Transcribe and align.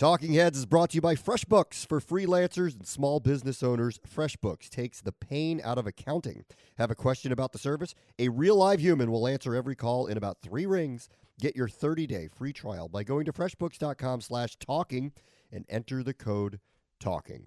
Talking 0.00 0.32
Heads 0.32 0.56
is 0.56 0.64
brought 0.64 0.88
to 0.88 0.94
you 0.94 1.02
by 1.02 1.14
FreshBooks 1.14 1.86
for 1.86 2.00
freelancers 2.00 2.74
and 2.74 2.86
small 2.86 3.20
business 3.20 3.62
owners. 3.62 4.00
FreshBooks 4.10 4.70
takes 4.70 5.02
the 5.02 5.12
pain 5.12 5.60
out 5.62 5.76
of 5.76 5.86
accounting. 5.86 6.46
Have 6.78 6.90
a 6.90 6.94
question 6.94 7.32
about 7.32 7.52
the 7.52 7.58
service? 7.58 7.94
A 8.18 8.30
real 8.30 8.56
live 8.56 8.80
human 8.80 9.10
will 9.10 9.28
answer 9.28 9.54
every 9.54 9.76
call 9.76 10.06
in 10.06 10.16
about 10.16 10.38
three 10.40 10.64
rings. 10.64 11.10
Get 11.38 11.54
your 11.54 11.68
30-day 11.68 12.28
free 12.34 12.54
trial 12.54 12.88
by 12.88 13.04
going 13.04 13.26
to 13.26 13.32
freshbooks.com 13.34 14.22
slash 14.22 14.56
talking 14.56 15.12
and 15.52 15.66
enter 15.68 16.02
the 16.02 16.14
code 16.14 16.60
TALKING. 16.98 17.42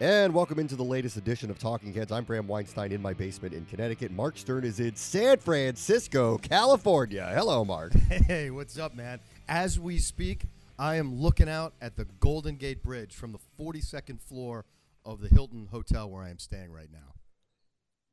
And 0.00 0.34
welcome 0.34 0.58
into 0.58 0.74
the 0.74 0.82
latest 0.82 1.16
edition 1.16 1.48
of 1.48 1.60
Talking 1.60 1.92
Heads. 1.94 2.10
I'm 2.10 2.24
Bram 2.24 2.48
Weinstein 2.48 2.90
in 2.90 3.00
my 3.00 3.14
basement 3.14 3.54
in 3.54 3.64
Connecticut. 3.66 4.10
Marc 4.10 4.36
Sterne 4.36 4.64
is 4.64 4.78
in 4.78 4.94
San 4.96 5.38
Francisco, 5.38 6.36
California. 6.38 7.30
Hello, 7.32 7.64
Marc. 7.64 7.92
Hey, 8.26 8.50
what's 8.50 8.78
up, 8.78 8.96
man? 8.96 9.20
As 9.48 9.78
we 9.78 9.98
speak, 9.98 10.42
I 10.78 10.96
am 10.96 11.14
looking 11.14 11.48
out 11.48 11.72
at 11.80 11.96
the 11.96 12.04
Golden 12.04 12.56
Gate 12.56 12.82
Bridge 12.82 13.14
from 13.14 13.32
the 13.32 13.38
42nd 13.58 14.20
floor 14.20 14.66
of 15.06 15.20
the 15.20 15.28
Hilton 15.28 15.68
Hotel 15.70 16.10
where 16.10 16.22
I 16.22 16.28
am 16.28 16.38
staying 16.38 16.70
right 16.70 16.90
now. 16.92 17.14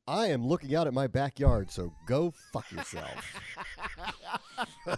I 0.05 0.27
am 0.27 0.45
looking 0.45 0.75
out 0.75 0.85
at 0.85 0.93
my 0.93 1.07
backyard, 1.07 1.71
so 1.71 1.93
go 2.05 2.33
fuck 2.51 2.69
yourself. 2.71 3.39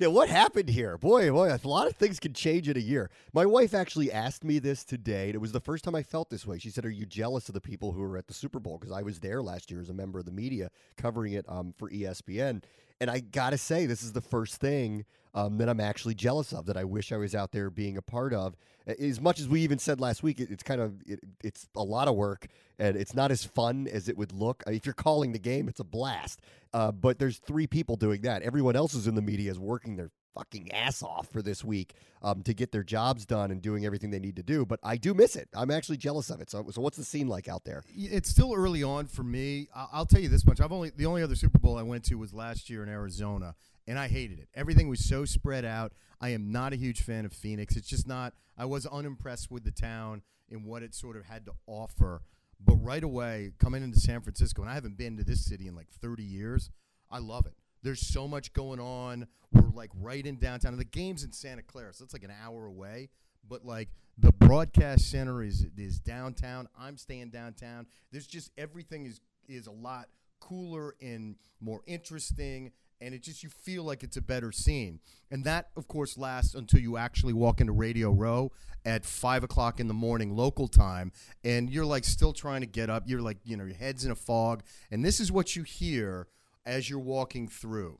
yeah, 0.00 0.08
what 0.08 0.28
happened 0.28 0.68
here? 0.68 0.98
Boy, 0.98 1.30
boy, 1.30 1.48
a 1.48 1.68
lot 1.68 1.86
of 1.86 1.94
things 1.94 2.18
can 2.18 2.32
change 2.32 2.68
in 2.68 2.76
a 2.76 2.80
year. 2.80 3.08
My 3.32 3.46
wife 3.46 3.72
actually 3.72 4.10
asked 4.10 4.42
me 4.42 4.58
this 4.58 4.82
today, 4.82 5.26
and 5.26 5.36
it 5.36 5.40
was 5.40 5.52
the 5.52 5.60
first 5.60 5.84
time 5.84 5.94
I 5.94 6.02
felt 6.02 6.28
this 6.28 6.44
way. 6.44 6.58
She 6.58 6.70
said, 6.70 6.84
"Are 6.84 6.90
you 6.90 7.06
jealous 7.06 7.48
of 7.48 7.54
the 7.54 7.60
people 7.60 7.92
who 7.92 8.00
were 8.00 8.16
at 8.16 8.26
the 8.26 8.34
Super 8.34 8.58
Bowl?" 8.58 8.78
Because 8.78 8.92
I 8.92 9.02
was 9.02 9.20
there 9.20 9.42
last 9.42 9.70
year 9.70 9.80
as 9.80 9.90
a 9.90 9.94
member 9.94 10.18
of 10.18 10.24
the 10.24 10.32
media 10.32 10.70
covering 10.96 11.34
it 11.34 11.44
um, 11.48 11.72
for 11.78 11.88
ESPN, 11.88 12.64
and 13.00 13.10
I 13.10 13.20
gotta 13.20 13.58
say, 13.58 13.86
this 13.86 14.02
is 14.02 14.12
the 14.12 14.20
first 14.20 14.56
thing 14.56 15.04
um, 15.36 15.58
that 15.58 15.68
I'm 15.68 15.80
actually 15.80 16.14
jealous 16.14 16.52
of. 16.52 16.66
That 16.66 16.76
I 16.76 16.82
wish 16.82 17.12
I 17.12 17.16
was 17.18 17.34
out 17.34 17.52
there 17.52 17.70
being 17.70 17.96
a 17.96 18.02
part 18.02 18.32
of. 18.32 18.56
As 18.86 19.20
much 19.20 19.38
as 19.38 19.48
we 19.48 19.60
even 19.60 19.78
said 19.78 20.00
last 20.00 20.22
week, 20.22 20.40
it, 20.40 20.50
it's 20.50 20.62
kind 20.62 20.80
of 20.80 20.94
it, 21.06 21.20
it's 21.44 21.68
a 21.76 21.84
lot 21.84 22.08
of 22.08 22.16
work, 22.16 22.46
and 22.78 22.96
it's 22.96 23.14
not 23.14 23.30
as 23.30 23.44
fun 23.44 23.86
as 23.86 24.08
it 24.08 24.16
would 24.16 24.32
look. 24.32 24.64
I 24.66 24.70
mean, 24.70 24.76
if 24.78 24.86
you're 24.86 24.94
calling 24.94 25.32
the 25.32 25.38
game, 25.38 25.68
it's 25.68 25.80
a 25.80 25.84
blast. 25.84 26.40
Uh, 26.72 26.90
but 26.90 27.18
there's 27.18 27.38
three 27.38 27.66
people 27.66 27.96
doing 27.96 28.22
that. 28.22 28.42
Everyone 28.42 28.74
else 28.74 28.94
who's 28.94 29.06
in 29.06 29.14
the 29.14 29.22
media 29.22 29.50
is 29.50 29.58
working 29.58 29.96
their 29.96 30.10
fucking 30.34 30.70
ass 30.72 31.02
off 31.02 31.28
for 31.28 31.40
this 31.40 31.64
week 31.64 31.94
um, 32.22 32.42
to 32.42 32.52
get 32.52 32.70
their 32.70 32.82
jobs 32.82 33.24
done 33.24 33.50
and 33.50 33.62
doing 33.62 33.86
everything 33.86 34.10
they 34.10 34.18
need 34.18 34.36
to 34.36 34.42
do. 34.42 34.66
But 34.66 34.80
I 34.82 34.96
do 34.96 35.14
miss 35.14 35.36
it. 35.36 35.48
I'm 35.54 35.70
actually 35.70 35.96
jealous 35.96 36.30
of 36.30 36.40
it. 36.40 36.50
So, 36.50 36.66
so 36.70 36.80
what's 36.80 36.96
the 36.96 37.04
scene 37.04 37.28
like 37.28 37.48
out 37.48 37.64
there? 37.64 37.82
It's 37.94 38.28
still 38.28 38.52
early 38.54 38.82
on 38.82 39.06
for 39.06 39.22
me. 39.22 39.68
I'll 39.74 40.06
tell 40.06 40.20
you 40.20 40.28
this 40.28 40.46
much: 40.46 40.60
I've 40.60 40.72
only 40.72 40.90
the 40.90 41.06
only 41.06 41.22
other 41.22 41.34
Super 41.34 41.58
Bowl 41.58 41.78
I 41.78 41.82
went 41.82 42.04
to 42.04 42.16
was 42.16 42.32
last 42.34 42.68
year 42.70 42.82
in 42.82 42.88
Arizona, 42.88 43.54
and 43.86 43.98
I 43.98 44.08
hated 44.08 44.38
it. 44.38 44.48
Everything 44.54 44.88
was 44.88 45.04
so 45.04 45.24
spread 45.24 45.64
out. 45.64 45.92
I 46.20 46.30
am 46.30 46.50
not 46.50 46.72
a 46.72 46.76
huge 46.76 47.02
fan 47.02 47.24
of 47.24 47.32
Phoenix. 47.32 47.76
It's 47.76 47.88
just 47.88 48.06
not. 48.06 48.34
I 48.56 48.64
was 48.64 48.86
unimpressed 48.86 49.50
with 49.50 49.64
the 49.64 49.70
town 49.70 50.22
and 50.50 50.64
what 50.64 50.82
it 50.82 50.94
sort 50.94 51.16
of 51.16 51.24
had 51.24 51.44
to 51.46 51.52
offer. 51.66 52.22
But 52.64 52.76
right 52.76 53.04
away, 53.04 53.52
coming 53.58 53.82
into 53.82 54.00
San 54.00 54.22
Francisco, 54.22 54.62
and 54.62 54.70
I 54.70 54.74
haven't 54.74 54.96
been 54.96 55.16
to 55.18 55.24
this 55.24 55.44
city 55.44 55.68
in 55.68 55.74
like 55.74 55.88
30 55.90 56.22
years, 56.22 56.70
I 57.10 57.18
love 57.18 57.46
it. 57.46 57.54
There's 57.82 58.00
so 58.00 58.26
much 58.26 58.52
going 58.52 58.80
on. 58.80 59.26
We're 59.52 59.70
like 59.70 59.90
right 60.00 60.24
in 60.24 60.38
downtown. 60.38 60.72
And 60.72 60.80
the 60.80 60.84
game's 60.84 61.22
in 61.22 61.32
Santa 61.32 61.62
Clara, 61.62 61.92
so 61.92 62.04
it's 62.04 62.14
like 62.14 62.24
an 62.24 62.32
hour 62.44 62.66
away. 62.66 63.10
But 63.48 63.64
like 63.64 63.90
the 64.18 64.32
broadcast 64.32 65.10
center 65.10 65.42
is 65.42 65.66
is 65.76 66.00
downtown. 66.00 66.68
I'm 66.76 66.96
staying 66.96 67.30
downtown. 67.30 67.86
There's 68.10 68.26
just 68.26 68.50
everything 68.58 69.06
is 69.06 69.20
is 69.46 69.66
a 69.66 69.72
lot 69.72 70.08
cooler 70.40 70.96
and 71.00 71.36
more 71.60 71.82
interesting. 71.86 72.72
And 73.00 73.14
it 73.14 73.22
just 73.22 73.42
you 73.42 73.50
feel 73.50 73.84
like 73.84 74.02
it's 74.02 74.16
a 74.16 74.22
better 74.22 74.50
scene, 74.50 75.00
and 75.30 75.44
that 75.44 75.68
of 75.76 75.86
course 75.86 76.16
lasts 76.16 76.54
until 76.54 76.80
you 76.80 76.96
actually 76.96 77.34
walk 77.34 77.60
into 77.60 77.72
Radio 77.72 78.10
Row 78.10 78.52
at 78.86 79.04
five 79.04 79.44
o'clock 79.44 79.80
in 79.80 79.86
the 79.86 79.94
morning 79.94 80.34
local 80.34 80.66
time, 80.66 81.12
and 81.44 81.68
you're 81.68 81.84
like 81.84 82.04
still 82.04 82.32
trying 82.32 82.62
to 82.62 82.66
get 82.66 82.88
up. 82.88 83.02
You're 83.06 83.20
like 83.20 83.36
you 83.44 83.56
know 83.56 83.64
your 83.64 83.76
head's 83.76 84.06
in 84.06 84.10
a 84.12 84.16
fog, 84.16 84.62
and 84.90 85.04
this 85.04 85.20
is 85.20 85.30
what 85.30 85.54
you 85.54 85.62
hear 85.62 86.28
as 86.64 86.88
you're 86.88 86.98
walking 86.98 87.48
through. 87.48 87.98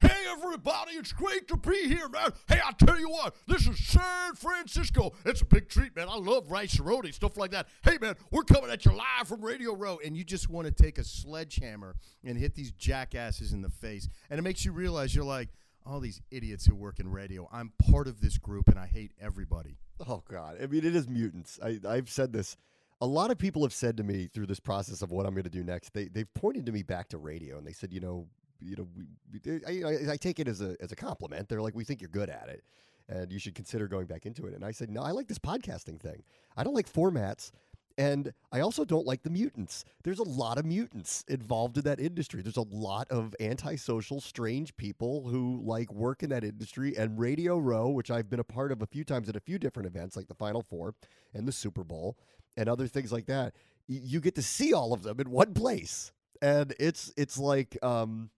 Hey 0.00 0.24
everybody, 0.30 0.92
it's 0.92 1.12
great 1.12 1.46
to 1.48 1.56
be 1.56 1.88
here, 1.88 2.08
man. 2.08 2.30
Hey, 2.48 2.58
I 2.64 2.72
tell 2.72 2.98
you 2.98 3.10
what, 3.10 3.34
this 3.46 3.66
is 3.66 3.78
San 3.86 4.34
Francisco. 4.34 5.12
It's 5.24 5.42
a 5.42 5.44
big 5.44 5.68
treat, 5.68 5.94
man. 5.94 6.08
I 6.08 6.16
love 6.16 6.50
Rice-A-Roni, 6.50 7.12
stuff 7.12 7.36
like 7.36 7.50
that. 7.50 7.68
Hey 7.82 7.98
man, 8.00 8.16
we're 8.30 8.44
coming 8.44 8.70
at 8.70 8.84
you 8.84 8.92
live 8.92 9.28
from 9.28 9.42
Radio 9.42 9.74
Row, 9.74 9.98
and 10.04 10.16
you 10.16 10.24
just 10.24 10.48
want 10.48 10.66
to 10.66 10.72
take 10.72 10.98
a 10.98 11.04
sledgehammer 11.04 11.96
and 12.24 12.38
hit 12.38 12.54
these 12.54 12.72
jackasses 12.72 13.52
in 13.52 13.62
the 13.62 13.68
face, 13.68 14.08
and 14.30 14.38
it 14.38 14.42
makes 14.42 14.64
you 14.64 14.72
realize 14.72 15.14
you're 15.14 15.24
like, 15.24 15.50
all 15.86 16.00
these 16.00 16.20
idiots 16.30 16.66
who 16.66 16.74
work 16.74 17.00
in 17.00 17.10
radio. 17.10 17.48
I'm 17.52 17.72
part 17.90 18.06
of 18.06 18.20
this 18.20 18.38
group, 18.38 18.68
and 18.68 18.78
I 18.78 18.86
hate 18.86 19.12
everybody. 19.20 19.78
Oh 20.06 20.22
God! 20.28 20.58
I 20.62 20.66
mean, 20.66 20.84
it 20.84 20.94
is 20.94 21.08
mutants. 21.08 21.58
I, 21.62 21.78
I've 21.86 22.10
said 22.10 22.32
this. 22.32 22.56
A 23.02 23.06
lot 23.06 23.30
of 23.30 23.38
people 23.38 23.62
have 23.62 23.72
said 23.72 23.96
to 23.96 24.02
me 24.02 24.26
through 24.26 24.46
this 24.46 24.60
process 24.60 25.00
of 25.00 25.10
what 25.10 25.24
I'm 25.24 25.32
going 25.32 25.44
to 25.44 25.50
do 25.50 25.64
next. 25.64 25.94
They 25.94 26.08
they've 26.08 26.32
pointed 26.34 26.66
to 26.66 26.72
me 26.72 26.82
back 26.82 27.08
to 27.10 27.18
radio, 27.18 27.58
and 27.58 27.66
they 27.66 27.72
said, 27.72 27.92
you 27.92 28.00
know, 28.00 28.26
you 28.60 28.76
know, 28.76 28.88
we, 28.96 29.60
I, 29.66 30.12
I, 30.12 30.16
take 30.16 30.38
it 30.38 30.48
as 30.48 30.60
a 30.60 30.76
as 30.80 30.92
a 30.92 30.96
compliment. 30.96 31.48
They're 31.48 31.62
like, 31.62 31.74
we 31.74 31.84
think 31.84 32.00
you're 32.00 32.08
good 32.08 32.30
at 32.30 32.48
it, 32.48 32.64
and 33.08 33.32
you 33.32 33.38
should 33.38 33.54
consider 33.54 33.88
going 33.88 34.06
back 34.06 34.26
into 34.26 34.46
it. 34.46 34.54
And 34.54 34.64
I 34.64 34.70
said, 34.70 34.90
no, 34.90 35.02
I 35.02 35.10
like 35.10 35.28
this 35.28 35.38
podcasting 35.38 36.00
thing. 36.00 36.22
I 36.56 36.64
don't 36.64 36.74
like 36.74 36.90
formats. 36.90 37.50
And 37.98 38.32
I 38.50 38.60
also 38.60 38.86
don't 38.86 39.04
like 39.04 39.24
the 39.24 39.30
mutants. 39.30 39.84
There's 40.04 40.20
a 40.20 40.28
lot 40.28 40.56
of 40.56 40.64
mutants 40.64 41.22
involved 41.28 41.76
in 41.76 41.84
that 41.84 42.00
industry. 42.00 42.40
There's 42.40 42.56
a 42.56 42.62
lot 42.62 43.06
of 43.10 43.34
antisocial, 43.40 44.22
strange 44.22 44.74
people 44.78 45.28
who 45.28 45.60
like 45.62 45.92
work 45.92 46.22
in 46.22 46.30
that 46.30 46.42
industry. 46.42 46.96
And 46.96 47.18
Radio 47.18 47.58
Row, 47.58 47.90
which 47.90 48.10
I've 48.10 48.30
been 48.30 48.40
a 48.40 48.44
part 48.44 48.72
of 48.72 48.80
a 48.80 48.86
few 48.86 49.04
times 49.04 49.28
at 49.28 49.36
a 49.36 49.40
few 49.40 49.58
different 49.58 49.86
events, 49.86 50.16
like 50.16 50.28
the 50.28 50.34
Final 50.34 50.62
Four 50.62 50.94
and 51.34 51.46
the 51.46 51.52
Super 51.52 51.84
Bowl 51.84 52.16
and 52.56 52.70
other 52.70 52.86
things 52.86 53.12
like 53.12 53.26
that, 53.26 53.54
you 53.86 54.20
get 54.20 54.34
to 54.36 54.42
see 54.42 54.72
all 54.72 54.94
of 54.94 55.02
them 55.02 55.20
in 55.20 55.30
one 55.30 55.52
place. 55.52 56.12
And 56.40 56.74
it's 56.80 57.12
it's 57.18 57.36
like 57.36 57.76
um, 57.82 58.30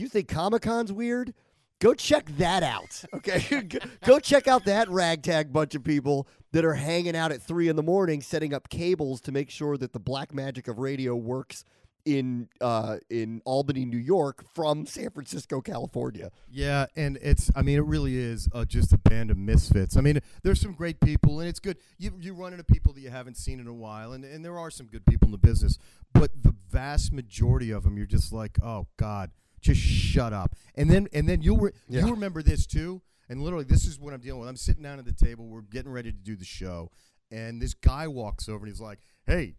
you 0.00 0.08
think 0.08 0.28
Comic 0.28 0.62
Con's 0.62 0.92
weird? 0.92 1.34
Go 1.80 1.94
check 1.94 2.26
that 2.38 2.62
out. 2.62 3.04
Okay. 3.14 3.68
Go 4.04 4.18
check 4.18 4.48
out 4.48 4.64
that 4.64 4.88
ragtag 4.88 5.52
bunch 5.52 5.74
of 5.74 5.84
people 5.84 6.26
that 6.52 6.64
are 6.64 6.74
hanging 6.74 7.16
out 7.16 7.32
at 7.32 7.42
three 7.42 7.68
in 7.68 7.76
the 7.76 7.82
morning 7.82 8.20
setting 8.20 8.52
up 8.52 8.68
cables 8.68 9.20
to 9.22 9.32
make 9.32 9.50
sure 9.50 9.76
that 9.76 9.92
the 9.92 9.98
black 10.00 10.34
magic 10.34 10.68
of 10.68 10.78
radio 10.78 11.14
works 11.14 11.64
in 12.04 12.48
uh, 12.60 12.98
in 13.08 13.40
Albany, 13.44 13.84
New 13.84 13.98
York 13.98 14.44
from 14.54 14.84
San 14.86 15.10
Francisco, 15.10 15.60
California. 15.60 16.30
Yeah, 16.50 16.86
and 16.96 17.18
it's 17.22 17.50
I 17.56 17.62
mean 17.62 17.78
it 17.78 17.84
really 17.84 18.16
is 18.16 18.48
uh, 18.52 18.64
just 18.64 18.92
a 18.92 18.98
band 18.98 19.30
of 19.30 19.38
misfits. 19.38 19.96
I 19.96 20.00
mean 20.00 20.20
there's 20.42 20.60
some 20.60 20.72
great 20.72 21.00
people 21.00 21.40
and 21.40 21.48
it's 21.48 21.60
good 21.60 21.78
you 21.98 22.12
you 22.20 22.34
run 22.34 22.52
into 22.52 22.64
people 22.64 22.92
that 22.92 23.00
you 23.00 23.10
haven't 23.10 23.36
seen 23.36 23.58
in 23.60 23.66
a 23.66 23.74
while 23.74 24.12
and 24.12 24.24
and 24.24 24.44
there 24.44 24.58
are 24.58 24.70
some 24.70 24.86
good 24.86 25.06
people 25.06 25.26
in 25.26 25.32
the 25.32 25.38
business, 25.38 25.78
but 26.12 26.30
the 26.42 26.54
vast 26.70 27.12
majority 27.12 27.70
of 27.70 27.84
them 27.84 27.96
you're 27.96 28.06
just 28.06 28.32
like, 28.32 28.58
"Oh 28.62 28.86
god, 28.98 29.30
just 29.64 29.80
shut 29.80 30.32
up." 30.32 30.54
And 30.76 30.90
then 30.90 31.08
and 31.12 31.28
then 31.28 31.42
you'll 31.42 31.58
re- 31.58 31.72
Yeah. 31.88 32.04
you 32.06 32.12
remember 32.12 32.42
this 32.42 32.66
too. 32.66 33.02
And 33.28 33.42
literally 33.42 33.64
this 33.64 33.86
is 33.86 33.98
what 33.98 34.12
I'm 34.14 34.20
dealing 34.20 34.40
with. 34.40 34.48
I'm 34.48 34.56
sitting 34.56 34.82
down 34.82 34.98
at 34.98 35.04
the 35.06 35.12
table, 35.12 35.46
we're 35.48 35.62
getting 35.62 35.90
ready 35.90 36.12
to 36.12 36.18
do 36.18 36.36
the 36.36 36.44
show, 36.44 36.90
and 37.30 37.60
this 37.60 37.74
guy 37.74 38.06
walks 38.06 38.48
over 38.48 38.58
and 38.64 38.68
he's 38.68 38.80
like, 38.82 38.98
"Hey, 39.26 39.56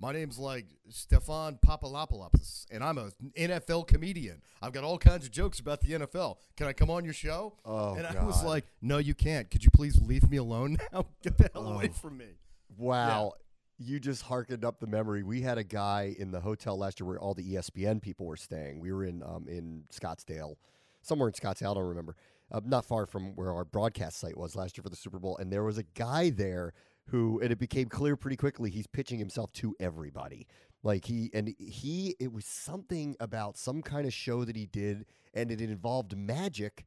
my 0.00 0.12
name's 0.12 0.38
like 0.38 0.66
Stefan 0.88 1.58
Papalopoulos, 1.64 2.64
and 2.70 2.82
I'm 2.84 2.96
an 2.98 3.12
NFL 3.36 3.86
comedian. 3.88 4.40
I've 4.62 4.72
got 4.72 4.84
all 4.84 4.96
kinds 4.96 5.26
of 5.26 5.32
jokes 5.32 5.58
about 5.60 5.80
the 5.80 5.88
NFL. 5.94 6.38
Can 6.56 6.66
I 6.66 6.72
come 6.72 6.88
on 6.88 7.04
your 7.04 7.12
show? 7.14 7.54
Oh, 7.64 7.94
and 7.94 8.06
I 8.06 8.24
was 8.24 8.42
like, 8.44 8.64
No, 8.80 8.98
you 8.98 9.14
can't. 9.14 9.50
Could 9.50 9.64
you 9.64 9.70
please 9.70 10.00
leave 10.00 10.30
me 10.30 10.36
alone 10.38 10.78
now? 10.92 11.06
Get 11.22 11.36
the 11.36 11.50
hell 11.52 11.66
oh. 11.66 11.72
away 11.74 11.90
Oh. 11.90 11.98
from 11.98 12.16
me. 12.16 12.38
Wow. 12.76 13.32
You 13.78 14.00
just 14.00 14.22
harkened 14.22 14.64
up 14.64 14.80
the 14.80 14.86
memory. 14.86 15.22
We 15.22 15.40
had 15.40 15.56
a 15.56 15.64
guy 15.64 16.14
in 16.18 16.32
the 16.32 16.40
hotel 16.40 16.76
last 16.76 16.98
year 16.98 17.06
where 17.06 17.20
all 17.20 17.34
the 17.34 17.54
ESPN 17.54 18.02
people 18.02 18.26
were 18.26 18.36
staying. 18.36 18.80
We 18.80 18.92
were 18.92 19.04
in 19.04 19.22
um, 19.22 19.46
in 19.48 19.84
Scottsdale, 19.92 20.56
somewhere 21.02 21.28
in 21.28 21.34
Scottsdale. 21.34 21.70
I 21.70 21.74
don't 21.74 21.84
remember. 21.84 22.16
Uh, 22.50 22.60
not 22.64 22.84
far 22.84 23.06
from 23.06 23.36
where 23.36 23.52
our 23.52 23.64
broadcast 23.64 24.18
site 24.18 24.36
was 24.36 24.56
last 24.56 24.76
year 24.76 24.82
for 24.82 24.88
the 24.88 24.96
Super 24.96 25.18
Bowl. 25.18 25.36
And 25.36 25.52
there 25.52 25.64
was 25.64 25.76
a 25.76 25.82
guy 25.82 26.30
there 26.30 26.72
who, 27.08 27.40
and 27.40 27.52
it 27.52 27.58
became 27.58 27.88
clear 27.88 28.16
pretty 28.16 28.36
quickly, 28.36 28.70
he's 28.70 28.86
pitching 28.86 29.18
himself 29.18 29.52
to 29.54 29.76
everybody. 29.78 30.46
Like 30.82 31.04
he 31.04 31.30
and 31.34 31.54
he, 31.58 32.14
it 32.18 32.32
was 32.32 32.46
something 32.46 33.16
about 33.20 33.58
some 33.58 33.82
kind 33.82 34.06
of 34.06 34.12
show 34.12 34.44
that 34.44 34.56
he 34.56 34.66
did, 34.66 35.04
and 35.34 35.50
it 35.50 35.60
involved 35.60 36.16
magic 36.16 36.86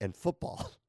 and 0.00 0.14
football. 0.14 0.72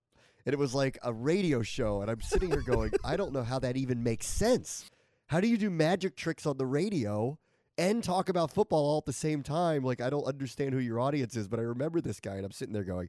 And 0.43 0.53
it 0.53 0.57
was 0.57 0.73
like 0.73 0.97
a 1.03 1.13
radio 1.13 1.61
show. 1.61 2.01
And 2.01 2.09
I'm 2.09 2.19
sitting 2.19 2.49
here 2.49 2.63
going, 2.63 2.91
I 3.03 3.15
don't 3.15 3.31
know 3.31 3.43
how 3.43 3.59
that 3.59 3.77
even 3.77 4.01
makes 4.01 4.25
sense. 4.25 4.89
How 5.31 5.39
do 5.39 5.47
you 5.47 5.57
do 5.57 5.69
magic 5.69 6.17
tricks 6.17 6.45
on 6.45 6.57
the 6.57 6.65
radio 6.65 7.39
and 7.77 8.03
talk 8.03 8.27
about 8.27 8.51
football 8.51 8.83
all 8.85 8.97
at 8.97 9.05
the 9.05 9.13
same 9.13 9.43
time? 9.43 9.81
Like, 9.81 10.01
I 10.01 10.09
don't 10.09 10.25
understand 10.25 10.73
who 10.73 10.79
your 10.81 10.99
audience 10.99 11.37
is, 11.37 11.47
but 11.47 11.57
I 11.57 11.63
remember 11.63 12.01
this 12.01 12.19
guy, 12.19 12.35
and 12.35 12.43
I'm 12.43 12.51
sitting 12.51 12.73
there 12.73 12.83
going, 12.83 13.07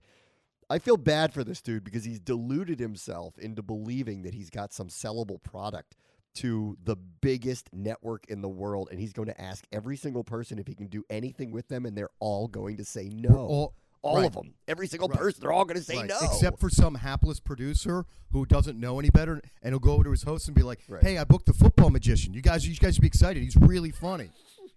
I 0.71 0.79
feel 0.79 0.97
bad 0.97 1.35
for 1.35 1.43
this 1.43 1.61
dude 1.61 1.83
because 1.83 2.05
he's 2.05 2.21
deluded 2.21 2.79
himself 2.79 3.37
into 3.41 3.61
believing 3.61 4.23
that 4.23 4.35
he's 4.35 4.51
got 4.51 4.73
some 4.73 4.87
sellable 4.87 5.43
product 5.43 5.97
to 6.35 6.79
the 6.85 6.95
biggest 6.95 7.69
network 7.73 8.25
in 8.29 8.41
the 8.41 8.49
world, 8.49 8.87
and 8.93 9.01
he's 9.01 9.13
going 9.13 9.27
to 9.27 9.41
ask 9.41 9.65
every 9.73 9.97
single 9.97 10.23
person 10.23 10.61
if 10.61 10.69
he 10.69 10.77
can 10.77 10.87
do 10.87 11.03
anything 11.11 11.51
with 11.51 11.67
them, 11.67 11.85
and 11.87 11.99
they're 11.99 12.09
all 12.21 12.47
going 12.47 12.77
to 12.77 12.85
say 12.85 13.09
no. 13.09 13.73
All 14.03 14.17
Right. 14.17 14.27
of 14.27 14.33
them, 14.35 14.55
every 14.67 14.89
single 14.89 15.09
Right. 15.09 15.19
person, 15.19 15.41
they're 15.41 15.53
all 15.53 15.65
going 15.65 15.79
to 15.79 15.85
say 15.85 15.97
Right. 15.97 16.09
no. 16.09 16.19
Except 16.23 16.59
for 16.59 16.69
some 16.69 16.97
hapless 16.97 17.39
producer 17.41 18.05
who 18.33 18.45
doesn't 18.45 18.79
know 18.79 18.99
any 18.99 19.11
better, 19.11 19.41
and 19.63 19.73
he'll 19.73 19.79
go 19.79 19.93
over 19.93 20.05
to 20.05 20.11
his 20.11 20.25
host 20.25 20.49
and 20.49 20.55
be 20.57 20.63
like. 20.63 20.81
"Hey, 21.01 21.19
I 21.19 21.25
booked 21.25 21.47
the 21.47 21.53
football 21.53 21.91
magician. 21.91 22.35
You 22.35 22.43
guys, 22.43 22.67
you 22.67 22.75
guys 22.77 22.95
should 22.95 23.03
be 23.03 23.07
excited. 23.07 23.43
He's 23.43 23.57
really 23.57 23.91
funny. 23.93 24.31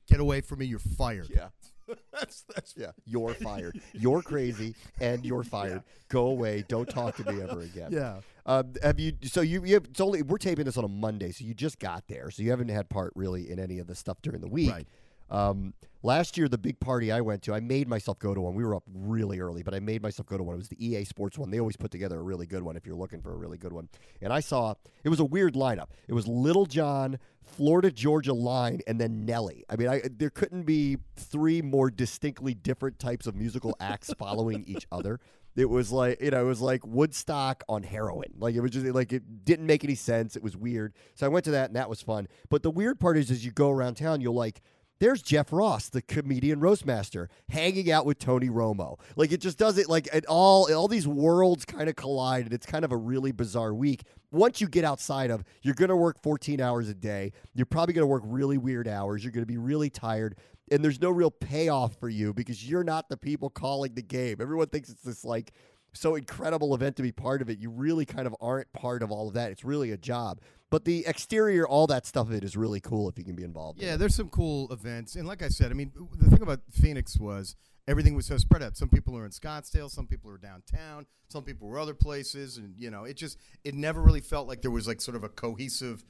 Get 0.07 0.19
away 0.19 0.41
from 0.41 0.59
me. 0.59 0.65
You're 0.65 0.77
fired." 0.79 1.29
yeah, 1.29 1.47
that's 2.11 2.43
that's 2.53 2.75
yeah, 2.77 2.91
you're 3.05 3.33
fired. 3.49 3.81
You're 3.93 4.21
crazy, 4.21 4.75
and 4.99 5.25
you're 5.25 5.43
fired. 5.57 5.81
Go 6.09 6.27
away. 6.27 6.63
Don't 6.67 6.87
talk 6.87 7.15
to 7.17 7.31
me 7.31 7.41
ever 7.41 7.61
again. 7.61 7.91
yeah. 7.91 8.19
Um, 8.45 8.73
have 8.83 8.99
you? 8.99 9.13
So 9.23 9.41
you, 9.41 9.65
you 9.65 9.73
have, 9.73 9.85
it's 9.85 9.99
only 10.01 10.21
we're 10.21 10.37
taping 10.37 10.65
this 10.65 10.77
on 10.77 10.83
a 10.83 10.87
Monday, 10.87 11.31
so 11.31 11.43
you 11.45 11.55
just 11.55 11.79
got 11.79 12.07
there, 12.07 12.29
so 12.29 12.43
you 12.43 12.51
haven't 12.51 12.69
had 12.69 12.89
part 12.89 13.11
really 13.15 13.49
in 13.49 13.57
any 13.59 13.79
of 13.79 13.87
the 13.87 13.95
stuff 13.95 14.21
during 14.21 14.41
the 14.41 14.47
week. 14.47 14.69
Right. 14.71 14.87
Um, 15.31 15.73
last 16.05 16.37
year, 16.37 16.47
the 16.47 16.57
big 16.57 16.79
party 16.79 17.11
I 17.11 17.19
went 17.21 17.41
to, 17.43 17.53
I 17.53 17.59
made 17.59 17.87
myself 17.87 18.19
go 18.19 18.33
to 18.33 18.41
one. 18.41 18.53
We 18.53 18.63
were 18.63 18.75
up 18.75 18.83
really 18.93 19.39
early, 19.39 19.63
but 19.63 19.73
I 19.73 19.79
made 19.79 20.01
myself 20.01 20.27
go 20.27 20.37
to 20.37 20.43
one. 20.43 20.55
It 20.55 20.59
was 20.59 20.69
the 20.69 20.85
EA 20.85 21.03
Sports 21.03 21.37
one. 21.37 21.49
They 21.49 21.59
always 21.59 21.75
put 21.75 21.91
together 21.91 22.19
a 22.19 22.23
really 22.23 22.45
good 22.45 22.63
one 22.63 22.77
if 22.77 22.85
you're 22.85 22.95
looking 22.95 23.21
for 23.21 23.33
a 23.33 23.35
really 23.35 23.57
good 23.57 23.73
one. 23.73 23.89
And 24.21 24.31
I 24.31 24.39
saw 24.39 24.75
it 25.03 25.09
was 25.09 25.19
a 25.19 25.25
weird 25.25 25.55
lineup. 25.55 25.87
It 26.07 26.13
was 26.13 26.27
Lil 26.27 26.67
Jon, 26.67 27.17
Florida 27.43 27.91
Georgia 27.91 28.33
Line, 28.33 28.81
and 28.87 29.01
then 29.01 29.25
Nelly. 29.25 29.65
I 29.69 29.75
mean, 29.75 29.87
I, 29.87 30.01
there 30.09 30.29
couldn't 30.29 30.63
be 30.63 30.97
three 31.17 31.61
more 31.61 31.89
distinctly 31.89 32.53
different 32.53 32.99
types 32.99 33.25
of 33.27 33.35
musical 33.35 33.75
acts 33.79 34.13
following 34.13 34.63
each 34.67 34.85
other. 34.91 35.19
It 35.55 35.69
was 35.69 35.89
like 35.91 36.21
you 36.21 36.31
know, 36.31 36.41
it 36.41 36.47
was 36.47 36.59
like 36.61 36.85
Woodstock 36.85 37.63
on 37.69 37.83
heroin. 37.83 38.33
Like 38.37 38.55
it 38.55 38.61
was 38.61 38.71
just 38.71 38.85
like 38.87 39.13
it 39.13 39.45
didn't 39.45 39.65
make 39.65 39.83
any 39.83 39.95
sense. 39.95 40.35
It 40.35 40.43
was 40.43 40.55
weird. 40.55 40.93
So 41.15 41.25
I 41.25 41.29
went 41.29 41.45
to 41.45 41.51
that 41.51 41.69
and 41.69 41.75
that 41.77 41.89
was 41.89 42.01
fun. 42.01 42.27
But 42.49 42.61
the 42.61 42.71
weird 42.71 42.99
part 42.99 43.17
is, 43.17 43.31
as 43.31 43.45
you 43.45 43.51
go 43.51 43.71
around 43.71 43.95
town, 43.95 44.21
you'll 44.21 44.35
like. 44.35 44.61
There's 44.99 45.21
Jeff 45.21 45.51
Ross, 45.51 45.89
the 45.89 46.01
comedian 46.01 46.61
roastmaster, 46.61 47.29
hanging 47.49 47.91
out 47.91 48.05
with 48.05 48.17
Tony 48.17 48.49
Romo. 48.49 48.97
Like 49.15 49.31
it 49.31 49.41
just 49.41 49.57
does 49.57 49.77
it 49.77 49.89
like 49.89 50.07
it 50.13 50.25
all 50.27 50.73
all 50.73 50.87
these 50.87 51.07
worlds 51.07 51.65
kind 51.65 51.89
of 51.89 51.95
collide 51.95 52.45
and 52.45 52.53
it's 52.53 52.65
kind 52.65 52.85
of 52.85 52.91
a 52.91 52.97
really 52.97 53.31
bizarre 53.31 53.73
week. 53.73 54.03
Once 54.31 54.61
you 54.61 54.67
get 54.67 54.85
outside 54.85 55.31
of, 55.31 55.43
you're 55.61 55.75
going 55.75 55.89
to 55.89 55.95
work 55.95 56.21
14 56.21 56.59
hours 56.61 56.89
a 56.89 56.93
day. 56.93 57.31
You're 57.53 57.65
probably 57.65 57.93
going 57.93 58.03
to 58.03 58.07
work 58.07 58.23
really 58.25 58.57
weird 58.57 58.87
hours. 58.87 59.23
You're 59.23 59.31
going 59.31 59.43
to 59.43 59.51
be 59.51 59.57
really 59.57 59.89
tired 59.89 60.35
and 60.71 60.83
there's 60.83 61.01
no 61.01 61.09
real 61.09 61.31
payoff 61.31 61.95
for 61.99 62.09
you 62.09 62.33
because 62.33 62.67
you're 62.67 62.83
not 62.83 63.09
the 63.09 63.17
people 63.17 63.49
calling 63.49 63.93
the 63.93 64.01
game. 64.01 64.37
Everyone 64.39 64.67
thinks 64.67 64.89
it's 64.89 65.01
this 65.01 65.23
like 65.23 65.51
so 65.95 66.15
incredible 66.15 66.75
event 66.75 66.95
to 66.97 67.03
be 67.03 67.11
part 67.11 67.41
of 67.41 67.49
it. 67.49 67.59
You 67.59 67.69
really 67.69 68.05
kind 68.05 68.27
of 68.27 68.35
aren't 68.41 68.71
part 68.73 69.01
of 69.01 69.11
all 69.11 69.27
of 69.27 69.33
that. 69.33 69.51
It's 69.51 69.63
really 69.63 69.91
a 69.91 69.97
job. 69.97 70.39
But 70.69 70.85
the 70.85 71.05
exterior, 71.05 71.67
all 71.67 71.87
that 71.87 72.05
stuff 72.05 72.27
of 72.27 72.33
it 72.33 72.43
is 72.43 72.57
really 72.57 72.79
cool 72.79 73.07
if 73.07 73.17
you 73.17 73.23
can 73.23 73.35
be 73.35 73.43
involved. 73.43 73.81
Yeah, 73.81 73.93
it. 73.93 73.97
there's 73.97 74.15
some 74.15 74.29
cool 74.29 74.71
events, 74.71 75.15
and 75.15 75.27
like 75.27 75.41
I 75.41 75.47
said, 75.47 75.71
I 75.71 75.73
mean, 75.73 75.91
the 76.17 76.29
thing 76.29 76.41
about 76.41 76.61
Phoenix 76.71 77.17
was 77.17 77.55
everything 77.87 78.15
was 78.15 78.25
so 78.25 78.37
spread 78.37 78.63
out. 78.63 78.75
Some 78.75 78.89
people 78.89 79.17
are 79.17 79.25
in 79.25 79.31
Scottsdale, 79.31 79.89
some 79.89 80.07
people 80.07 80.29
are 80.31 80.37
downtown, 80.37 81.05
some 81.27 81.43
people 81.43 81.67
were 81.67 81.79
other 81.79 81.93
places, 81.93 82.57
and 82.57 82.73
you 82.77 82.89
know, 82.89 83.03
it 83.03 83.15
just 83.15 83.37
it 83.63 83.75
never 83.75 84.01
really 84.01 84.21
felt 84.21 84.47
like 84.47 84.61
there 84.61 84.71
was 84.71 84.87
like 84.87 85.01
sort 85.01 85.15
of 85.15 85.23
a 85.23 85.29
cohesive 85.29 86.03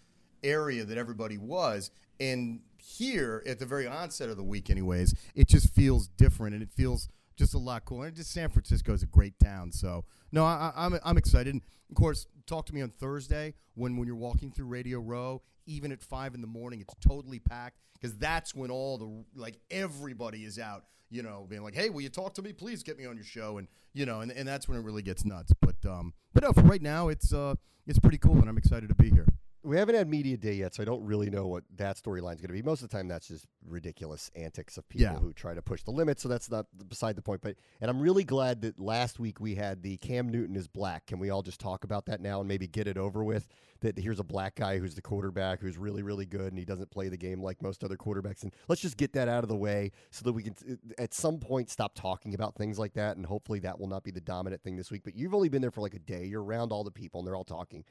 area 0.44 0.86
that 0.86 0.98
everybody 0.98 1.38
was. 1.38 1.92
And 2.20 2.62
here, 2.78 3.44
at 3.46 3.60
the 3.60 3.66
very 3.66 3.88
onset 3.88 4.30
of 4.30 4.38
the 4.38 4.44
week, 4.44 4.70
anyways, 4.70 5.14
it 5.36 5.48
just 5.48 5.70
feels 5.74 6.08
different, 6.08 6.54
and 6.54 6.64
it 6.64 6.72
feels 6.72 7.10
just 7.36 7.54
a 7.54 7.58
lot 7.58 7.86
cooler. 7.86 8.08
And 8.08 8.16
just 8.16 8.32
San 8.32 8.50
Francisco 8.50 8.94
is 8.94 9.04
a 9.04 9.08
great 9.08 9.38
town, 9.40 9.72
so 9.72 10.06
no, 10.32 10.44
I, 10.46 10.72
I- 10.76 10.86
I'm 10.86 11.00
I'm 11.04 11.18
excited. 11.18 11.54
And 11.54 11.62
of 11.90 11.96
course, 11.96 12.28
talk 12.48 12.66
to 12.68 12.74
me 12.74 12.82
on 12.82 12.90
Thursday 12.90 13.54
when 13.76 13.98
when 13.98 14.08
you're 14.08 14.16
walking 14.16 14.52
through 14.52 14.68
Radio 14.68 15.00
Row, 15.00 15.42
even 15.66 15.92
at 15.92 16.02
five 16.02 16.34
in 16.36 16.42
the 16.42 16.48
morning, 16.48 16.82
it's 16.82 16.96
totally 17.06 17.40
packed 17.40 17.78
because 17.94 18.18
that's 18.18 18.54
when 18.56 18.72
all 18.72 18.98
the 18.98 19.24
like 19.40 19.58
everybody 19.72 20.44
is 20.46 20.60
out. 20.60 20.86
You 21.12 21.22
know, 21.22 21.46
being 21.48 21.62
like, 21.64 21.76
"Hey, 21.76 21.90
will 21.90 22.02
you 22.02 22.10
talk 22.10 22.34
to 22.34 22.42
me? 22.42 22.52
Please 22.52 22.82
get 22.84 22.98
me 22.98 23.06
on 23.06 23.16
your 23.16 23.24
show." 23.26 23.58
And 23.60 23.68
you 23.94 24.06
know, 24.06 24.22
and, 24.22 24.31
and 24.31 24.48
that's 24.48 24.68
when 24.68 24.78
it 24.78 24.81
really 24.81 25.04
gets 25.04 25.24
nuts. 25.24 25.54
But 25.62 25.76
um, 25.88 26.14
but 26.34 26.44
no, 26.44 26.52
for 26.52 26.62
right 26.62 26.81
now, 26.81 27.10
it's 27.10 27.31
uh, 27.31 27.54
it's 27.86 28.00
pretty 28.00 28.18
cool, 28.18 28.40
and 28.40 28.50
I'm 28.50 28.58
excited 28.58 28.90
to 28.90 28.96
be 28.96 29.12
here. 29.12 29.28
We 29.66 29.78
haven't 29.78 29.96
had 29.96 30.08
media 30.08 30.38
day 30.38 30.54
yet, 30.54 30.76
so 30.76 30.84
I 30.84 30.86
don't 30.86 31.04
really 31.04 31.30
know 31.32 31.48
what 31.48 31.64
that 31.78 31.98
storyline 31.98 32.36
is 32.36 32.42
going 32.42 32.50
to 32.50 32.54
be. 32.54 32.62
Most 32.62 32.84
of 32.84 32.90
the 32.90 32.96
time, 32.96 33.08
that's 33.08 33.28
just 33.28 33.48
ridiculous 33.68 34.30
antics 34.36 34.78
of 34.78 34.88
people 34.88 35.06
Yeah. 35.08 35.18
who 35.18 35.34
try 35.34 35.56
to 35.56 35.62
push 35.62 35.82
the 35.82 35.92
limits. 35.92 36.22
So 36.22 36.30
that's 36.30 36.52
not 36.52 36.68
beside 36.88 37.16
the 37.16 37.24
point. 37.24 37.42
But 37.42 37.56
and 37.82 37.90
I'm 37.90 38.00
really 38.00 38.24
glad 38.24 38.62
that 38.62 38.80
last 38.80 39.20
week 39.20 39.40
we 39.40 39.56
had 39.56 39.82
the 39.82 39.98
Cam 39.98 40.30
Newton 40.30 40.56
is 40.56 40.68
black. 40.68 41.08
Can 41.08 41.18
we 41.18 41.32
all 41.32 41.42
just 41.42 41.60
talk 41.60 41.84
about 41.84 42.06
that 42.06 42.22
now 42.22 42.40
and 42.40 42.48
maybe 42.48 42.68
get 42.68 42.88
it 42.88 42.98
over 42.98 43.24
with? 43.24 43.48
That 43.82 43.98
here's 43.98 44.20
a 44.20 44.24
black 44.24 44.56
guy 44.56 44.78
who's 44.78 44.96
the 44.96 45.02
quarterback 45.02 45.60
who's 45.60 45.78
really 45.78 46.02
really 46.04 46.26
good 46.26 46.48
and 46.52 46.58
he 46.58 46.64
doesn't 46.66 46.92
play 46.92 47.10
the 47.10 47.18
game 47.18 47.42
like 47.42 47.62
most 47.62 47.84
other 47.84 47.98
quarterbacks. 47.98 48.44
And 48.44 48.54
let's 48.68 48.82
just 48.82 48.98
get 48.98 49.14
that 49.14 49.28
out 49.28 49.44
of 49.44 49.50
the 49.50 49.56
way 49.58 49.92
so 50.12 50.24
that 50.26 50.34
we 50.34 50.44
can 50.44 50.56
uh, 50.70 51.02
at 51.02 51.14
some 51.14 51.40
point 51.40 51.70
stop 51.72 51.94
talking 51.96 52.36
about 52.36 52.56
things 52.56 52.78
like 52.78 52.94
that. 52.94 53.18
And 53.18 53.26
hopefully 53.26 53.60
that 53.62 53.80
will 53.80 53.88
not 53.88 54.04
be 54.04 54.12
the 54.12 54.22
dominant 54.22 54.62
thing 54.62 54.76
this 54.76 54.92
week. 54.92 55.02
But 55.04 55.16
you've 55.16 55.34
only 55.34 55.50
been 55.50 55.62
there 55.62 55.72
for 55.72 55.82
like 55.82 55.96
a 55.96 56.00
day. 56.00 56.26
You're 56.26 56.44
around 56.44 56.72
all 56.72 56.84
the 56.84 56.92
people 56.92 57.20
and 57.20 57.28
they're 57.28 57.36
all 57.36 57.44
talking 57.44 57.84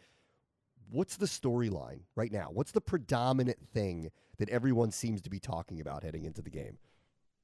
what's 0.91 1.17
the 1.17 1.27
storyline 1.27 2.01
right 2.17 2.33
now? 2.33 2.49
What's 2.53 2.73
the 2.73 2.81
predominant 2.81 3.59
thing 3.73 4.11
that 4.39 4.49
everyone 4.49 4.91
seems 4.91 5.23
to 5.23 5.31
be 5.31 5.39
talking 5.39 5.81
about 5.81 6.03
heading 6.03 6.25
into 6.25 6.43
the 6.43 6.51
game? 6.51 6.79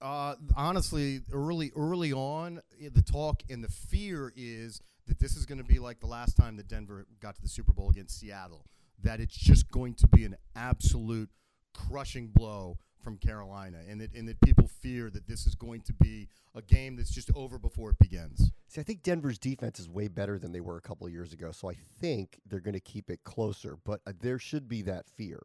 Uh, 0.01 0.35
honestly, 0.57 1.21
early 1.33 1.73
early 1.77 2.13
on, 2.13 2.61
the 2.81 3.03
talk 3.03 3.43
and 3.51 3.63
the 3.63 3.69
fear 3.69 4.33
is 4.35 4.81
that 5.07 5.19
this 5.19 5.37
is 5.37 5.45
going 5.45 5.59
to 5.59 5.65
be 5.65 5.79
like 5.79 6.01
the 6.01 6.07
last 6.07 6.37
time 6.37 6.57
that 6.57 6.69
Denver 6.69 7.07
got 7.21 7.35
to 7.35 7.43
the 7.43 7.49
Super 7.49 7.73
Bowl 7.73 7.91
against 7.91 8.19
Seattle. 8.19 8.65
That 9.03 9.21
it's 9.21 9.37
just 9.37 9.71
going 9.71 9.95
to 9.95 10.07
be 10.09 10.25
an 10.25 10.37
absolute 10.57 11.29
crushing 11.75 12.29
blow 12.29 12.79
from 13.03 13.19
Carolina, 13.19 13.79
and 13.89 14.01
that 14.01 14.15
and 14.15 14.29
that 14.29 14.41
people 14.41 14.60
fear 14.81 15.11
that 15.11 15.27
this 15.27 15.47
is 15.47 15.55
going 15.55 15.81
to 15.83 15.93
be 15.93 16.29
a 16.55 16.63
game 16.63 16.97
that's 16.97 17.11
just 17.11 17.31
over 17.35 17.59
before 17.59 17.91
it 17.91 17.99
begins. 17.99 18.51
See, 18.69 18.81
I 18.81 18.85
think 18.85 19.03
Denver's 19.03 19.39
defense 19.39 19.79
is 19.79 19.89
way 19.89 20.09
better 20.09 20.39
than 20.39 20.53
they 20.53 20.61
were 20.61 20.77
a 20.77 20.83
couple 20.83 21.07
of 21.07 21.13
years 21.13 21.33
ago, 21.33 21.51
so 21.53 21.71
I 21.71 21.77
think 22.01 22.41
they're 22.47 22.61
going 22.61 22.75
to 22.75 22.81
keep 22.81 23.11
it 23.11 23.25
closer. 23.25 23.77
But 23.85 24.01
uh, 24.07 24.13
there 24.21 24.39
should 24.39 24.69
be 24.69 24.83
that 24.83 25.07
fear. 25.07 25.41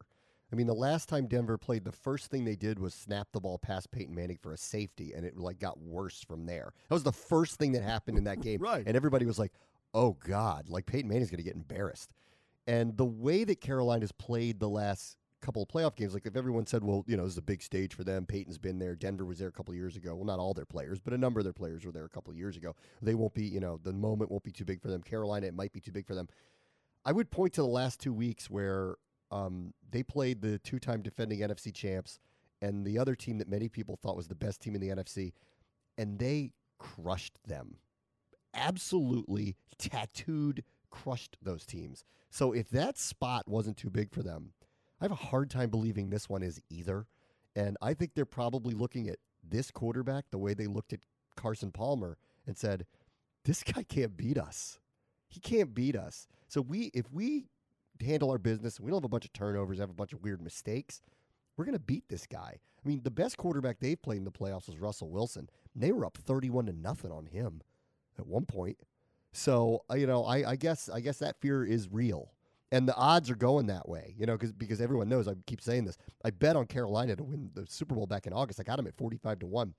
I 0.52 0.56
mean, 0.56 0.68
the 0.68 0.74
last 0.74 1.08
time 1.08 1.26
Denver 1.26 1.58
played, 1.58 1.84
the 1.84 1.92
first 1.92 2.30
thing 2.30 2.44
they 2.44 2.54
did 2.54 2.78
was 2.78 2.94
snap 2.94 3.28
the 3.32 3.40
ball 3.40 3.58
past 3.58 3.90
Peyton 3.90 4.14
Manning 4.14 4.38
for 4.40 4.52
a 4.52 4.56
safety, 4.56 5.12
and 5.12 5.26
it 5.26 5.36
like 5.36 5.58
got 5.58 5.78
worse 5.80 6.22
from 6.22 6.46
there. 6.46 6.72
That 6.88 6.94
was 6.94 7.02
the 7.02 7.12
first 7.12 7.56
thing 7.56 7.72
that 7.72 7.82
happened 7.82 8.16
in 8.16 8.24
that 8.24 8.40
game, 8.42 8.60
Right. 8.60 8.84
And 8.86 8.96
everybody 8.96 9.26
was 9.26 9.38
like, 9.38 9.52
"Oh 9.92 10.16
God!" 10.24 10.68
Like 10.68 10.86
Peyton 10.86 11.08
Manning's 11.08 11.30
going 11.30 11.38
to 11.38 11.44
get 11.44 11.56
embarrassed. 11.56 12.12
And 12.68 12.96
the 12.96 13.04
way 13.04 13.44
that 13.44 13.60
Carolina's 13.60 14.12
played 14.12 14.58
the 14.60 14.68
last 14.68 15.16
couple 15.46 15.62
of 15.62 15.68
playoff 15.68 15.94
games, 15.94 16.12
like 16.12 16.26
if 16.26 16.36
everyone 16.36 16.66
said, 16.66 16.82
"Well, 16.82 17.04
you 17.06 17.16
know, 17.16 17.22
this 17.22 17.32
is 17.32 17.38
a 17.38 17.42
big 17.42 17.62
stage 17.62 17.94
for 17.94 18.02
them," 18.02 18.26
Peyton's 18.26 18.58
been 18.58 18.80
there, 18.80 18.96
Denver 18.96 19.24
was 19.24 19.38
there 19.38 19.48
a 19.48 19.52
couple 19.52 19.72
of 19.72 19.78
years 19.78 19.96
ago. 19.96 20.14
Well, 20.16 20.24
not 20.24 20.40
all 20.40 20.52
their 20.54 20.66
players, 20.66 20.98
but 20.98 21.12
a 21.12 21.18
number 21.18 21.38
of 21.38 21.44
their 21.44 21.52
players 21.52 21.84
were 21.84 21.92
there 21.92 22.04
a 22.04 22.08
couple 22.08 22.32
of 22.32 22.36
years 22.36 22.56
ago. 22.56 22.74
They 23.00 23.14
won't 23.14 23.32
be, 23.32 23.44
you 23.44 23.60
know, 23.60 23.78
the 23.80 23.92
moment 23.92 24.32
won't 24.32 24.42
be 24.42 24.50
too 24.50 24.64
big 24.64 24.82
for 24.82 24.88
them. 24.88 25.02
Carolina, 25.02 25.46
it 25.46 25.54
might 25.54 25.72
be 25.72 25.80
too 25.80 25.92
big 25.92 26.06
for 26.06 26.16
them. 26.16 26.28
I 27.04 27.12
would 27.12 27.30
point 27.30 27.52
to 27.54 27.60
the 27.60 27.68
last 27.68 28.00
two 28.00 28.12
weeks 28.12 28.50
where 28.50 28.96
um, 29.30 29.72
they 29.88 30.02
played 30.02 30.40
the 30.40 30.58
two-time 30.58 31.02
defending 31.02 31.38
NFC 31.38 31.72
champs 31.72 32.18
and 32.60 32.84
the 32.84 32.98
other 32.98 33.14
team 33.14 33.38
that 33.38 33.48
many 33.48 33.68
people 33.68 33.96
thought 33.96 34.16
was 34.16 34.26
the 34.26 34.34
best 34.34 34.60
team 34.60 34.74
in 34.74 34.80
the 34.80 34.88
NFC, 34.88 35.32
and 35.96 36.18
they 36.18 36.52
crushed 36.78 37.38
them. 37.46 37.76
Absolutely 38.52 39.56
tattooed, 39.78 40.64
crushed 40.90 41.36
those 41.40 41.64
teams. 41.64 42.04
So 42.30 42.52
if 42.52 42.68
that 42.70 42.98
spot 42.98 43.46
wasn't 43.46 43.76
too 43.76 43.90
big 43.90 44.10
for 44.10 44.22
them, 44.22 44.52
I 45.00 45.04
have 45.04 45.12
a 45.12 45.16
hard 45.16 45.50
time 45.50 45.70
believing 45.70 46.10
this 46.10 46.28
one 46.28 46.42
is 46.42 46.60
either. 46.70 47.06
And 47.54 47.76
I 47.80 47.94
think 47.94 48.12
they're 48.14 48.24
probably 48.24 48.74
looking 48.74 49.08
at 49.08 49.18
this 49.42 49.70
quarterback 49.70 50.26
the 50.30 50.38
way 50.38 50.54
they 50.54 50.66
looked 50.66 50.92
at 50.92 51.00
Carson 51.36 51.70
Palmer 51.70 52.18
and 52.46 52.56
said, 52.56 52.86
"This 53.44 53.62
guy 53.62 53.82
can't 53.82 54.16
beat 54.16 54.38
us. 54.38 54.78
He 55.28 55.40
can't 55.40 55.74
beat 55.74 55.96
us." 55.96 56.28
So 56.48 56.60
we, 56.60 56.90
if 56.94 57.10
we 57.10 57.46
handle 58.00 58.30
our 58.30 58.38
business, 58.38 58.76
and 58.76 58.84
we 58.84 58.90
don't 58.90 58.98
have 58.98 59.04
a 59.04 59.08
bunch 59.08 59.24
of 59.24 59.32
turnovers, 59.32 59.78
have 59.78 59.90
a 59.90 59.94
bunch 59.94 60.12
of 60.12 60.22
weird 60.22 60.42
mistakes. 60.42 61.00
We're 61.56 61.64
going 61.64 61.78
to 61.78 61.80
beat 61.80 62.04
this 62.08 62.26
guy. 62.26 62.58
I 62.84 62.88
mean, 62.88 63.00
the 63.02 63.10
best 63.10 63.38
quarterback 63.38 63.80
they've 63.80 64.00
played 64.00 64.18
in 64.18 64.24
the 64.24 64.30
playoffs 64.30 64.66
was 64.66 64.78
Russell 64.78 65.08
Wilson. 65.08 65.48
They 65.74 65.92
were 65.92 66.04
up 66.04 66.18
thirty-one 66.18 66.66
to 66.66 66.72
nothing 66.72 67.10
on 67.10 67.26
him 67.26 67.62
at 68.18 68.26
one 68.26 68.44
point. 68.44 68.78
So 69.32 69.84
uh, 69.90 69.94
you 69.94 70.06
know, 70.06 70.24
I, 70.24 70.50
I 70.50 70.56
guess 70.56 70.88
I 70.88 71.00
guess 71.00 71.18
that 71.18 71.40
fear 71.40 71.64
is 71.64 71.88
real, 71.90 72.32
and 72.72 72.88
the 72.88 72.94
odds 72.94 73.30
are 73.30 73.36
going 73.36 73.66
that 73.66 73.88
way. 73.88 74.14
You 74.18 74.26
know, 74.26 74.34
because 74.34 74.52
because 74.52 74.80
everyone 74.80 75.08
knows 75.08 75.28
I 75.28 75.34
keep 75.46 75.60
saying 75.60 75.84
this. 75.84 75.96
I 76.24 76.30
bet 76.30 76.56
on 76.56 76.66
Carolina 76.66 77.16
to 77.16 77.24
win 77.24 77.50
the 77.54 77.66
Super 77.66 77.94
Bowl 77.94 78.06
back 78.06 78.26
in 78.26 78.32
August. 78.32 78.60
I 78.60 78.62
got 78.62 78.76
them 78.76 78.86
at 78.86 78.96
forty-five 78.96 79.38
to 79.40 79.46
one. 79.46 79.74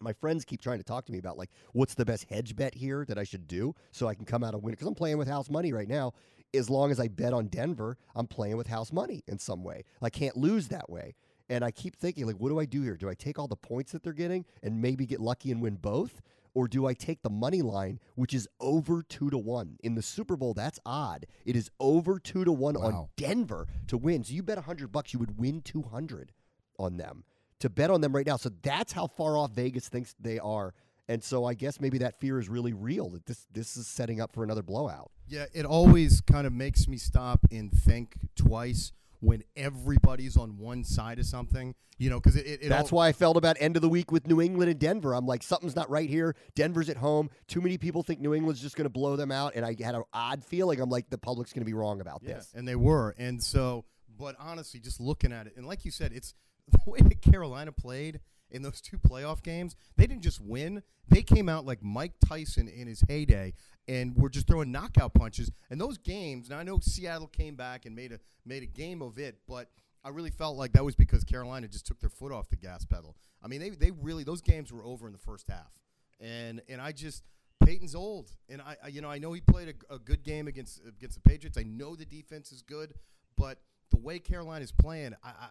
My 0.00 0.12
friends 0.12 0.44
keep 0.44 0.60
trying 0.60 0.78
to 0.78 0.84
talk 0.84 1.04
to 1.06 1.12
me 1.12 1.18
about 1.18 1.38
like 1.38 1.50
what's 1.72 1.94
the 1.94 2.04
best 2.04 2.26
hedge 2.30 2.56
bet 2.56 2.74
here 2.74 3.04
that 3.06 3.18
I 3.18 3.24
should 3.24 3.46
do 3.46 3.74
so 3.90 4.08
I 4.08 4.14
can 4.14 4.24
come 4.24 4.42
out 4.42 4.54
and 4.54 4.62
win 4.62 4.72
because 4.72 4.86
I'm 4.86 4.94
playing 4.94 5.18
with 5.18 5.28
house 5.28 5.50
money 5.50 5.72
right 5.72 5.88
now. 5.88 6.12
As 6.54 6.68
long 6.68 6.90
as 6.90 7.00
I 7.00 7.08
bet 7.08 7.32
on 7.32 7.46
Denver, 7.46 7.96
I'm 8.14 8.26
playing 8.26 8.58
with 8.58 8.66
house 8.66 8.92
money 8.92 9.22
in 9.26 9.38
some 9.38 9.64
way. 9.64 9.84
I 10.02 10.10
can't 10.10 10.36
lose 10.36 10.68
that 10.68 10.90
way. 10.90 11.14
And 11.48 11.64
I 11.64 11.70
keep 11.70 11.96
thinking, 11.96 12.26
like, 12.26 12.36
what 12.36 12.48
do 12.48 12.58
I 12.58 12.64
do 12.64 12.82
here? 12.82 12.96
Do 12.96 13.08
I 13.08 13.14
take 13.14 13.38
all 13.38 13.48
the 13.48 13.56
points 13.56 13.92
that 13.92 14.02
they're 14.02 14.12
getting 14.12 14.44
and 14.62 14.80
maybe 14.80 15.06
get 15.06 15.20
lucky 15.20 15.50
and 15.50 15.60
win 15.60 15.76
both? 15.76 16.22
Or 16.54 16.68
do 16.68 16.86
I 16.86 16.92
take 16.92 17.22
the 17.22 17.30
money 17.30 17.62
line, 17.62 17.98
which 18.14 18.34
is 18.34 18.46
over 18.60 19.02
two 19.02 19.30
to 19.30 19.38
one? 19.38 19.78
In 19.82 19.94
the 19.94 20.02
Super 20.02 20.36
Bowl, 20.36 20.52
that's 20.52 20.78
odd. 20.84 21.26
It 21.46 21.56
is 21.56 21.70
over 21.80 22.18
two 22.18 22.44
to 22.44 22.52
one 22.52 22.76
on 22.76 23.08
Denver 23.16 23.66
to 23.86 23.96
win. 23.96 24.22
So 24.22 24.34
you 24.34 24.42
bet 24.42 24.58
hundred 24.58 24.92
bucks, 24.92 25.12
you 25.12 25.18
would 25.18 25.38
win 25.38 25.62
two 25.62 25.82
hundred 25.82 26.32
on 26.78 26.98
them. 26.98 27.24
To 27.60 27.70
bet 27.70 27.90
on 27.90 28.00
them 28.00 28.14
right 28.14 28.26
now. 28.26 28.36
So 28.36 28.50
that's 28.62 28.92
how 28.92 29.06
far 29.06 29.36
off 29.38 29.52
Vegas 29.52 29.88
thinks 29.88 30.14
they 30.20 30.38
are. 30.38 30.74
And 31.08 31.22
so 31.22 31.44
I 31.44 31.54
guess 31.54 31.80
maybe 31.80 31.98
that 31.98 32.20
fear 32.20 32.38
is 32.38 32.48
really 32.48 32.72
real 32.72 33.08
that 33.10 33.26
this 33.26 33.46
this 33.52 33.76
is 33.76 33.86
setting 33.86 34.20
up 34.20 34.32
for 34.32 34.44
another 34.44 34.62
blowout. 34.62 35.10
Yeah, 35.28 35.46
it 35.52 35.64
always 35.64 36.20
kind 36.20 36.46
of 36.46 36.52
makes 36.52 36.86
me 36.86 36.96
stop 36.96 37.40
and 37.50 37.72
think 37.72 38.16
twice 38.36 38.92
when 39.22 39.42
everybody's 39.56 40.36
on 40.36 40.58
one 40.58 40.84
side 40.84 41.18
of 41.18 41.24
something. 41.26 41.74
You 41.98 42.10
know, 42.10 42.18
because 42.18 42.34
it, 42.36 42.44
it, 42.46 42.60
it 42.64 42.68
That's 42.68 42.92
all- 42.92 42.96
why 42.98 43.08
I 43.08 43.12
felt 43.12 43.36
about 43.36 43.56
end 43.60 43.76
of 43.76 43.82
the 43.82 43.88
week 43.88 44.10
with 44.10 44.26
New 44.26 44.40
England 44.40 44.68
and 44.70 44.80
Denver. 44.80 45.14
I'm 45.14 45.26
like, 45.26 45.42
something's 45.44 45.76
not 45.76 45.88
right 45.88 46.08
here. 46.10 46.34
Denver's 46.56 46.88
at 46.88 46.96
home. 46.96 47.30
Too 47.46 47.60
many 47.60 47.78
people 47.78 48.02
think 48.02 48.20
New 48.20 48.34
England's 48.34 48.60
just 48.60 48.74
going 48.76 48.86
to 48.86 48.90
blow 48.90 49.14
them 49.14 49.30
out, 49.30 49.52
and 49.54 49.64
I 49.64 49.76
had 49.80 49.94
an 49.94 50.02
odd 50.12 50.44
feeling. 50.44 50.80
I'm 50.80 50.90
like, 50.90 51.08
the 51.10 51.18
public's 51.18 51.52
going 51.52 51.60
to 51.60 51.66
be 51.66 51.74
wrong 51.74 52.00
about 52.00 52.20
Yeah, 52.22 52.34
this. 52.34 52.52
and 52.56 52.66
they 52.66 52.74
were. 52.74 53.14
And 53.18 53.40
so, 53.40 53.84
but 54.18 54.34
honestly, 54.40 54.80
just 54.80 55.00
looking 55.00 55.32
at 55.32 55.46
it, 55.46 55.52
and 55.56 55.64
like 55.64 55.84
you 55.84 55.92
said, 55.92 56.10
it's 56.12 56.34
the 56.72 56.78
way 56.90 56.98
that 57.00 57.22
Carolina 57.22 57.70
played 57.70 58.18
in 58.52 58.62
those 58.62 58.80
two 58.80 58.98
playoff 58.98 59.42
games. 59.42 59.74
They 59.96 60.06
didn't 60.06 60.22
just 60.22 60.40
win; 60.40 60.82
they 61.08 61.22
came 61.22 61.48
out 61.48 61.66
like 61.66 61.82
Mike 61.82 62.12
Tyson 62.24 62.68
in 62.68 62.86
his 62.86 63.02
heyday, 63.08 63.54
and 63.88 64.16
were 64.16 64.28
just 64.28 64.46
throwing 64.46 64.70
knockout 64.70 65.14
punches. 65.14 65.50
And 65.70 65.80
those 65.80 65.98
games, 65.98 66.48
now 66.48 66.58
I 66.58 66.62
know 66.62 66.78
Seattle 66.80 67.26
came 67.26 67.56
back 67.56 67.86
and 67.86 67.96
made 67.96 68.12
a 68.12 68.20
made 68.44 68.62
a 68.62 68.66
game 68.66 69.02
of 69.02 69.18
it, 69.18 69.38
but 69.48 69.68
I 70.04 70.10
really 70.10 70.30
felt 70.30 70.56
like 70.56 70.72
that 70.72 70.84
was 70.84 70.94
because 70.94 71.24
Carolina 71.24 71.68
just 71.68 71.86
took 71.86 72.00
their 72.00 72.10
foot 72.10 72.32
off 72.32 72.48
the 72.50 72.56
gas 72.56 72.84
pedal. 72.84 73.16
I 73.42 73.48
mean, 73.48 73.60
they 73.60 73.70
they 73.70 73.90
really 73.90 74.24
those 74.24 74.40
games 74.40 74.72
were 74.72 74.84
over 74.84 75.06
in 75.06 75.12
the 75.12 75.18
first 75.18 75.48
half, 75.48 75.72
and 76.20 76.62
and 76.68 76.80
I 76.80 76.92
just. 76.92 77.24
Peyton's 77.64 77.94
old, 77.94 78.32
and 78.48 78.60
I, 78.60 78.76
I, 78.82 78.88
you 78.88 79.00
know, 79.00 79.08
I 79.08 79.18
know 79.18 79.32
he 79.32 79.40
played 79.40 79.68
a, 79.68 79.94
a 79.94 79.98
good 80.00 80.24
game 80.24 80.48
against 80.48 80.80
against 80.84 81.14
the 81.14 81.20
Patriots. 81.20 81.56
I 81.56 81.62
know 81.62 81.94
the 81.94 82.04
defense 82.04 82.50
is 82.50 82.60
good, 82.60 82.92
but 83.36 83.58
the 83.92 83.98
way 83.98 84.18
Carolina 84.18 84.64
is 84.64 84.72
playing, 84.72 85.14
I, 85.22 85.28
I, 85.28 85.48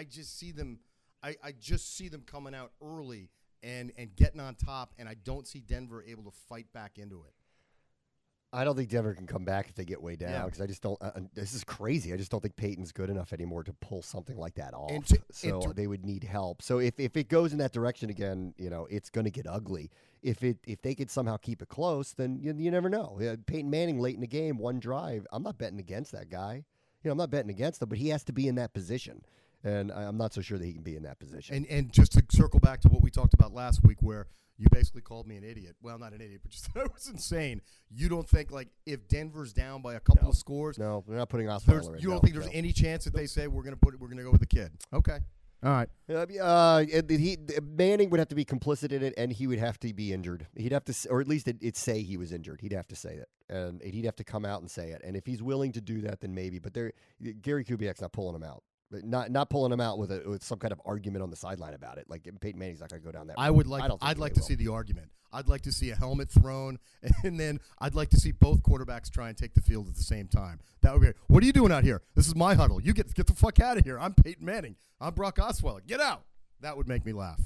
I 0.00 0.04
just 0.04 0.38
see 0.38 0.50
them. 0.50 0.78
I, 1.22 1.36
I 1.42 1.52
just 1.52 1.96
see 1.96 2.08
them 2.08 2.22
coming 2.26 2.54
out 2.54 2.72
early 2.82 3.30
and 3.62 3.92
and 3.96 4.14
getting 4.16 4.40
on 4.40 4.54
top, 4.56 4.92
and 4.98 5.08
I 5.08 5.14
don't 5.14 5.46
see 5.46 5.60
Denver 5.60 6.02
able 6.06 6.24
to 6.24 6.32
fight 6.48 6.66
back 6.72 6.98
into 6.98 7.24
it. 7.24 7.32
I 8.54 8.64
don't 8.64 8.76
think 8.76 8.90
Denver 8.90 9.14
can 9.14 9.26
come 9.26 9.46
back 9.46 9.68
if 9.70 9.74
they 9.76 9.84
get 9.86 10.02
way 10.02 10.14
down 10.14 10.30
Yeah. 10.32 10.44
because 10.44 10.60
I 10.60 10.66
just 10.66 10.82
don't. 10.82 11.00
Uh, 11.00 11.12
uh, 11.14 11.20
this 11.32 11.54
is 11.54 11.64
crazy. 11.64 12.12
I 12.12 12.18
just 12.18 12.30
don't 12.30 12.40
think 12.42 12.54
Peyton's 12.54 12.92
good 12.92 13.08
enough 13.08 13.32
anymore 13.32 13.64
to 13.64 13.72
pull 13.72 14.02
something 14.02 14.36
like 14.36 14.56
that 14.56 14.74
off. 14.74 15.06
To- 15.06 15.22
so 15.30 15.60
to- 15.60 15.72
they 15.72 15.86
would 15.86 16.04
need 16.04 16.22
help. 16.24 16.60
So 16.60 16.78
if, 16.78 17.00
if 17.00 17.16
it 17.16 17.28
goes 17.30 17.52
in 17.52 17.58
that 17.60 17.72
direction 17.72 18.10
again, 18.10 18.52
you 18.58 18.68
know, 18.68 18.86
it's 18.90 19.08
going 19.08 19.24
to 19.24 19.30
get 19.30 19.46
ugly. 19.46 19.90
If 20.22 20.42
it 20.44 20.58
if 20.66 20.82
they 20.82 20.94
could 20.94 21.10
somehow 21.10 21.38
keep 21.38 21.62
it 21.62 21.68
close, 21.70 22.12
then 22.12 22.36
you, 22.42 22.52
you 22.54 22.70
never 22.70 22.90
know. 22.90 23.16
Yeah, 23.18 23.36
Peyton 23.46 23.70
Manning 23.70 23.98
late 23.98 24.16
in 24.16 24.20
the 24.20 24.26
game, 24.26 24.58
one 24.58 24.80
drive. 24.80 25.26
I'm 25.32 25.42
not 25.42 25.56
betting 25.56 25.80
against 25.80 26.12
that 26.12 26.28
guy. 26.28 26.56
You 27.02 27.08
know, 27.08 27.12
I'm 27.12 27.18
not 27.18 27.30
betting 27.30 27.50
against 27.50 27.80
him, 27.80 27.88
but 27.88 27.96
he 27.98 28.08
has 28.10 28.22
to 28.24 28.32
be 28.34 28.48
in 28.48 28.56
that 28.56 28.74
position, 28.74 29.24
and 29.64 29.92
I- 29.92 30.04
I'm 30.04 30.16
not 30.16 30.32
so 30.34 30.40
sure 30.40 30.58
that 30.58 30.64
he 30.64 30.72
can 30.72 30.82
be 30.82 30.96
in 30.96 31.02
that 31.04 31.18
position. 31.18 31.54
And 31.56 31.66
and 31.66 31.92
just 31.92 32.12
to 32.12 32.24
circle 32.30 32.60
back 32.60 32.80
to 32.82 32.88
what 32.88 33.02
we 33.02 33.10
talked 33.10 33.34
about 33.34 33.52
last 33.52 33.82
week, 33.84 33.98
where 34.00 34.26
you 34.58 34.66
basically 34.70 35.02
called 35.02 35.26
me 35.26 35.36
an 35.36 35.44
idiot. 35.44 35.76
Well, 35.82 35.98
not 35.98 36.12
an 36.12 36.20
idiot, 36.20 36.40
but 36.42 36.52
just 36.52 36.72
that 36.74 36.92
was 36.92 37.08
insane. 37.08 37.62
You 37.90 38.08
don't 38.08 38.28
think 38.28 38.50
like 38.50 38.68
if 38.86 39.08
Denver's 39.08 39.52
down 39.52 39.82
by 39.82 39.94
a 39.94 40.00
couple 40.00 40.24
No. 40.24 40.30
of 40.30 40.36
scores, 40.36 40.78
no, 40.78 41.04
they're 41.06 41.16
not 41.16 41.28
putting 41.28 41.46
Osweiler 41.46 42.00
you 42.00 42.08
don't 42.08 42.14
no, 42.16 42.20
think 42.20 42.34
there's 42.34 42.46
no. 42.46 42.52
any 42.52 42.72
chance 42.72 43.04
that 43.04 43.14
they 43.14 43.26
say 43.26 43.46
we're 43.46 43.62
gonna 43.62 43.76
put 43.76 43.98
we're 43.98 44.08
gonna 44.08 44.22
go 44.22 44.30
with 44.30 44.40
the 44.40 44.46
kid? 44.46 44.72
Okay, 44.92 45.18
all 45.64 45.70
right. 45.70 45.88
Uh, 46.40 46.84
he 47.08 47.38
Manning 47.62 48.10
would 48.10 48.18
have 48.18 48.28
to 48.28 48.34
be 48.34 48.44
complicit 48.44 48.90
in 48.92 49.02
it, 49.02 49.14
and 49.16 49.32
he 49.32 49.46
would 49.46 49.58
have 49.60 49.78
to 49.80 49.92
be 49.94 50.12
injured. 50.12 50.46
He'd 50.56 50.72
have 50.72 50.84
to, 50.86 51.08
or 51.08 51.20
at 51.20 51.28
least 51.28 51.46
it, 51.46 51.56
it'd 51.60 51.76
say 51.76 52.02
he 52.02 52.16
was 52.16 52.32
injured. 52.32 52.60
He'd 52.60 52.72
have 52.72 52.88
to 52.88 52.96
say 52.96 53.14
it, 53.14 53.28
and 53.48 53.80
he'd 53.80 54.04
have 54.04 54.16
to 54.16 54.24
come 54.24 54.44
out 54.44 54.60
and 54.60 54.70
say 54.70 54.90
it. 54.90 55.00
And 55.04 55.16
if 55.16 55.24
he's 55.24 55.40
willing 55.42 55.70
to 55.72 55.80
do 55.80 56.00
that, 56.02 56.20
then 56.20 56.34
maybe. 56.34 56.58
But 56.58 56.74
there, 56.74 56.92
Gary 57.42 57.64
Kubiak's 57.64 58.00
not 58.00 58.12
pulling 58.12 58.34
him 58.34 58.42
out. 58.42 58.64
But 58.92 59.04
Not 59.04 59.30
not 59.30 59.48
pulling 59.48 59.72
him 59.72 59.80
out 59.80 59.98
with 59.98 60.12
a 60.12 60.22
with 60.26 60.44
some 60.44 60.58
kind 60.58 60.70
of 60.70 60.80
argument 60.84 61.22
on 61.22 61.30
the 61.30 61.36
sideline 61.36 61.72
about 61.72 61.96
it. 61.96 62.10
Like 62.10 62.28
Peyton 62.40 62.58
Manning's 62.58 62.80
not 62.80 62.90
going 62.90 63.00
to 63.00 63.06
go 63.06 63.10
down 63.10 63.26
that. 63.28 63.36
I 63.38 63.48
road. 63.48 63.56
would 63.56 63.66
like 63.66 63.88
don't 63.88 63.98
I'd 64.02 64.18
like 64.18 64.34
to 64.34 64.42
see 64.42 64.54
the 64.54 64.68
argument. 64.68 65.10
I'd 65.32 65.48
like 65.48 65.62
to 65.62 65.72
see 65.72 65.88
a 65.88 65.96
helmet 65.96 66.30
thrown, 66.30 66.78
and 67.24 67.40
then 67.40 67.58
I'd 67.78 67.94
like 67.94 68.10
to 68.10 68.18
see 68.18 68.32
both 68.32 68.62
quarterbacks 68.62 69.10
try 69.10 69.30
and 69.30 69.36
take 69.36 69.54
the 69.54 69.62
field 69.62 69.88
at 69.88 69.94
the 69.94 70.02
same 70.02 70.28
time. 70.28 70.60
That 70.82 70.92
would 70.92 71.00
be. 71.00 71.12
What 71.28 71.42
are 71.42 71.46
you 71.46 71.54
doing 71.54 71.72
out 71.72 71.84
here? 71.84 72.02
This 72.14 72.28
is 72.28 72.36
my 72.36 72.54
huddle. 72.54 72.82
You 72.82 72.92
get 72.92 73.14
get 73.14 73.26
the 73.26 73.34
fuck 73.34 73.58
out 73.60 73.78
of 73.78 73.84
here. 73.84 73.98
I'm 73.98 74.12
Peyton 74.12 74.44
Manning. 74.44 74.76
I'm 75.00 75.14
Brock 75.14 75.36
Osweiler. 75.36 75.86
Get 75.86 76.00
out. 76.00 76.24
That 76.60 76.76
would 76.76 76.86
make 76.86 77.06
me 77.06 77.14
laugh. 77.14 77.40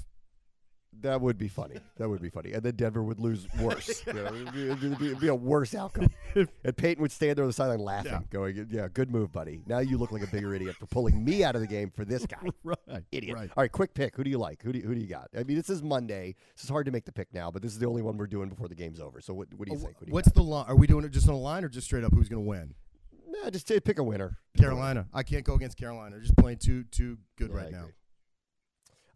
That 1.01 1.21
would 1.21 1.37
be 1.37 1.47
funny. 1.47 1.75
That 1.97 2.09
would 2.09 2.21
be 2.21 2.29
funny. 2.29 2.53
And 2.53 2.63
then 2.63 2.75
Denver 2.75 3.03
would 3.03 3.19
lose 3.19 3.47
worse. 3.59 4.03
You 4.07 4.13
know, 4.13 4.25
it'd, 4.25 4.53
be, 4.53 4.63
it'd 4.69 4.99
be- 4.99 5.05
it'd 5.07 5.19
be 5.19 5.27
a 5.27 5.35
worse 5.35 5.75
outcome. 5.75 6.09
and 6.35 6.77
Peyton 6.77 7.01
would 7.01 7.11
stand 7.11 7.37
there 7.37 7.43
on 7.43 7.49
the 7.49 7.53
sideline 7.53 7.79
laughing, 7.79 8.11
Yeah. 8.13 8.21
going, 8.29 8.67
"Yeah, 8.71 8.87
good 8.93 9.11
move, 9.11 9.31
buddy. 9.31 9.61
Now 9.67 9.79
you 9.79 9.97
look 9.97 10.11
like 10.11 10.23
a 10.23 10.27
bigger 10.27 10.53
idiot 10.55 10.75
for 10.75 10.85
pulling 10.87 11.23
me 11.23 11.43
out 11.43 11.55
of 11.55 11.61
the 11.61 11.67
game 11.67 11.91
for 11.95 12.05
this 12.05 12.25
guy." 12.25 12.37
Right. 12.63 13.03
idiot. 13.11 13.35
Right. 13.35 13.49
All 13.55 13.63
right, 13.63 13.71
quick 13.71 13.93
pick. 13.93 14.15
Who 14.15 14.23
do 14.23 14.29
you 14.29 14.37
like? 14.37 14.61
Who 14.63 14.71
do 14.71 14.79
you, 14.79 14.85
who 14.85 14.95
do 14.95 15.01
you 15.01 15.07
got? 15.07 15.29
I 15.37 15.43
mean, 15.43 15.55
this 15.57 15.69
is 15.69 15.81
Monday. 15.83 16.35
This 16.55 16.63
is 16.63 16.69
hard 16.69 16.85
to 16.85 16.91
make 16.91 17.05
the 17.05 17.11
pick 17.11 17.33
now, 17.33 17.51
but 17.51 17.61
this 17.61 17.71
is 17.71 17.79
the 17.79 17.85
only 17.87 18.01
one 18.01 18.17
we're 18.17 18.27
doing 18.27 18.49
before 18.49 18.67
the 18.67 18.75
game's 18.75 18.99
over. 18.99 19.21
So 19.21 19.33
what, 19.33 19.47
what 19.55 19.67
do 19.67 19.73
you 19.73 19.79
Uh, 19.79 19.81
think? 19.81 19.95
What 19.99 20.05
do 20.05 20.09
you 20.09 20.13
What's 20.13 20.31
the 20.31 20.43
line? 20.43 20.65
Are 20.67 20.75
we 20.75 20.87
doing 20.87 21.05
it 21.05 21.09
just 21.11 21.27
on 21.27 21.33
a 21.35 21.37
line 21.39 21.63
or 21.63 21.69
just 21.69 21.87
straight 21.87 22.03
up? 22.03 22.13
Who's 22.13 22.29
going 22.29 22.43
to 22.43 22.47
win? 22.49 22.73
got? 23.33 23.43
Nah, 23.43 23.49
just 23.49 23.67
pick 23.67 23.99
a 23.99 24.03
winner. 24.03 24.37
Pick 24.53 24.63
a 24.65 24.69
winner. 24.69 24.75
Carolina. 24.75 25.07
I 25.13 25.23
can't 25.23 25.43
go 25.45 25.53
against 25.55 25.77
Carolina. 25.77 26.11
They're 26.11 26.21
just 26.21 26.35
playing 26.37 26.57
too 26.59 26.83
too 26.85 27.17
good 27.37 27.51
Yeah, 27.51 27.57
right 27.57 27.71
now. 27.71 27.85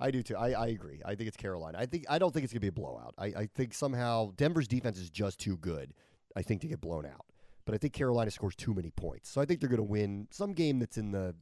I 0.02 0.12
do 0.12 0.24
too. 0.24 0.36
I, 0.36 0.52
I 0.52 0.68
agree. 0.68 1.02
I 1.06 1.16
think 1.16 1.28
it's 1.28 1.38
Carolina. 1.38 1.78
I 1.80 1.86
think 1.86 2.06
I 2.10 2.20
don't 2.20 2.34
think 2.34 2.44
it's 2.44 2.54
gonna 2.54 2.62
be 2.62 2.68
a 2.68 2.72
blowout. 2.72 3.14
I, 3.18 3.26
I 3.28 3.50
think 3.56 3.74
somehow 3.74 4.32
Denver's 4.36 4.68
defense 4.68 4.98
is 4.98 5.10
just 5.10 5.40
too 5.40 5.58
good. 5.58 5.94
I 6.36 6.42
think 6.42 6.62
to 6.62 6.68
get 6.68 6.82
blown 6.82 7.06
out. 7.06 7.26
But 7.66 7.76
I 7.76 7.78
think 7.78 7.94
Carolina 7.94 8.32
scores 8.32 8.56
too 8.56 8.74
many 8.74 8.90
points. 8.92 9.30
So 9.30 9.40
I 9.40 9.46
think 9.46 9.60
they're 9.60 9.70
gonna 9.70 9.84
win 9.84 10.28
some 10.32 10.54
game 10.54 10.80
that's 10.80 10.98
in 10.98 11.12
the 11.12 11.36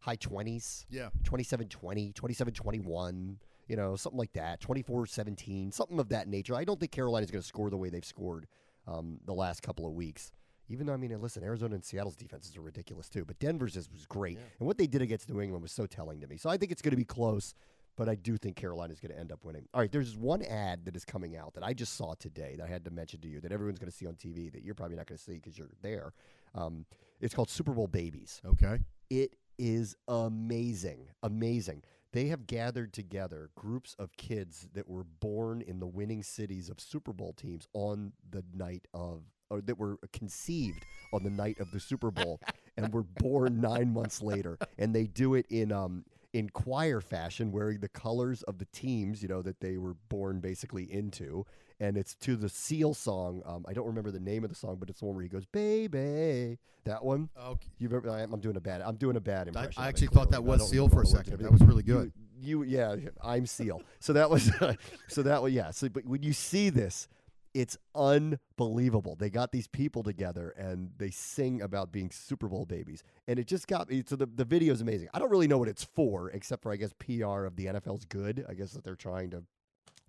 high 0.00 0.16
twenties. 0.16 0.86
Yeah. 0.88 1.10
27-20, 1.24 2.14
27-21, 2.14 3.36
you 3.68 3.76
know, 3.76 3.96
something 3.96 4.18
like 4.18 4.32
that. 4.32 4.60
24-17, 4.60 5.72
something 5.72 6.00
of 6.00 6.08
that 6.08 6.28
nature. 6.28 6.54
I 6.54 6.64
don't 6.64 6.80
think 6.80 6.92
Carolina's 6.92 7.30
going 7.30 7.42
to 7.42 7.46
score 7.46 7.70
the 7.70 7.76
way 7.76 7.90
they've 7.90 8.04
scored 8.04 8.46
um, 8.86 9.18
the 9.26 9.34
last 9.34 9.62
couple 9.62 9.86
of 9.86 9.92
weeks. 9.92 10.32
Even 10.70 10.86
though, 10.86 10.92
I 10.92 10.96
mean, 10.96 11.18
listen, 11.20 11.42
Arizona 11.42 11.74
and 11.74 11.84
Seattle's 11.84 12.16
defenses 12.16 12.56
are 12.56 12.60
ridiculous 12.60 13.08
too, 13.08 13.24
but 13.24 13.38
Denver's 13.38 13.76
is, 13.76 13.90
was 13.90 14.06
great. 14.06 14.36
Yeah. 14.36 14.44
And 14.60 14.66
what 14.66 14.76
they 14.76 14.86
did 14.86 15.02
against 15.02 15.28
New 15.30 15.40
England 15.40 15.62
was 15.62 15.72
so 15.72 15.86
telling 15.86 16.20
to 16.20 16.26
me. 16.26 16.36
So 16.36 16.50
I 16.50 16.56
think 16.58 16.72
it's 16.72 16.82
going 16.82 16.90
to 16.90 16.96
be 16.96 17.04
close, 17.04 17.54
but 17.98 18.08
I 18.08 18.14
do 18.14 18.36
think 18.36 18.54
Carolina 18.54 18.92
is 18.92 19.00
going 19.00 19.12
to 19.12 19.18
end 19.18 19.32
up 19.32 19.44
winning. 19.44 19.66
All 19.74 19.80
right, 19.80 19.90
there's 19.90 20.16
one 20.16 20.42
ad 20.42 20.84
that 20.84 20.94
is 20.94 21.04
coming 21.04 21.36
out 21.36 21.52
that 21.54 21.64
I 21.64 21.74
just 21.74 21.96
saw 21.96 22.14
today 22.14 22.54
that 22.56 22.64
I 22.64 22.68
had 22.68 22.84
to 22.84 22.92
mention 22.92 23.20
to 23.22 23.28
you 23.28 23.40
that 23.40 23.50
everyone's 23.50 23.80
going 23.80 23.90
to 23.90 23.96
see 23.96 24.06
on 24.06 24.14
TV 24.14 24.52
that 24.52 24.62
you're 24.62 24.76
probably 24.76 24.96
not 24.96 25.06
going 25.06 25.18
to 25.18 25.22
see 25.22 25.34
because 25.34 25.58
you're 25.58 25.72
there. 25.82 26.12
Um, 26.54 26.86
it's 27.20 27.34
called 27.34 27.50
Super 27.50 27.72
Bowl 27.72 27.88
Babies. 27.88 28.40
Okay. 28.46 28.78
It 29.10 29.34
is 29.58 29.96
amazing. 30.06 31.08
Amazing. 31.24 31.82
They 32.12 32.28
have 32.28 32.46
gathered 32.46 32.92
together 32.92 33.50
groups 33.56 33.96
of 33.98 34.16
kids 34.16 34.68
that 34.74 34.88
were 34.88 35.04
born 35.18 35.60
in 35.62 35.80
the 35.80 35.86
winning 35.88 36.22
cities 36.22 36.70
of 36.70 36.78
Super 36.78 37.12
Bowl 37.12 37.32
teams 37.32 37.66
on 37.74 38.12
the 38.30 38.44
night 38.54 38.86
of, 38.94 39.24
or 39.50 39.60
that 39.62 39.76
were 39.76 39.98
conceived 40.12 40.86
on 41.12 41.24
the 41.24 41.30
night 41.30 41.58
of 41.58 41.72
the 41.72 41.80
Super 41.80 42.12
Bowl 42.12 42.40
and 42.76 42.92
were 42.92 43.02
born 43.02 43.60
nine 43.60 43.92
months 43.92 44.22
later. 44.22 44.56
And 44.78 44.94
they 44.94 45.08
do 45.08 45.34
it 45.34 45.46
in, 45.50 45.72
um, 45.72 46.04
in 46.32 46.50
choir 46.50 47.00
fashion, 47.00 47.52
wearing 47.52 47.80
the 47.80 47.88
colors 47.88 48.42
of 48.42 48.58
the 48.58 48.66
teams, 48.66 49.22
you 49.22 49.28
know, 49.28 49.42
that 49.42 49.60
they 49.60 49.78
were 49.78 49.94
born 50.08 50.40
basically 50.40 50.84
into. 50.92 51.44
And 51.80 51.96
it's 51.96 52.14
to 52.16 52.36
the 52.36 52.48
Seal 52.48 52.92
song. 52.92 53.42
Um, 53.46 53.64
I 53.68 53.72
don't 53.72 53.86
remember 53.86 54.10
the 54.10 54.20
name 54.20 54.42
of 54.42 54.50
the 54.50 54.56
song, 54.56 54.76
but 54.80 54.90
it's 54.90 55.00
the 55.00 55.06
one 55.06 55.14
where 55.14 55.22
he 55.22 55.28
goes, 55.28 55.46
"Baby." 55.46 56.58
That 56.84 57.04
one. 57.04 57.28
Okay. 57.38 57.68
You 57.78 57.88
remember? 57.88 58.10
I, 58.10 58.22
I'm 58.22 58.40
doing 58.40 58.56
a 58.56 58.60
bad. 58.60 58.80
I'm 58.80 58.96
doing 58.96 59.16
a 59.16 59.20
bad 59.20 59.46
I, 59.46 59.50
impression. 59.50 59.82
I 59.82 59.86
it, 59.86 59.88
actually 59.90 60.06
thought 60.08 60.30
that 60.32 60.42
was 60.42 60.68
Seal 60.68 60.88
for 60.88 61.02
a 61.02 61.06
all 61.06 61.10
the 61.10 61.14
words 61.14 61.14
and 61.14 61.26
second. 61.26 61.44
That 61.44 61.52
was 61.52 61.62
really 61.62 61.84
good. 61.84 62.12
You, 62.40 62.62
you 62.64 62.78
yeah, 62.78 62.96
I'm 63.22 63.46
Seal. 63.46 63.82
So 64.00 64.12
that 64.14 64.28
was, 64.28 64.50
so 65.08 65.22
that 65.22 65.40
was 65.40 65.52
yeah. 65.52 65.70
So 65.70 65.88
but 65.88 66.04
when 66.04 66.22
you 66.22 66.32
see 66.32 66.70
this, 66.70 67.06
it's 67.54 67.76
unbelievable. 67.94 69.16
They 69.16 69.30
got 69.30 69.52
these 69.52 69.66
people 69.66 70.02
together 70.02 70.54
and 70.56 70.90
they 70.98 71.10
sing 71.10 71.62
about 71.62 71.92
being 71.92 72.10
Super 72.10 72.48
Bowl 72.48 72.64
babies, 72.64 73.02
and 73.26 73.38
it 73.38 73.46
just 73.46 73.66
got 73.66 73.88
me. 73.90 74.02
So 74.06 74.16
the 74.16 74.26
the 74.26 74.44
video 74.44 74.72
is 74.72 74.80
amazing. 74.80 75.08
I 75.14 75.18
don't 75.18 75.30
really 75.30 75.48
know 75.48 75.58
what 75.58 75.68
it's 75.68 75.84
for, 75.84 76.30
except 76.30 76.62
for 76.62 76.72
I 76.72 76.76
guess 76.76 76.92
PR 76.98 77.44
of 77.44 77.56
the 77.56 77.66
NFL's 77.66 78.04
good. 78.04 78.44
I 78.48 78.54
guess 78.54 78.72
that 78.72 78.84
they're 78.84 78.96
trying 78.96 79.30
to 79.30 79.44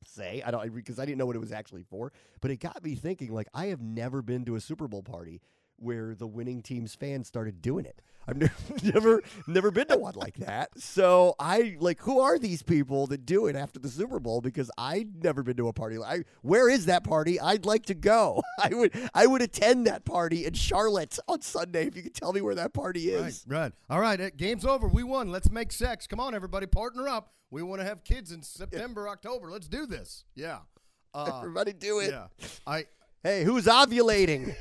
say. 0.03 0.41
I 0.45 0.51
don't 0.51 0.73
because 0.73 0.99
I 0.99 1.05
didn't 1.05 1.17
know 1.17 1.25
what 1.25 1.35
it 1.35 1.39
was 1.39 1.51
actually 1.51 1.83
for. 1.83 2.11
But 2.41 2.51
it 2.51 2.57
got 2.57 2.83
me 2.83 2.95
thinking. 2.95 3.33
Like 3.33 3.47
I 3.53 3.67
have 3.67 3.81
never 3.81 4.21
been 4.21 4.45
to 4.45 4.55
a 4.55 4.61
Super 4.61 4.87
Bowl 4.87 5.03
party 5.03 5.41
where 5.81 6.15
the 6.15 6.27
winning 6.27 6.61
team's 6.61 6.95
fans 6.95 7.27
started 7.27 7.61
doing 7.61 7.85
it. 7.85 8.01
I've 8.27 8.37
never 8.37 8.53
never 8.83 9.23
never 9.47 9.71
been 9.71 9.87
to 9.87 9.97
one 9.97 10.13
like 10.15 10.35
that. 10.37 10.69
So 10.79 11.35
I 11.39 11.77
like 11.79 11.99
who 12.01 12.19
are 12.19 12.37
these 12.37 12.61
people 12.61 13.07
that 13.07 13.25
do 13.25 13.47
it 13.47 13.55
after 13.55 13.79
the 13.79 13.89
Super 13.89 14.19
Bowl? 14.19 14.39
Because 14.41 14.69
I've 14.77 15.15
never 15.23 15.41
been 15.41 15.57
to 15.57 15.67
a 15.67 15.73
party. 15.73 15.97
I 15.97 16.23
where 16.43 16.69
is 16.69 16.85
that 16.85 17.03
party? 17.03 17.39
I'd 17.39 17.65
like 17.65 17.85
to 17.87 17.95
go. 17.95 18.43
I 18.63 18.69
would 18.73 18.91
I 19.15 19.25
would 19.25 19.41
attend 19.41 19.87
that 19.87 20.05
party 20.05 20.45
in 20.45 20.53
Charlotte 20.53 21.17
on 21.27 21.41
Sunday 21.41 21.87
if 21.87 21.95
you 21.95 22.03
could 22.03 22.13
tell 22.13 22.31
me 22.33 22.41
where 22.41 22.55
that 22.55 22.73
party 22.73 23.09
is. 23.09 23.43
right. 23.47 23.71
All 23.89 23.99
right, 23.99 24.19
uh, 24.21 24.29
game's 24.37 24.65
over. 24.65 24.87
We 24.87 25.03
won. 25.03 25.31
Let's 25.31 25.49
make 25.49 25.71
sex. 25.71 26.05
Come 26.05 26.19
on, 26.19 26.35
everybody, 26.35 26.67
partner 26.67 27.07
up. 27.07 27.33
We 27.49 27.63
want 27.63 27.81
to 27.81 27.87
have 27.87 28.03
kids 28.03 28.31
in 28.31 28.43
September, 28.43 29.09
October. 29.09 29.49
Let's 29.49 29.67
do 29.67 29.85
this. 29.85 30.23
Yeah. 30.35 30.59
Uh, 31.11 31.39
Everybody 31.39 31.73
do 31.73 31.97
it. 32.01 32.11
yeah. 32.11 32.27
I 32.67 32.85
Hey, 33.23 33.43
who's 33.43 33.65
ovulating? 33.65 34.55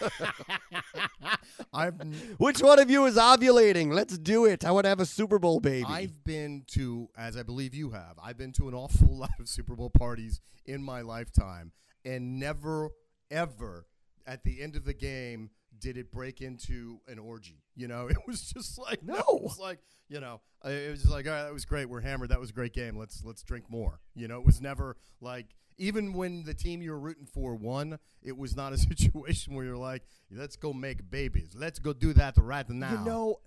I've 1.72 1.94
Which 2.38 2.60
one 2.60 2.78
of 2.78 2.90
you 2.90 3.04
is 3.06 3.16
ovulating? 3.16 3.92
Let's 3.92 4.18
do 4.18 4.44
it. 4.44 4.64
I 4.64 4.70
want 4.70 4.84
to 4.84 4.88
have 4.88 5.00
a 5.00 5.06
Super 5.06 5.38
Bowl 5.38 5.60
baby. 5.60 5.86
I've 5.88 6.24
been 6.24 6.64
to, 6.68 7.08
as 7.16 7.36
I 7.36 7.42
believe 7.42 7.74
you 7.74 7.90
have, 7.90 8.18
I've 8.22 8.36
been 8.38 8.52
to 8.52 8.68
an 8.68 8.74
awful 8.74 9.08
lot 9.18 9.30
of 9.38 9.48
Super 9.48 9.76
Bowl 9.76 9.90
parties 9.90 10.40
in 10.66 10.82
my 10.82 11.00
lifetime, 11.02 11.72
and 12.04 12.38
never, 12.38 12.90
ever 13.30 13.86
at 14.26 14.44
the 14.44 14.60
end 14.62 14.76
of 14.76 14.84
the 14.84 14.94
game 14.94 15.50
did 15.78 15.96
it 15.96 16.12
break 16.12 16.40
into 16.40 17.00
an 17.08 17.18
orgy. 17.18 17.62
You 17.74 17.88
know, 17.88 18.06
it 18.10 18.18
was 18.26 18.42
just 18.42 18.78
like 18.78 19.02
No. 19.02 19.16
it 19.18 19.42
was 19.42 19.58
like 19.58 19.78
you 20.08 20.20
know, 20.20 20.40
it 20.64 20.90
was 20.90 21.02
just 21.02 21.12
like 21.12 21.26
all 21.26 21.32
right, 21.32 21.44
that 21.44 21.52
was 21.52 21.64
great. 21.64 21.88
We're 21.88 22.00
hammered. 22.00 22.30
That 22.30 22.40
was 22.40 22.50
a 22.50 22.54
great 22.54 22.72
game. 22.72 22.96
Let's 22.98 23.22
let's 23.24 23.42
drink 23.42 23.66
more. 23.70 24.00
You 24.14 24.28
know, 24.28 24.38
it 24.40 24.46
was 24.46 24.60
never 24.60 24.96
like 25.20 25.46
even 25.80 26.12
when 26.12 26.44
the 26.44 26.52
team 26.52 26.82
you 26.82 26.90
were 26.90 27.00
rooting 27.00 27.26
for 27.26 27.56
won, 27.56 27.98
it 28.22 28.36
was 28.36 28.54
not 28.54 28.72
a 28.72 28.78
situation 28.90 29.54
where 29.54 29.64
you're 29.64 29.76
like, 29.76 30.02
let's 30.30 30.54
go 30.54 30.72
make 30.72 31.10
babies. 31.10 31.54
Let's 31.56 31.78
go 31.78 31.92
do 31.92 32.12
that 32.12 32.34
right 32.36 32.68
now. 32.68 32.92
You 32.92 33.04
know, 33.04 33.40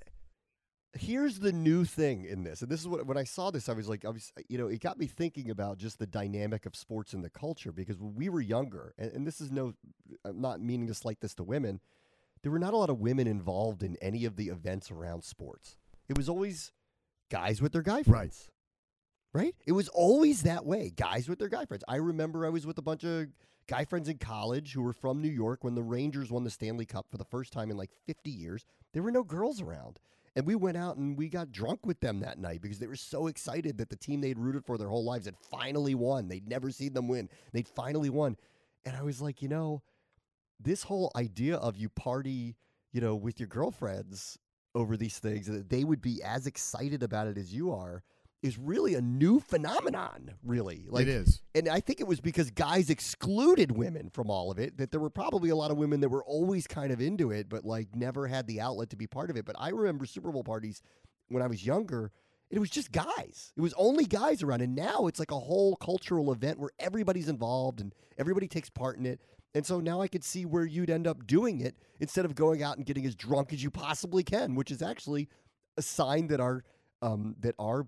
here's 0.94 1.40
the 1.40 1.52
new 1.52 1.86
thing 1.86 2.26
in 2.26 2.44
this, 2.44 2.64
and 2.64 2.72
this 2.72 2.80
is 2.80 2.88
what 2.88 3.06
when 3.06 3.18
I 3.18 3.24
saw 3.24 3.52
this, 3.52 3.70
I 3.70 3.74
was 3.74 3.88
like, 3.88 4.04
I 4.04 4.10
was, 4.10 4.34
you 4.50 4.58
know, 4.58 4.68
it 4.68 4.82
got 4.82 4.98
me 4.98 5.06
thinking 5.06 5.52
about 5.52 5.78
just 5.78 6.00
the 6.00 6.08
dynamic 6.08 6.66
of 6.66 6.76
sports 6.76 7.14
and 7.14 7.24
the 7.24 7.30
culture 7.30 7.72
because 7.72 8.00
when 8.00 8.16
we 8.16 8.30
were 8.30 8.42
younger, 8.42 8.96
and, 8.98 9.12
and 9.12 9.28
this 9.28 9.40
is 9.40 9.52
no, 9.52 9.74
I'm 10.26 10.42
not 10.42 10.60
meaning 10.60 10.88
to 10.88 10.94
slight 10.96 11.22
this 11.22 11.36
to 11.36 11.44
women, 11.44 11.80
there 12.42 12.52
were 12.52 12.60
not 12.60 12.74
a 12.74 12.78
lot 12.78 12.90
of 12.90 13.00
women 13.00 13.28
involved 13.28 13.84
in 13.84 13.96
any 14.02 14.26
of 14.26 14.38
the 14.38 14.48
events 14.48 14.90
around 14.90 15.24
sports. 15.24 15.78
It 16.10 16.18
was 16.18 16.28
always 16.28 16.72
guys 17.30 17.62
with 17.62 17.74
their 17.74 17.84
guy 17.84 18.02
friends. 18.04 18.48
Right. 18.48 18.53
It 19.66 19.72
was 19.72 19.90
always 19.90 20.44
that 20.44 20.66
way. 20.66 20.92
Guys 20.96 21.28
with 21.28 21.40
their 21.40 21.50
guy 21.50 21.66
friends. 21.66 21.84
I 21.88 21.96
remember 21.96 22.46
I 22.46 22.50
was 22.50 22.66
with 22.66 22.78
a 22.78 22.84
bunch 22.84 23.04
of 23.04 23.28
guy 23.68 23.86
friends 23.86 24.10
in 24.10 24.18
college 24.18 24.74
who 24.74 24.82
were 24.82 24.94
from 24.94 25.22
New 25.22 25.30
York 25.30 25.64
when 25.64 25.76
the 25.76 25.84
Rangers 25.84 26.30
won 26.30 26.44
the 26.44 26.50
Stanley 26.50 26.86
Cup 26.86 27.08
for 27.10 27.18
the 27.18 27.26
first 27.26 27.52
time 27.54 27.72
in 27.72 27.78
like 27.78 27.92
50 28.06 28.30
years. 28.30 28.66
There 28.94 29.04
were 29.04 29.12
no 29.12 29.24
girls 29.24 29.62
around. 29.62 30.00
And 30.36 30.48
we 30.48 30.56
went 30.56 30.78
out 30.78 30.98
and 30.98 31.16
we 31.16 31.30
got 31.30 31.52
drunk 31.52 31.86
with 31.86 32.00
them 32.00 32.20
that 32.22 32.40
night 32.40 32.62
because 32.62 32.80
they 32.80 32.88
were 32.88 32.96
so 32.96 33.28
excited 33.28 33.78
that 33.78 33.90
the 33.90 33.96
team 33.96 34.22
they'd 34.22 34.40
rooted 34.40 34.66
for 34.66 34.78
their 34.78 34.88
whole 34.88 35.04
lives 35.04 35.26
had 35.26 35.38
finally 35.38 35.94
won. 35.94 36.28
They'd 36.28 36.48
never 36.48 36.72
seen 36.72 36.94
them 36.94 37.08
win. 37.08 37.30
They'd 37.52 37.68
finally 37.68 38.10
won. 38.10 38.38
And 38.84 38.96
I 38.96 39.04
was 39.04 39.22
like, 39.22 39.42
you 39.44 39.48
know, 39.48 39.84
this 40.60 40.84
whole 40.84 41.12
idea 41.16 41.58
of 41.58 41.78
you 41.78 41.90
party, 41.90 42.56
you 42.92 43.02
know, 43.02 43.16
with 43.16 43.40
your 43.40 43.48
girlfriends 43.48 44.40
over 44.74 44.98
these 44.98 45.20
things, 45.20 45.46
that 45.48 45.70
they 45.70 45.84
would 45.84 46.02
be 46.02 46.22
as 46.24 46.48
excited 46.48 47.04
about 47.04 47.28
it 47.28 47.38
as 47.38 47.54
you 47.54 47.72
are, 47.72 48.02
is 48.44 48.60
really 48.60 48.94
a 48.94 49.02
new 49.02 49.40
phenomenon, 49.40 50.32
really. 50.44 50.86
Like 50.90 51.04
it 51.04 51.08
is. 51.08 51.42
and 51.56 51.70
I 51.70 51.80
think 51.80 52.02
it 52.02 52.08
was 52.08 52.20
because 52.20 52.52
guys 52.52 52.90
excluded 52.90 53.72
women 53.72 54.10
from 54.10 54.30
all 54.30 54.52
of 54.52 54.60
it, 54.60 54.78
that 54.78 54.92
there 54.92 55.00
were 55.00 55.10
probably 55.10 55.50
a 55.50 55.56
lot 55.56 55.72
of 55.72 55.78
women 55.78 56.02
that 56.02 56.10
were 56.10 56.24
always 56.26 56.68
kind 56.68 56.92
of 56.92 57.02
into 57.02 57.32
it, 57.32 57.48
but 57.50 57.64
like 57.64 57.96
never 57.96 58.28
had 58.28 58.46
the 58.46 58.60
outlet 58.60 58.90
to 58.92 58.98
be 58.98 59.08
part 59.08 59.30
of 59.30 59.38
it. 59.38 59.46
But 59.46 59.56
I 59.58 59.70
remember 59.70 60.06
Super 60.06 60.32
Bowl 60.32 60.44
parties 60.44 60.82
when 61.30 61.42
I 61.42 61.48
was 61.48 61.66
younger, 61.66 62.12
it 62.52 62.60
was 62.60 62.70
just 62.70 62.92
guys. 62.92 63.54
It 63.56 63.62
was 63.62 63.74
only 63.78 64.06
guys 64.06 64.44
around. 64.44 64.62
And 64.62 64.76
now 64.76 65.08
it's 65.08 65.20
like 65.20 65.32
a 65.32 65.40
whole 65.40 65.78
cultural 65.78 66.32
event 66.32 66.60
where 66.60 66.72
everybody's 66.80 67.30
involved 67.30 67.80
and 67.80 67.96
everybody 68.18 68.48
takes 68.48 68.70
part 68.70 68.98
in 68.98 69.06
it. 69.06 69.22
And 69.56 69.66
so 69.66 69.80
now 69.80 70.02
I 70.02 70.08
could 70.08 70.24
see 70.24 70.46
where 70.46 70.66
you'd 70.66 70.90
end 70.90 71.08
up 71.08 71.26
doing 71.26 71.62
it 71.62 71.78
instead 72.00 72.26
of 72.26 72.36
going 72.36 72.62
out 72.62 72.76
and 72.76 72.86
getting 72.86 73.06
as 73.06 73.16
drunk 73.16 73.54
as 73.54 73.64
you 73.64 73.72
possibly 73.72 74.24
can, 74.24 74.56
which 74.56 74.70
is 74.70 74.82
actually 74.82 75.30
a 75.78 75.82
sign 75.82 76.28
that 76.28 76.40
our 76.40 76.64
um, 77.02 77.36
that 77.40 77.56
our 77.60 77.88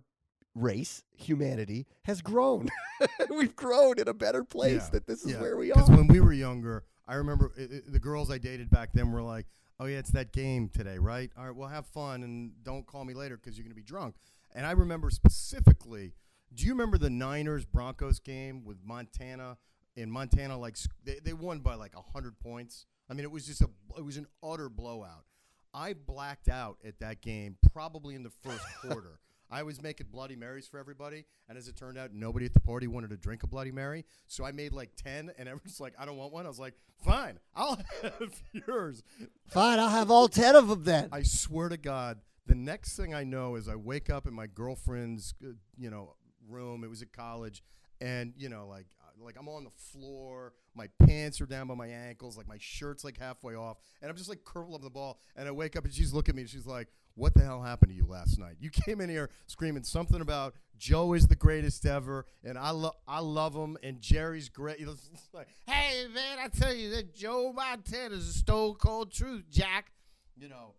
race, 0.56 1.04
humanity, 1.16 1.86
has 2.06 2.22
grown. 2.22 2.70
We've 3.30 3.56
grown 3.56 4.00
in 4.00 4.08
a 4.08 4.14
better 4.14 4.44
place. 4.44 4.84
Yeah, 4.86 4.90
That 4.94 5.08
this 5.08 5.24
is 5.26 5.34
yeah. 5.34 5.42
where 5.42 5.58
we 5.58 5.72
are. 5.72 5.76
Because 5.76 5.90
when 5.90 6.08
we 6.08 6.20
were 6.20 6.34
younger, 6.34 6.84
I 7.08 7.16
remember 7.16 7.52
i 7.60 7.64
i 7.64 7.68
the 7.88 8.00
girls 8.00 8.32
I 8.32 8.38
dated 8.40 8.70
back 8.70 8.90
then 8.94 9.12
were 9.12 9.22
like, 9.22 9.46
"Oh 9.80 9.86
yeah, 9.86 9.98
it's 10.00 10.12
that 10.12 10.32
game 10.32 10.70
today, 10.70 10.98
right? 10.98 11.30
All 11.38 11.46
right, 11.46 11.56
well 11.56 11.70
have 11.70 11.86
fun 11.86 12.24
and 12.24 12.52
don't 12.64 12.86
call 12.88 13.06
me 13.06 13.14
later 13.14 13.38
because 13.38 13.58
you're 13.58 13.64
gonna 13.66 13.76
be 13.76 13.84
drunk." 13.84 14.16
And 14.54 14.66
I 14.66 14.72
remember 14.72 15.10
specifically. 15.10 16.14
Do 16.54 16.66
you 16.66 16.72
remember 16.72 16.98
the 16.98 17.10
Niners 17.10 17.66
Broncos 17.66 18.20
game 18.20 18.64
with 18.64 18.78
Montana? 18.84 19.58
In 19.98 20.10
Montana, 20.10 20.58
like 20.58 20.78
they, 21.04 21.20
they 21.24 21.34
won 21.34 21.60
by 21.60 21.76
like 21.76 21.94
hundred 22.14 22.40
points. 22.40 22.86
I 23.10 23.14
mean, 23.14 23.24
it 23.24 23.32
was 23.32 23.46
just 23.46 23.62
a 23.62 23.70
it 23.98 24.04
was 24.06 24.18
an 24.18 24.28
utter 24.44 24.70
blowout. 24.70 25.26
I 25.74 25.94
blacked 25.94 26.48
out 26.50 26.78
at 26.86 27.00
that 27.00 27.22
game 27.22 27.58
probably 27.74 28.16
in 28.16 28.24
the 28.24 28.29
first 28.44 28.64
quarter. 28.82 29.20
I 29.50 29.64
was 29.64 29.81
making 29.81 30.08
Bloody 30.12 30.36
Marys 30.36 30.68
for 30.68 30.79
everybody, 30.79 31.25
and 31.48 31.58
as 31.58 31.68
it 31.68 31.75
turned 31.75 31.98
out, 31.98 32.14
nobody 32.14 32.46
at 32.46 32.53
the 32.53 32.60
party 32.60 32.88
wanted 32.88 33.12
to 33.12 33.18
drink 33.18 33.44
a 33.44 33.48
Bloody 33.48 33.72
Mary. 33.72 34.05
So 34.27 34.44
I 34.44 34.51
made 34.51 34.74
like 34.74 34.92
ten, 34.96 35.31
and 35.38 35.48
everyone's 35.50 35.79
like, 35.79 35.94
"I 36.00 36.05
don't 36.05 36.18
want 36.18 36.34
one." 36.34 36.46
I 36.46 36.50
was 36.50 36.60
like, 36.60 36.74
"Fine, 37.03 37.40
I'll 37.55 37.79
have 38.01 38.42
yours." 38.68 39.03
Fine, 39.48 39.79
I'll 39.79 39.90
have 39.90 40.10
all 40.10 40.27
10 40.27 40.55
of 40.55 40.68
them 40.68 40.84
then. 40.84 41.10
I 41.12 41.22
swear 41.24 41.70
to 41.70 41.77
God, 41.77 42.20
the 42.48 42.55
next 42.55 42.96
thing 42.98 43.14
I 43.14 43.24
know 43.24 43.55
is 43.55 43.68
I 43.68 43.75
wake 43.75 44.10
up 44.10 44.27
in 44.27 44.34
my 44.34 44.48
girlfriend's, 44.48 45.34
uh, 45.44 45.53
you 45.77 45.90
know, 45.90 46.16
room. 46.48 46.84
It 46.84 46.90
was 46.90 47.01
at 47.01 47.14
college, 47.14 47.64
and 48.01 48.34
you 48.38 48.50
know, 48.50 48.68
like, 48.68 48.88
like 49.22 49.36
I'm 49.40 49.48
on 49.48 49.64
the 49.64 49.70
floor. 49.70 50.54
My 50.75 50.88
pants 51.06 51.40
are 51.42 51.46
down 51.46 51.68
by 51.68 51.75
my 51.75 51.88
ankles. 51.88 52.38
Like 52.38 52.48
my 52.48 52.58
shirt's 52.60 53.04
like 53.04 53.18
halfway 53.20 53.56
off, 53.56 53.78
and 54.01 54.10
I'm 54.10 54.18
just 54.18 54.30
like 54.30 54.44
curled 54.44 54.74
up 54.74 54.82
in 54.82 54.84
the 54.86 54.90
ball. 54.90 55.20
And 55.36 55.48
I 55.48 55.51
wake 55.51 55.75
up, 55.75 55.86
and 55.86 55.94
she's 55.94 56.14
looking 56.14 56.34
at 56.34 56.36
me, 56.36 56.42
and 56.44 56.50
she's 56.50 56.66
like, 56.66 56.88
"What 57.16 57.34
the 57.34 57.44
hell 57.44 57.62
happened 57.62 57.92
to 57.92 57.96
you 57.96 58.06
last 58.08 58.38
night? 58.40 58.56
You 58.60 58.70
came 58.86 59.01
in 59.01 59.10
here 59.10 59.30
screaming 59.48 59.84
something 59.84 60.22
about 60.22 60.56
Joe 60.78 61.14
is 61.14 61.28
the 61.28 61.36
greatest 61.36 61.86
ever, 61.86 62.25
and 62.44 62.58
I 62.58 62.72
love, 62.72 62.96
I 63.08 63.20
love 63.20 63.56
him, 63.56 63.78
and 63.84 64.01
Jerry's 64.01 64.50
great." 64.50 64.80
Like, 65.34 65.48
hey 65.68 66.06
man, 66.14 66.38
I 66.40 66.48
tell 66.48 66.74
you 66.74 66.92
that 66.92 67.14
Joe 67.14 67.51
Montana 67.54 68.16
is 68.16 68.28
a 68.30 68.34
stone 68.34 68.75
cold 68.75 69.12
truth, 69.12 69.44
Jack. 69.50 69.92
You 70.38 70.50
know, 70.50 70.74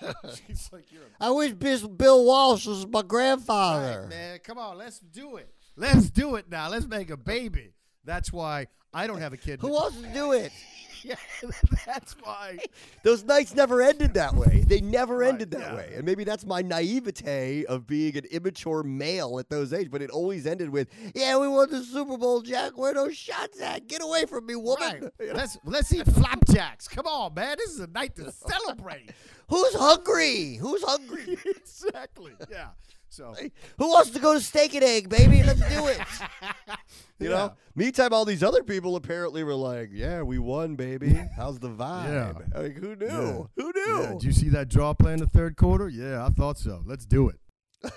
she's 0.46 0.68
like, 0.72 0.90
"You're 0.90 1.02
a 1.02 1.24
I 1.24 1.30
wish 1.30 1.52
Bill 1.52 2.24
Walsh 2.24 2.66
was 2.66 2.86
my 2.86 3.02
grandfather. 3.02 4.02
right, 4.02 4.08
man. 4.08 4.38
Come 4.42 4.58
on, 4.58 4.78
let's 4.78 4.98
do 4.98 5.36
it. 5.36 5.54
Let's 5.78 6.10
do 6.10 6.36
it 6.36 6.50
now. 6.50 6.68
Let's 6.68 6.86
make 6.86 7.10
a 7.10 7.16
baby." 7.16 7.72
That's 8.04 8.32
why 8.32 8.68
I 8.94 9.06
don't 9.06 9.20
have 9.20 9.32
a 9.32 9.36
kid. 9.36 9.60
Who 9.60 9.68
wants 9.68 10.00
to 10.00 10.08
do 10.14 10.32
it? 10.32 10.50
yeah, 11.02 11.16
that's 11.86 12.14
why. 12.22 12.58
Those 13.02 13.22
nights 13.22 13.54
never 13.54 13.82
ended 13.82 14.14
that 14.14 14.34
way. 14.34 14.64
They 14.66 14.80
never 14.80 15.18
Right, 15.18 15.28
ended 15.28 15.50
that 15.50 15.60
yeah. 15.60 15.74
way. 15.74 15.92
And 15.94 16.04
maybe 16.06 16.24
that's 16.24 16.46
my 16.46 16.62
naivete 16.62 17.66
of 17.66 17.86
being 17.86 18.16
an 18.16 18.24
immature 18.30 18.82
male 18.82 19.38
at 19.38 19.50
those 19.50 19.74
age, 19.74 19.90
but 19.90 20.00
it 20.00 20.08
always 20.08 20.46
ended 20.46 20.70
with, 20.70 20.88
yeah, 21.14 21.36
we 21.38 21.48
won 21.48 21.70
the 21.70 21.82
Super 21.84 22.16
Bowl, 22.16 22.40
Jack. 22.40 22.78
Where 22.78 22.92
are 22.92 22.94
those 22.94 23.16
shots 23.16 23.60
at? 23.60 23.86
Get 23.88 24.02
away 24.02 24.24
from 24.24 24.46
me, 24.46 24.56
woman. 24.56 25.10
Right. 25.20 25.34
Let's 25.34 25.58
let's 25.64 25.92
eat 25.92 26.06
flapjacks. 26.06 26.88
Come 26.88 27.06
on, 27.06 27.34
man. 27.34 27.56
This 27.58 27.70
is 27.72 27.80
a 27.80 27.88
night 27.88 28.16
to 28.16 28.32
celebrate. 28.32 29.10
Who's 29.48 29.74
hungry? 29.74 30.54
Who's 30.54 30.82
hungry? 30.82 31.36
exactly. 31.44 32.32
Yeah. 32.50 32.68
So 33.10 33.34
Who 33.78 33.88
wants 33.88 34.10
to 34.10 34.18
go 34.20 34.34
to 34.34 34.40
Steak 34.40 34.74
and 34.74 34.84
Egg, 34.84 35.08
baby? 35.08 35.42
Let's 35.42 35.60
do 35.68 35.86
it. 35.86 36.00
You 37.20 37.30
Yeah. 37.30 37.36
know? 37.36 37.52
Meantime, 37.74 38.12
all 38.12 38.24
these 38.24 38.44
other 38.44 38.62
people 38.62 38.94
apparently 38.94 39.42
were 39.42 39.54
like, 39.54 39.90
yeah, 39.92 40.22
we 40.22 40.38
won, 40.38 40.76
baby. 40.76 41.18
How's 41.36 41.58
the 41.58 41.68
vibe? 41.68 42.44
Yeah. 42.54 42.60
Like, 42.60 42.76
who 42.76 42.94
knew? 42.94 43.06
Yeah. 43.06 43.42
Who 43.56 43.72
knew? 43.74 44.02
Yeah, 44.02 44.12
did 44.12 44.22
you 44.24 44.32
see 44.32 44.48
that 44.50 44.68
draw 44.68 44.94
play 44.94 45.14
in 45.14 45.18
the 45.18 45.26
third 45.26 45.56
quarter? 45.56 45.88
Yeah, 45.88 46.24
I 46.24 46.28
thought 46.28 46.58
so. 46.58 46.80
Let's 46.86 47.04
do 47.06 47.28
it. 47.28 47.36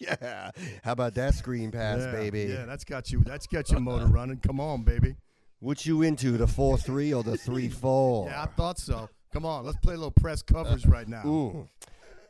Yeah. 0.00 0.52
How 0.84 0.92
about 0.92 1.14
that 1.14 1.34
screen 1.34 1.72
pass, 1.72 2.04
baby? 2.12 2.42
Yeah, 2.44 2.66
that's 2.66 2.84
got 2.84 3.10
you. 3.10 3.20
That's 3.26 3.48
got 3.48 3.68
your 3.70 3.80
motor 3.80 4.06
running. 4.06 4.36
Come 4.38 4.60
on, 4.60 4.84
baby. 4.84 5.16
What 5.58 5.84
you 5.86 6.02
into, 6.02 6.36
the 6.36 6.46
4 6.46 6.78
3 6.78 7.12
or 7.14 7.24
the 7.24 7.36
3 7.36 7.68
4? 7.68 8.28
Yeah, 8.28 8.42
I 8.42 8.46
thought 8.46 8.78
so. 8.78 9.08
Come 9.32 9.44
on, 9.44 9.64
let's 9.64 9.76
play 9.78 9.94
a 9.94 9.96
little 9.96 10.12
press 10.12 10.40
covers 10.42 10.86
right 10.86 11.08
now. 11.08 11.26
Ooh. 11.26 11.68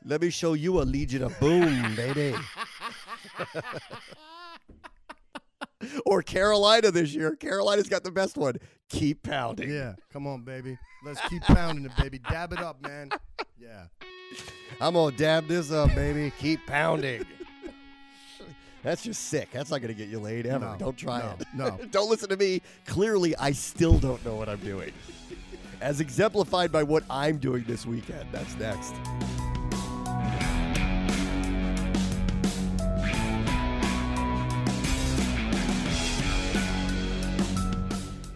Let 0.05 0.23
me 0.23 0.31
show 0.31 0.55
you 0.55 0.81
a 0.81 0.83
Legion 0.83 1.23
of 1.23 1.39
Boom, 1.41 1.95
baby. 1.97 2.35
or 6.07 6.23
Carolina 6.23 6.91
this 6.91 7.15
year. 7.15 7.37
Carolina's 7.37 7.89
got 7.89 8.05
the 8.05 8.11
best 8.11 8.37
one. 8.37 8.57
Keep 8.89 9.25
pounding. 9.25 9.71
Yeah, 9.71 9.95
come 10.13 10.27
on, 10.27 10.43
baby. 10.43 10.79
Let's 11.05 11.21
keep 11.29 11.43
pounding 11.43 11.85
it, 11.85 11.93
baby. 11.97 12.21
Dab 12.31 12.53
it 12.53 12.61
up, 12.61 12.83
man. 12.83 13.11
Yeah. 13.59 13.85
I'm 14.81 14.95
going 14.95 15.13
to 15.13 15.19
dab 15.19 15.49
this 15.49 15.73
up, 15.73 15.95
baby. 15.95 16.33
Keep 16.39 16.67
pounding. 16.67 17.25
That's 18.83 19.03
just 19.03 19.27
sick. 19.27 19.51
That's 19.53 19.71
not 19.71 19.81
going 19.81 19.93
to 19.93 19.99
get 19.99 20.09
you 20.09 20.21
laid 20.21 20.47
ever. 20.47 20.65
No, 20.65 20.77
don't 20.79 20.97
try 20.97 21.21
no, 21.21 21.35
it. 21.39 21.47
no. 21.55 21.79
don't 21.91 22.09
listen 22.09 22.29
to 22.29 22.37
me. 22.37 22.63
Clearly, 22.87 23.37
I 23.37 23.53
still 23.53 23.99
don't 23.99 24.25
know 24.25 24.37
what 24.37 24.49
I'm 24.49 24.61
doing. 24.61 24.93
As 25.81 26.01
exemplified 26.01 26.73
by 26.73 26.85
what 26.85 27.03
I'm 27.11 27.39
doing 27.39 27.65
this 27.67 27.85
weekend. 27.85 28.29
That's 28.33 28.55
next. 28.57 28.95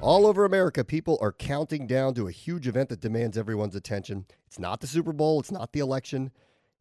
All 0.02 0.26
over 0.26 0.44
America, 0.44 0.84
people 0.84 1.16
are 1.22 1.32
counting 1.32 1.86
down 1.86 2.12
to 2.14 2.26
a 2.26 2.32
huge 2.32 2.68
event 2.68 2.90
that 2.90 3.00
demands 3.00 3.38
everyone's 3.38 3.74
attention. 3.74 4.26
It's 4.46 4.58
not 4.58 4.80
the 4.80 4.86
Super 4.86 5.12
Bowl, 5.12 5.40
it's 5.40 5.50
not 5.50 5.72
the 5.72 5.80
election, 5.80 6.32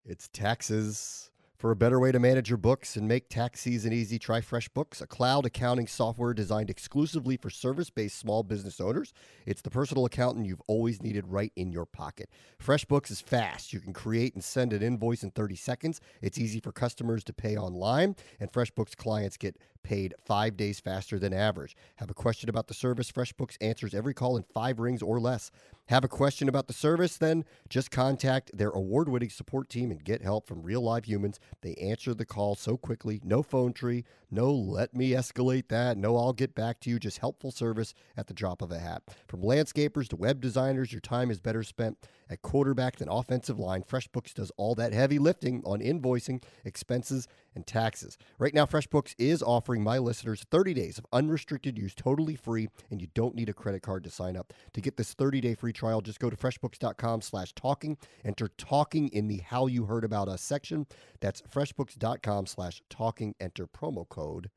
it's 0.03 0.27
Texas. 0.27 1.30
For 1.61 1.69
a 1.69 1.75
better 1.75 1.99
way 1.99 2.11
to 2.11 2.17
manage 2.17 2.49
your 2.49 2.57
books 2.57 2.95
and 2.95 3.07
make 3.07 3.29
tax 3.29 3.59
season 3.59 3.93
easy, 3.93 4.17
try 4.17 4.41
FreshBooks, 4.41 4.99
a 4.99 5.05
cloud 5.05 5.45
accounting 5.45 5.85
software 5.85 6.33
designed 6.33 6.71
exclusively 6.71 7.37
for 7.37 7.51
service 7.51 7.91
based 7.91 8.17
small 8.17 8.41
business 8.41 8.81
owners. 8.81 9.13
It's 9.45 9.61
the 9.61 9.69
personal 9.69 10.05
accountant 10.05 10.47
you've 10.47 10.63
always 10.65 11.03
needed 11.03 11.27
right 11.27 11.53
in 11.55 11.71
your 11.71 11.85
pocket. 11.85 12.31
FreshBooks 12.59 13.11
is 13.11 13.21
fast. 13.21 13.73
You 13.73 13.79
can 13.79 13.93
create 13.93 14.33
and 14.33 14.43
send 14.43 14.73
an 14.73 14.81
invoice 14.81 15.21
in 15.21 15.29
30 15.29 15.55
seconds. 15.55 16.01
It's 16.19 16.39
easy 16.39 16.59
for 16.59 16.71
customers 16.71 17.23
to 17.25 17.31
pay 17.31 17.55
online, 17.55 18.15
and 18.39 18.51
FreshBooks 18.51 18.97
clients 18.97 19.37
get 19.37 19.55
paid 19.83 20.15
five 20.25 20.57
days 20.57 20.79
faster 20.79 21.19
than 21.19 21.31
average. 21.31 21.75
Have 21.97 22.09
a 22.09 22.15
question 22.15 22.49
about 22.49 22.69
the 22.69 22.73
service? 22.73 23.11
FreshBooks 23.11 23.57
answers 23.61 23.93
every 23.93 24.15
call 24.15 24.35
in 24.35 24.41
five 24.51 24.79
rings 24.79 25.03
or 25.03 25.19
less. 25.19 25.51
Have 25.91 26.05
a 26.05 26.07
question 26.07 26.47
about 26.47 26.67
the 26.67 26.73
service? 26.73 27.17
Then 27.17 27.43
just 27.67 27.91
contact 27.91 28.57
their 28.57 28.69
award 28.69 29.09
winning 29.09 29.29
support 29.29 29.67
team 29.67 29.91
and 29.91 30.01
get 30.01 30.21
help 30.21 30.47
from 30.47 30.63
real 30.63 30.79
live 30.79 31.03
humans. 31.03 31.37
They 31.63 31.73
answer 31.73 32.13
the 32.13 32.23
call 32.23 32.55
so 32.55 32.77
quickly. 32.77 33.19
No 33.25 33.43
phone 33.43 33.73
tree, 33.73 34.05
no 34.31 34.53
let 34.53 34.95
me 34.95 35.09
escalate 35.09 35.67
that, 35.67 35.97
no 35.97 36.15
I'll 36.15 36.31
get 36.31 36.55
back 36.55 36.79
to 36.79 36.89
you. 36.89 36.97
Just 36.97 37.17
helpful 37.17 37.51
service 37.51 37.93
at 38.15 38.27
the 38.27 38.33
drop 38.33 38.61
of 38.61 38.71
a 38.71 38.79
hat. 38.79 39.03
From 39.27 39.41
landscapers 39.41 40.07
to 40.07 40.15
web 40.15 40.39
designers, 40.39 40.93
your 40.93 41.01
time 41.01 41.29
is 41.29 41.41
better 41.41 41.61
spent 41.61 41.97
at 42.31 42.41
quarterback 42.41 42.95
than 42.95 43.09
offensive 43.09 43.59
line. 43.59 43.83
FreshBooks 43.83 44.33
does 44.33 44.51
all 44.57 44.73
that 44.75 44.93
heavy 44.93 45.19
lifting 45.19 45.61
on 45.65 45.79
invoicing, 45.79 46.41
expenses, 46.65 47.27
and 47.53 47.67
taxes. 47.67 48.17
Right 48.39 48.53
now, 48.53 48.65
FreshBooks 48.65 49.13
is 49.17 49.43
offering 49.43 49.83
my 49.83 49.97
listeners 49.97 50.45
30 50.49 50.73
days 50.73 50.97
of 50.97 51.05
unrestricted 51.11 51.77
use 51.77 51.93
totally 51.93 52.35
free, 52.35 52.69
and 52.89 53.01
you 53.01 53.07
don't 53.13 53.35
need 53.35 53.49
a 53.49 53.53
credit 53.53 53.81
card 53.81 54.03
to 54.05 54.09
sign 54.09 54.37
up. 54.37 54.53
To 54.73 54.81
get 54.81 54.97
this 54.97 55.13
30-day 55.13 55.55
free 55.55 55.73
trial, 55.73 56.01
just 56.01 56.19
go 56.19 56.29
to 56.29 56.37
freshbooks.com 56.37 57.21
slash 57.21 57.53
talking. 57.53 57.97
Enter 58.23 58.47
talking 58.57 59.09
in 59.09 59.27
the 59.27 59.39
how 59.39 59.67
you 59.67 59.85
heard 59.85 60.05
about 60.05 60.29
us 60.29 60.41
section. 60.41 60.87
That's 61.19 61.41
freshbooks.com 61.41 62.45
slash 62.45 62.81
talking. 62.89 63.35
Enter 63.39 63.67
promo 63.67 64.07
code 64.07 64.49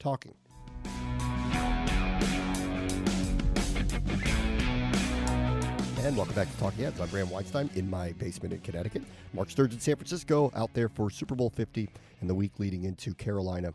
talking. 0.00 0.34
And 6.02 6.16
welcome 6.16 6.34
back 6.34 6.50
to 6.50 6.56
Talking 6.56 6.82
Heads. 6.82 7.00
I'm 7.00 7.08
Bram 7.10 7.30
Weinstein 7.30 7.70
in 7.76 7.88
my 7.88 8.10
basement 8.14 8.52
in 8.52 8.58
Connecticut. 8.58 9.02
Marc 9.32 9.50
Sterne 9.50 9.70
in 9.70 9.78
San 9.78 9.94
Francisco 9.94 10.50
out 10.56 10.74
there 10.74 10.88
for 10.88 11.10
Super 11.10 11.36
Bowl 11.36 11.48
50 11.48 11.88
and 12.20 12.28
the 12.28 12.34
week 12.34 12.58
leading 12.58 12.82
into 12.82 13.14
Carolina 13.14 13.72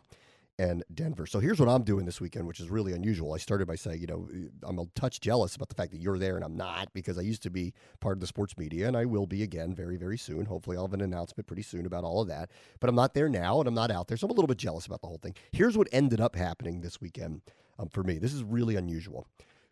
and 0.58 0.84
Denver. 0.92 1.24
So 1.26 1.40
here's 1.40 1.58
what 1.58 1.70
I'm 1.70 1.84
doing 1.84 2.04
this 2.04 2.20
weekend, 2.20 2.46
which 2.46 2.60
is 2.60 2.68
really 2.68 2.92
unusual. 2.92 3.32
I 3.32 3.38
started 3.38 3.66
by 3.66 3.76
saying, 3.76 4.02
you 4.02 4.06
know, 4.06 4.28
I'm 4.62 4.78
a 4.78 4.84
touch 4.94 5.22
jealous 5.22 5.56
about 5.56 5.70
the 5.70 5.74
fact 5.74 5.90
that 5.92 6.02
you're 6.02 6.18
there 6.18 6.36
and 6.36 6.44
I'm 6.44 6.54
not 6.54 6.92
because 6.92 7.16
I 7.16 7.22
used 7.22 7.42
to 7.44 7.50
be 7.50 7.72
part 7.98 8.18
of 8.18 8.20
the 8.20 8.26
sports 8.26 8.58
media 8.58 8.88
and 8.88 8.96
I 8.96 9.06
will 9.06 9.26
be 9.26 9.42
again 9.42 9.74
very, 9.74 9.96
very 9.96 10.18
soon. 10.18 10.44
Hopefully, 10.44 10.76
I'll 10.76 10.84
have 10.84 10.92
an 10.92 11.00
announcement 11.00 11.46
pretty 11.46 11.62
soon 11.62 11.86
about 11.86 12.04
all 12.04 12.20
of 12.20 12.28
that. 12.28 12.50
But 12.78 12.90
I'm 12.90 12.96
not 12.96 13.14
there 13.14 13.30
now 13.30 13.58
and 13.58 13.66
I'm 13.66 13.74
not 13.74 13.90
out 13.90 14.06
there. 14.06 14.18
So 14.18 14.26
I'm 14.26 14.32
a 14.32 14.34
little 14.34 14.48
bit 14.48 14.58
jealous 14.58 14.84
about 14.84 15.00
the 15.00 15.06
whole 15.06 15.20
thing. 15.22 15.34
Here's 15.52 15.78
what 15.78 15.88
ended 15.92 16.20
up 16.20 16.36
happening 16.36 16.82
this 16.82 17.00
weekend 17.00 17.40
um, 17.78 17.88
for 17.88 18.02
me. 18.02 18.18
This 18.18 18.34
is 18.34 18.44
really 18.44 18.76
unusual. 18.76 19.26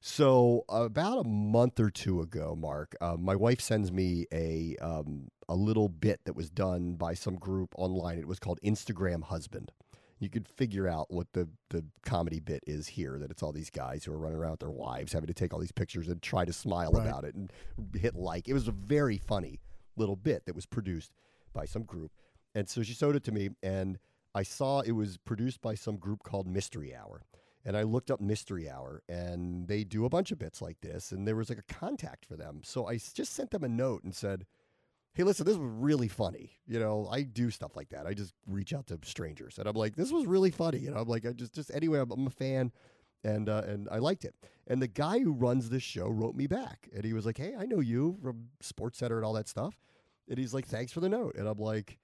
So 0.09 0.65
about 0.69 1.27
a 1.27 1.29
month 1.29 1.81
or 1.81 1.91
two 1.91 2.21
ago, 2.21 2.55
Mark, 2.57 2.95
uh, 3.01 3.17
my 3.19 3.35
wife 3.35 3.61
sends 3.61 3.91
me 3.91 4.25
a 4.33 4.77
um, 4.81 5.27
a 5.49 5.57
little 5.57 5.89
bit 5.89 6.21
that 6.27 6.37
was 6.37 6.49
done 6.49 6.95
by 6.95 7.15
some 7.15 7.35
group 7.35 7.75
online. 7.77 8.21
It 8.21 8.29
was 8.29 8.39
called 8.39 8.61
Instagram 8.65 9.25
Husband. 9.25 9.73
You 10.21 10.31
could 10.31 10.47
figure 10.47 10.87
out 10.87 11.07
what 11.11 11.27
the 11.33 11.49
the 11.71 11.85
comedy 12.05 12.39
bit 12.39 12.63
is 12.69 12.87
here. 12.87 13.19
That 13.19 13.33
it's 13.33 13.43
all 13.43 13.51
these 13.51 13.69
guys 13.69 14.05
who 14.05 14.13
are 14.13 14.19
running 14.19 14.39
around 14.39 14.53
with 14.53 14.61
their 14.61 14.71
wives, 14.71 15.13
having 15.13 15.27
to 15.27 15.35
take 15.35 15.53
all 15.53 15.59
these 15.59 15.73
pictures 15.73 16.07
and 16.07 16.23
try 16.23 16.45
to 16.45 16.53
smile 16.53 16.93
Right. 16.93 17.05
about 17.05 17.25
it 17.25 17.35
and 17.35 17.51
hit 17.93 18.15
like. 18.15 18.49
It 18.49 18.55
was 18.55 18.69
a 18.69 18.73
very 18.73 19.19
funny 19.19 19.59
little 19.97 20.15
bit 20.17 20.47
that 20.47 20.55
was 20.55 20.67
produced 20.67 21.11
by 21.53 21.65
some 21.65 21.83
group. 21.83 22.13
And 22.55 22.69
so 22.69 22.85
she 22.85 22.93
showed 22.95 23.17
it 23.17 23.25
to 23.25 23.33
me, 23.33 23.51
and 23.61 23.99
I 24.37 24.45
saw 24.45 24.83
it 24.83 24.93
was 24.93 25.17
produced 25.17 25.61
by 25.61 25.75
some 25.75 25.97
group 25.97 26.23
called 26.23 26.47
Mystery 26.47 26.95
Hour. 26.95 27.23
And 27.67 27.77
I 27.77 27.83
looked 27.83 28.13
up 28.13 28.21
Mystery 28.21 28.71
Hour, 28.71 29.03
and 29.09 29.67
they 29.67 29.83
do 29.83 30.05
a 30.05 30.09
bunch 30.09 30.31
of 30.31 30.39
bits 30.39 30.63
like 30.63 30.81
this. 30.81 31.11
And 31.11 31.27
there 31.27 31.35
was 31.35 31.49
like 31.49 31.59
a 31.59 31.75
contact 31.75 32.25
for 32.25 32.37
them. 32.37 32.61
So 32.63 32.87
I 32.87 32.97
just 32.97 33.35
sent 33.35 33.51
them 33.51 33.65
a 33.65 33.69
note 33.69 34.05
and 34.05 34.15
said, 34.15 34.47
Hey, 35.15 35.25
listen, 35.25 35.45
this 35.45 35.57
was 35.57 35.67
really 35.69 36.09
funny. 36.09 36.53
You 36.67 36.79
know, 36.79 37.09
I 37.11 37.23
do 37.23 37.51
stuff 37.51 37.75
like 37.75 37.89
that. 37.89 38.07
I 38.07 38.15
just 38.15 38.35
reach 38.47 38.73
out 38.73 38.87
to 38.89 38.99
strangers, 39.03 39.59
and 39.59 39.67
I'm 39.67 39.75
like, 39.75 39.97
this 39.97 40.13
was 40.13 40.27
really 40.27 40.51
funny. 40.51 40.79
You 40.79 40.91
know, 40.91 40.99
I'm 40.99 41.09
like, 41.09 41.27
I 41.27 41.33
just, 41.33 41.55
just 41.55 41.75
anyway, 41.75 42.01
I'm, 42.01 42.11
I'm 42.13 42.27
a 42.27 42.31
fan, 42.31 42.71
and 43.25 43.49
uh, 43.49 43.63
and 43.67 43.89
I 43.91 43.99
liked 43.99 44.25
it. 44.25 44.35
And 44.67 44.81
the 44.81 44.89
guy 44.89 45.19
who 45.19 45.33
runs 45.33 45.71
this 45.71 45.83
show 45.83 46.07
wrote 46.07 46.37
me 46.37 46.47
back, 46.47 46.89
and 46.95 47.05
he 47.05 47.15
was 47.15 47.27
like, 47.27 47.39
Hey, 47.39 47.55
I 47.59 47.65
know 47.67 47.81
you 47.81 48.19
from 48.23 48.49
Sports 48.61 48.99
Center 48.99 49.17
and 49.17 49.25
all 49.25 49.33
that 49.33 49.49
stuff. 49.49 49.81
And 50.29 50.39
he's 50.39 50.55
like, 50.55 50.67
Thanks 50.67 50.93
for 50.93 51.01
the 51.01 51.09
note. 51.09 51.35
And 51.37 51.49
I'm 51.49 51.59
like, 51.59 51.99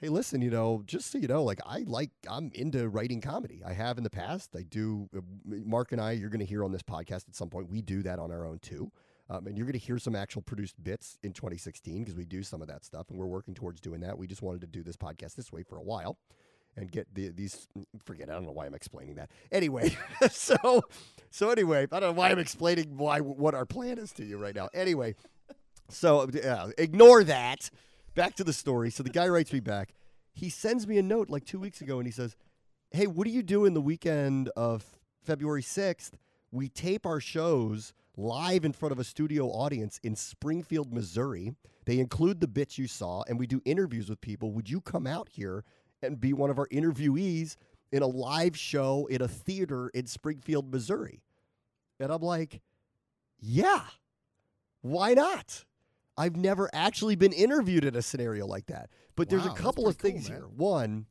hey 0.00 0.08
listen 0.08 0.42
you 0.42 0.50
know 0.50 0.82
just 0.86 1.10
so 1.10 1.18
you 1.18 1.28
know 1.28 1.42
like 1.44 1.60
i 1.66 1.84
like 1.86 2.10
i'm 2.28 2.50
into 2.54 2.88
writing 2.88 3.20
comedy. 3.20 3.62
I 3.64 3.72
have 3.72 3.96
in 3.98 4.04
the 4.04 4.10
past. 4.10 4.50
I 4.56 4.62
do 4.62 5.08
uh, 5.16 5.20
mark 5.46 5.92
and 5.92 6.00
i 6.00 6.12
you're 6.12 6.30
going 6.30 6.40
to 6.40 6.46
hear 6.46 6.64
on 6.64 6.72
this 6.72 6.82
podcast 6.82 7.28
at 7.28 7.36
some 7.36 7.48
point 7.48 7.70
we 7.70 7.80
do 7.80 8.02
that 8.02 8.18
on 8.18 8.30
our 8.30 8.46
own 8.46 8.58
too. 8.58 8.90
Um, 9.30 9.46
and 9.46 9.56
you're 9.56 9.64
going 9.64 9.78
to 9.78 9.78
hear 9.78 9.98
some 9.98 10.14
actual 10.14 10.42
produced 10.42 10.82
bits 10.84 11.18
in 11.22 11.32
2016 11.32 12.00
because 12.00 12.14
we 12.14 12.26
do 12.26 12.42
some 12.42 12.60
of 12.60 12.68
that 12.68 12.84
stuff 12.84 13.08
and 13.08 13.18
we're 13.18 13.24
working 13.26 13.54
towards 13.54 13.80
doing 13.80 14.00
that. 14.00 14.18
We 14.18 14.26
just 14.26 14.42
wanted 14.42 14.60
to 14.60 14.66
do 14.66 14.82
this 14.82 14.96
podcast 14.96 15.34
this 15.34 15.50
way 15.50 15.62
for 15.62 15.78
a 15.78 15.82
while 15.82 16.18
and 16.76 16.90
get 16.90 17.06
the, 17.14 17.28
these 17.28 17.68
forget 18.04 18.28
i 18.28 18.32
don't 18.32 18.44
know 18.44 18.52
why 18.52 18.66
i'm 18.66 18.74
explaining 18.74 19.14
that. 19.14 19.30
Anyway 19.52 19.96
so 20.30 20.82
so 21.30 21.50
anyway 21.50 21.86
i 21.92 22.00
don't 22.00 22.10
know 22.10 22.12
why 22.12 22.30
i'm 22.30 22.38
explaining 22.38 22.96
why 22.96 23.20
what 23.20 23.54
our 23.54 23.64
plan 23.64 23.98
is 23.98 24.12
to 24.12 24.24
you 24.24 24.38
right 24.38 24.54
now. 24.54 24.68
Anyway 24.74 25.14
so 25.88 26.28
yeah, 26.32 26.70
ignore 26.78 27.24
that. 27.24 27.70
Back 28.14 28.36
to 28.36 28.44
the 28.44 28.52
story. 28.52 28.90
So 28.90 29.02
the 29.02 29.10
guy 29.10 29.26
writes 29.28 29.52
me 29.52 29.60
back. 29.60 29.94
He 30.32 30.48
sends 30.48 30.86
me 30.86 30.98
a 30.98 31.02
note 31.02 31.30
like 31.30 31.44
two 31.44 31.58
weeks 31.58 31.80
ago, 31.80 31.98
and 31.98 32.06
he 32.06 32.12
says, 32.12 32.36
"Hey, 32.90 33.06
what 33.06 33.26
are 33.26 33.30
you 33.30 33.42
doing 33.42 33.74
the 33.74 33.80
weekend 33.80 34.50
of 34.56 34.98
February 35.22 35.62
sixth? 35.62 36.16
We 36.50 36.68
tape 36.68 37.06
our 37.06 37.20
shows 37.20 37.92
live 38.16 38.64
in 38.64 38.72
front 38.72 38.92
of 38.92 38.98
a 38.98 39.04
studio 39.04 39.48
audience 39.48 39.98
in 40.02 40.14
Springfield, 40.14 40.92
Missouri. 40.92 41.56
They 41.84 41.98
include 41.98 42.40
the 42.40 42.48
bits 42.48 42.78
you 42.78 42.86
saw, 42.86 43.24
and 43.28 43.38
we 43.38 43.46
do 43.46 43.60
interviews 43.64 44.08
with 44.08 44.20
people. 44.20 44.52
Would 44.52 44.70
you 44.70 44.80
come 44.80 45.06
out 45.06 45.28
here 45.28 45.64
and 46.02 46.20
be 46.20 46.32
one 46.32 46.50
of 46.50 46.58
our 46.58 46.68
interviewees 46.68 47.56
in 47.90 48.02
a 48.02 48.06
live 48.06 48.56
show 48.56 49.06
in 49.06 49.22
a 49.22 49.28
theater 49.28 49.88
in 49.88 50.06
Springfield, 50.06 50.72
Missouri?" 50.72 51.22
And 51.98 52.12
I'm 52.12 52.22
like, 52.22 52.60
"Yeah." 53.40 53.84
why 54.84 55.14
not? 55.14 55.64
I've 56.16 56.36
never 56.36 56.70
actually 56.72 57.16
been 57.16 57.32
interviewed 57.32 57.84
in 57.84 57.96
a 57.96 58.02
scenario 58.02 58.46
like 58.46 58.66
that. 58.66 58.90
But 59.16 59.28
there's 59.28 59.46
a 59.46 59.50
couple 59.50 59.88
of 59.88 59.98
pretty 59.98 60.18
cool, 60.18 60.22
things 60.22 60.28
here. 60.28 60.46
One, 60.56 61.06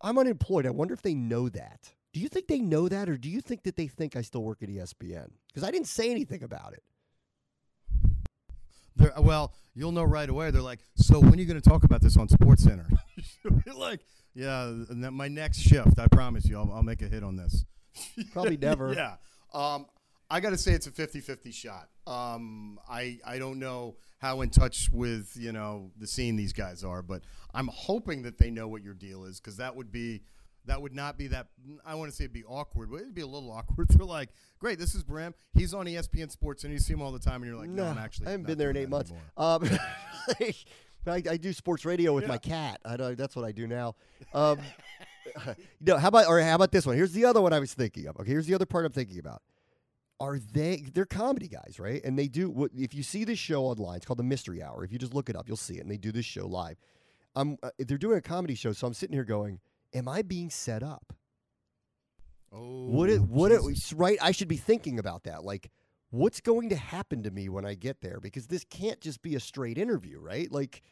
I'm 0.00 0.18
unemployed. 0.18 0.66
I 0.66 0.70
wonder 0.70 0.94
if 0.94 1.02
they 1.02 1.14
know 1.14 1.48
that. 1.48 1.92
Do 2.12 2.20
you 2.20 2.28
think 2.28 2.46
they 2.46 2.60
know 2.60 2.88
that, 2.88 3.08
or 3.08 3.16
do 3.16 3.30
you 3.30 3.40
think 3.40 3.62
that 3.62 3.76
they 3.76 3.86
think 3.86 4.16
I 4.16 4.22
still 4.22 4.42
work 4.42 4.62
at 4.62 4.68
ESPN? 4.68 5.30
Because 5.48 5.66
I 5.66 5.70
didn't 5.70 5.86
say 5.86 6.10
anything 6.10 6.42
about 6.42 6.74
it. 6.74 6.82
They're, 8.96 9.12
well, 9.18 9.54
you'll 9.74 9.92
know 9.92 10.04
right 10.04 10.28
away. 10.28 10.50
They're 10.50 10.60
like, 10.60 10.80
so 10.94 11.18
when 11.18 11.34
are 11.34 11.36
you 11.36 11.46
going 11.46 11.60
to 11.60 11.66
talk 11.68 11.84
about 11.84 12.02
this 12.02 12.16
on 12.16 12.28
Sports 12.28 12.64
Center? 12.64 12.88
Like, 13.74 14.00
yeah, 14.34 14.72
my 14.90 15.26
next 15.26 15.58
shift. 15.58 15.98
I 15.98 16.06
promise 16.06 16.46
you, 16.46 16.56
I'll, 16.56 16.70
I'll 16.72 16.82
make 16.82 17.02
a 17.02 17.08
hit 17.08 17.24
on 17.24 17.36
this. 17.36 17.64
Probably 18.32 18.56
never. 18.56 18.92
yeah. 18.92 19.16
Um, 19.52 19.86
I 20.30 20.40
got 20.40 20.50
to 20.50 20.58
say 20.58 20.72
it's 20.72 20.86
a 20.86 20.90
50-50 20.90 21.52
shot. 21.52 21.88
Um, 22.06 22.78
I 22.88 23.18
I 23.26 23.38
don't 23.38 23.58
know 23.58 23.96
how 24.22 24.40
in 24.40 24.48
touch 24.50 24.88
with 24.92 25.32
you 25.36 25.52
know 25.52 25.90
the 25.98 26.06
scene 26.06 26.36
these 26.36 26.52
guys 26.52 26.82
are, 26.84 27.02
but 27.02 27.22
I'm 27.52 27.66
hoping 27.68 28.22
that 28.22 28.38
they 28.38 28.50
know 28.50 28.68
what 28.68 28.82
your 28.82 28.94
deal 28.94 29.24
is 29.24 29.40
because 29.40 29.56
that 29.58 29.74
would 29.76 29.90
be 29.92 30.22
that 30.64 30.80
would 30.80 30.94
not 30.94 31.18
be 31.18 31.26
that. 31.26 31.48
I 31.84 31.96
want 31.96 32.10
to 32.12 32.16
say 32.16 32.24
it'd 32.24 32.32
be 32.32 32.44
awkward, 32.44 32.88
but 32.90 33.00
it'd 33.00 33.14
be 33.16 33.22
a 33.22 33.26
little 33.26 33.50
awkward. 33.50 33.88
They're 33.90 34.06
like, 34.06 34.28
great, 34.60 34.78
this 34.78 34.94
is 34.94 35.02
Bram. 35.02 35.34
He's 35.54 35.74
on 35.74 35.86
ESPN 35.86 36.30
Sports, 36.30 36.62
and 36.62 36.72
you 36.72 36.78
see 36.78 36.92
him 36.92 37.02
all 37.02 37.10
the 37.10 37.18
time, 37.18 37.42
and 37.42 37.50
you're 37.50 37.58
like, 37.58 37.68
no, 37.68 37.84
I'm 37.84 37.98
actually 37.98 38.28
I 38.28 38.30
haven't 38.30 38.46
been 38.46 38.58
there 38.58 38.70
in 38.70 38.76
eight 38.76 38.88
months. 38.88 39.12
Um, 39.36 39.68
I, 41.06 41.20
I 41.28 41.36
do 41.36 41.52
sports 41.52 41.84
radio 41.84 42.14
with 42.14 42.22
Yeah. 42.24 42.28
my 42.28 42.38
cat. 42.38 42.80
I 42.84 42.96
that's 42.96 43.34
what 43.34 43.44
I 43.44 43.50
do 43.50 43.66
now. 43.66 43.96
Um, 44.32 44.60
know, 45.80 45.98
how 45.98 46.08
about 46.08 46.28
or 46.28 46.40
how 46.40 46.54
about 46.54 46.70
this 46.70 46.86
one? 46.86 46.94
Here's 46.96 47.12
the 47.12 47.24
other 47.24 47.40
one 47.40 47.52
I 47.52 47.58
was 47.58 47.74
thinking 47.74 48.06
of. 48.06 48.16
Okay, 48.20 48.30
here's 48.30 48.46
the 48.46 48.54
other 48.54 48.66
part 48.66 48.86
I'm 48.86 48.92
thinking 48.92 49.18
about. 49.18 49.42
Are 50.22 50.38
they? 50.38 50.84
They're 50.94 51.04
comedy 51.04 51.48
guys, 51.48 51.80
right? 51.80 52.00
And 52.04 52.16
they 52.16 52.28
do 52.28 52.48
what? 52.48 52.70
If 52.72 52.94
you 52.94 53.02
see 53.02 53.24
this 53.24 53.40
show 53.40 53.64
online, 53.64 53.96
it's 53.96 54.06
called 54.06 54.20
the 54.20 54.24
Mystery 54.24 54.62
Hour. 54.62 54.84
If 54.84 54.92
you 54.92 54.98
just 54.98 55.14
look 55.14 55.28
it 55.28 55.34
up, 55.34 55.48
you'll 55.48 55.56
see 55.56 55.78
it. 55.78 55.80
And 55.80 55.90
they 55.90 55.96
do 55.96 56.12
this 56.12 56.24
show 56.24 56.46
live. 56.46 56.76
I'm. 57.34 57.56
Uh, 57.60 57.70
they're 57.80 57.98
doing 57.98 58.18
a 58.18 58.22
comedy 58.22 58.54
show, 58.54 58.72
so 58.72 58.86
I'm 58.86 58.94
sitting 58.94 59.14
here 59.14 59.24
going, 59.24 59.58
"Am 59.92 60.06
I 60.06 60.22
being 60.22 60.48
set 60.48 60.84
up?" 60.84 61.12
Oh, 62.52 62.86
Would 62.90 63.10
it? 63.10 63.22
Would 63.22 63.50
it? 63.50 63.62
Right? 63.96 64.16
I 64.22 64.30
should 64.30 64.46
be 64.46 64.58
thinking 64.58 65.00
about 65.00 65.24
that. 65.24 65.42
Like, 65.42 65.72
what's 66.10 66.40
going 66.40 66.68
to 66.68 66.76
happen 66.76 67.24
to 67.24 67.32
me 67.32 67.48
when 67.48 67.66
I 67.66 67.74
get 67.74 68.00
there? 68.00 68.20
Because 68.20 68.46
this 68.46 68.64
can't 68.64 69.00
just 69.00 69.22
be 69.22 69.34
a 69.34 69.40
straight 69.40 69.76
interview, 69.76 70.20
right? 70.20 70.52
Like, 70.52 70.82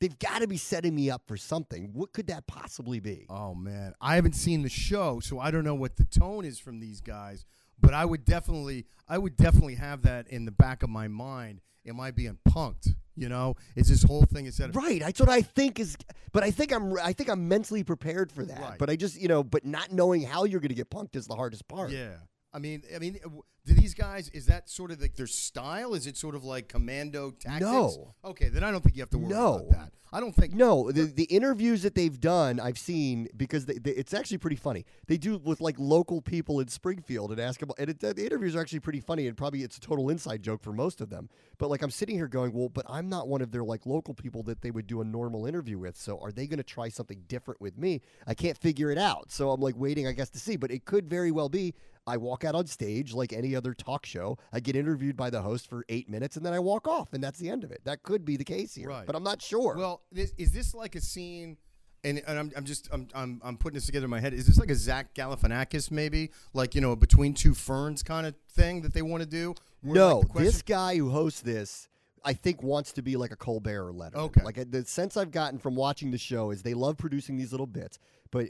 they've 0.00 0.16
got 0.20 0.40
to 0.40 0.46
be 0.46 0.56
setting 0.56 0.94
me 0.94 1.10
up 1.10 1.22
for 1.26 1.36
something. 1.36 1.90
What 1.94 2.12
could 2.12 2.28
that 2.28 2.46
possibly 2.46 3.00
be? 3.00 3.26
Oh 3.28 3.56
man, 3.56 3.94
I 4.00 4.14
haven't 4.14 4.36
seen 4.36 4.62
the 4.62 4.68
show, 4.68 5.18
so 5.18 5.40
I 5.40 5.50
don't 5.50 5.64
know 5.64 5.74
what 5.74 5.96
the 5.96 6.04
tone 6.04 6.44
is 6.44 6.60
from 6.60 6.78
these 6.78 7.00
guys. 7.00 7.44
But 7.82 7.92
I 7.92 8.04
would 8.04 8.24
definitely, 8.24 8.86
I 9.08 9.18
would 9.18 9.36
definitely 9.36 9.74
have 9.74 10.02
that 10.02 10.28
in 10.28 10.46
the 10.46 10.50
back 10.50 10.82
of 10.82 10.88
my 10.88 11.08
mind. 11.08 11.60
Am 11.86 12.00
I 12.00 12.12
being 12.12 12.38
punked? 12.48 12.94
You 13.14 13.28
know, 13.28 13.56
is 13.76 13.88
this 13.88 14.02
whole 14.04 14.22
thing 14.22 14.46
instead 14.46 14.70
of 14.70 14.76
Right. 14.76 15.00
That's 15.00 15.20
what 15.20 15.28
I 15.28 15.42
think 15.42 15.78
is. 15.78 15.98
But 16.32 16.42
I 16.44 16.50
think 16.50 16.72
I'm. 16.72 16.96
I 16.98 17.12
think 17.12 17.28
I'm 17.28 17.46
mentally 17.46 17.84
prepared 17.84 18.32
for 18.32 18.42
that. 18.46 18.58
Right. 18.58 18.78
But 18.78 18.88
I 18.88 18.96
just, 18.96 19.20
you 19.20 19.28
know, 19.28 19.44
but 19.44 19.66
not 19.66 19.92
knowing 19.92 20.22
how 20.22 20.44
you're 20.44 20.60
going 20.60 20.70
to 20.70 20.74
get 20.74 20.88
punked 20.88 21.14
is 21.14 21.26
the 21.26 21.34
hardest 21.36 21.68
part. 21.68 21.90
Yeah. 21.90 22.14
I 22.54 22.58
mean, 22.58 22.82
I 22.94 22.98
mean, 22.98 23.18
uh, 23.24 23.28
do 23.64 23.74
these 23.74 23.94
guys? 23.94 24.28
Is 24.30 24.46
that 24.46 24.68
sort 24.68 24.90
of 24.90 25.00
like 25.00 25.16
their 25.16 25.26
style? 25.26 25.94
Is 25.94 26.06
it 26.06 26.16
sort 26.16 26.34
of 26.34 26.44
like 26.44 26.68
commando 26.68 27.30
tactics? 27.30 27.62
No. 27.70 28.14
Okay, 28.24 28.48
then 28.48 28.62
I 28.64 28.70
don't 28.70 28.82
think 28.82 28.96
you 28.96 29.02
have 29.02 29.10
to 29.10 29.18
worry 29.18 29.28
No. 29.30 29.54
about 29.54 29.70
that. 29.70 29.92
I 30.14 30.20
don't 30.20 30.34
think. 30.34 30.52
No, 30.52 30.92
the 30.92 31.04
the 31.04 31.24
interviews 31.24 31.80
that 31.84 31.94
they've 31.94 32.20
done, 32.20 32.60
I've 32.60 32.76
seen 32.76 33.28
because 33.34 33.64
they, 33.64 33.78
they, 33.78 33.92
it's 33.92 34.12
actually 34.12 34.36
pretty 34.36 34.56
funny. 34.56 34.84
They 35.06 35.16
do 35.16 35.38
with 35.38 35.62
like 35.62 35.76
local 35.78 36.20
people 36.20 36.60
in 36.60 36.68
Springfield 36.68 37.30
and 37.30 37.40
ask 37.40 37.62
about, 37.62 37.78
and 37.78 37.88
it, 37.88 38.00
the 38.00 38.22
interviews 38.22 38.54
are 38.54 38.60
actually 38.60 38.80
pretty 38.80 39.00
funny. 39.00 39.26
And 39.26 39.34
probably 39.38 39.62
it's 39.62 39.78
a 39.78 39.80
total 39.80 40.10
inside 40.10 40.42
joke 40.42 40.60
for 40.62 40.74
most 40.74 41.00
of 41.00 41.08
them. 41.08 41.30
But 41.56 41.70
like 41.70 41.80
I'm 41.80 41.90
sitting 41.90 42.14
here 42.16 42.28
going, 42.28 42.52
well, 42.52 42.68
but 42.68 42.84
I'm 42.90 43.08
not 43.08 43.26
one 43.26 43.40
of 43.40 43.52
their 43.52 43.64
like 43.64 43.86
local 43.86 44.12
people 44.12 44.42
that 44.42 44.60
they 44.60 44.70
would 44.70 44.86
do 44.86 45.00
a 45.00 45.04
normal 45.04 45.46
interview 45.46 45.78
with. 45.78 45.96
So 45.96 46.18
are 46.20 46.30
they 46.30 46.46
going 46.46 46.58
to 46.58 46.62
try 46.62 46.90
something 46.90 47.22
different 47.26 47.62
with 47.62 47.78
me? 47.78 48.02
I 48.26 48.34
can't 48.34 48.58
figure 48.58 48.90
it 48.90 48.98
out. 48.98 49.32
So 49.32 49.50
I'm 49.50 49.62
like 49.62 49.76
waiting, 49.78 50.06
I 50.06 50.12
guess, 50.12 50.28
to 50.30 50.38
see. 50.38 50.56
But 50.56 50.70
it 50.70 50.84
could 50.84 51.08
very 51.08 51.30
well 51.30 51.48
be. 51.48 51.72
I 52.06 52.16
walk 52.16 52.44
out 52.44 52.54
on 52.54 52.66
stage 52.66 53.12
like 53.14 53.32
any 53.32 53.54
other 53.54 53.74
talk 53.74 54.04
show. 54.06 54.36
I 54.52 54.60
get 54.60 54.74
interviewed 54.76 55.16
by 55.16 55.30
the 55.30 55.40
host 55.42 55.68
for 55.68 55.84
eight 55.88 56.08
minutes, 56.10 56.36
and 56.36 56.44
then 56.44 56.52
I 56.52 56.58
walk 56.58 56.88
off, 56.88 57.12
and 57.12 57.22
that's 57.22 57.38
the 57.38 57.48
end 57.48 57.62
of 57.64 57.70
it. 57.70 57.80
That 57.84 58.02
could 58.02 58.24
be 58.24 58.36
the 58.36 58.44
case 58.44 58.74
here, 58.74 58.88
Right. 58.88 59.06
but 59.06 59.14
I'm 59.14 59.22
not 59.22 59.40
sure. 59.40 59.76
Well, 59.76 60.02
this, 60.10 60.32
is 60.36 60.52
this 60.52 60.74
like 60.74 60.94
a 60.96 61.00
scene? 61.00 61.56
And, 62.04 62.20
and 62.26 62.36
I'm, 62.36 62.50
I'm 62.56 62.64
just 62.64 62.88
I'm, 62.92 63.06
I'm 63.14 63.40
I'm 63.44 63.56
putting 63.56 63.74
this 63.76 63.86
together 63.86 64.06
in 64.06 64.10
my 64.10 64.18
head. 64.18 64.34
Is 64.34 64.46
this 64.48 64.58
like 64.58 64.70
a 64.70 64.74
Zach 64.74 65.14
Galifianakis 65.14 65.92
maybe, 65.92 66.32
like 66.52 66.74
you 66.74 66.80
know, 66.80 66.96
between 66.96 67.32
two 67.32 67.54
ferns 67.54 68.02
kind 68.02 68.26
of 68.26 68.34
thing 68.50 68.82
that 68.82 68.92
they 68.92 69.02
want 69.02 69.22
to 69.22 69.28
do? 69.28 69.54
Where, 69.82 69.94
No, 69.94 70.18
like, 70.18 70.28
question- 70.30 70.44
this 70.46 70.62
guy 70.62 70.96
who 70.96 71.10
hosts 71.10 71.42
this, 71.42 71.88
I 72.24 72.32
think 72.32 72.60
wants 72.60 72.90
to 72.94 73.02
be 73.02 73.16
like 73.16 73.30
a 73.30 73.36
Colbert 73.36 73.86
or 73.86 73.92
Letterman. 73.92 74.16
Okay. 74.16 74.42
Like 74.42 74.70
the 74.72 74.84
sense 74.84 75.16
I've 75.16 75.30
gotten 75.30 75.60
from 75.60 75.76
watching 75.76 76.10
the 76.10 76.18
show 76.18 76.50
is 76.50 76.62
they 76.62 76.74
love 76.74 76.96
producing 76.98 77.36
these 77.36 77.52
little 77.52 77.68
bits, 77.68 78.00
but 78.32 78.46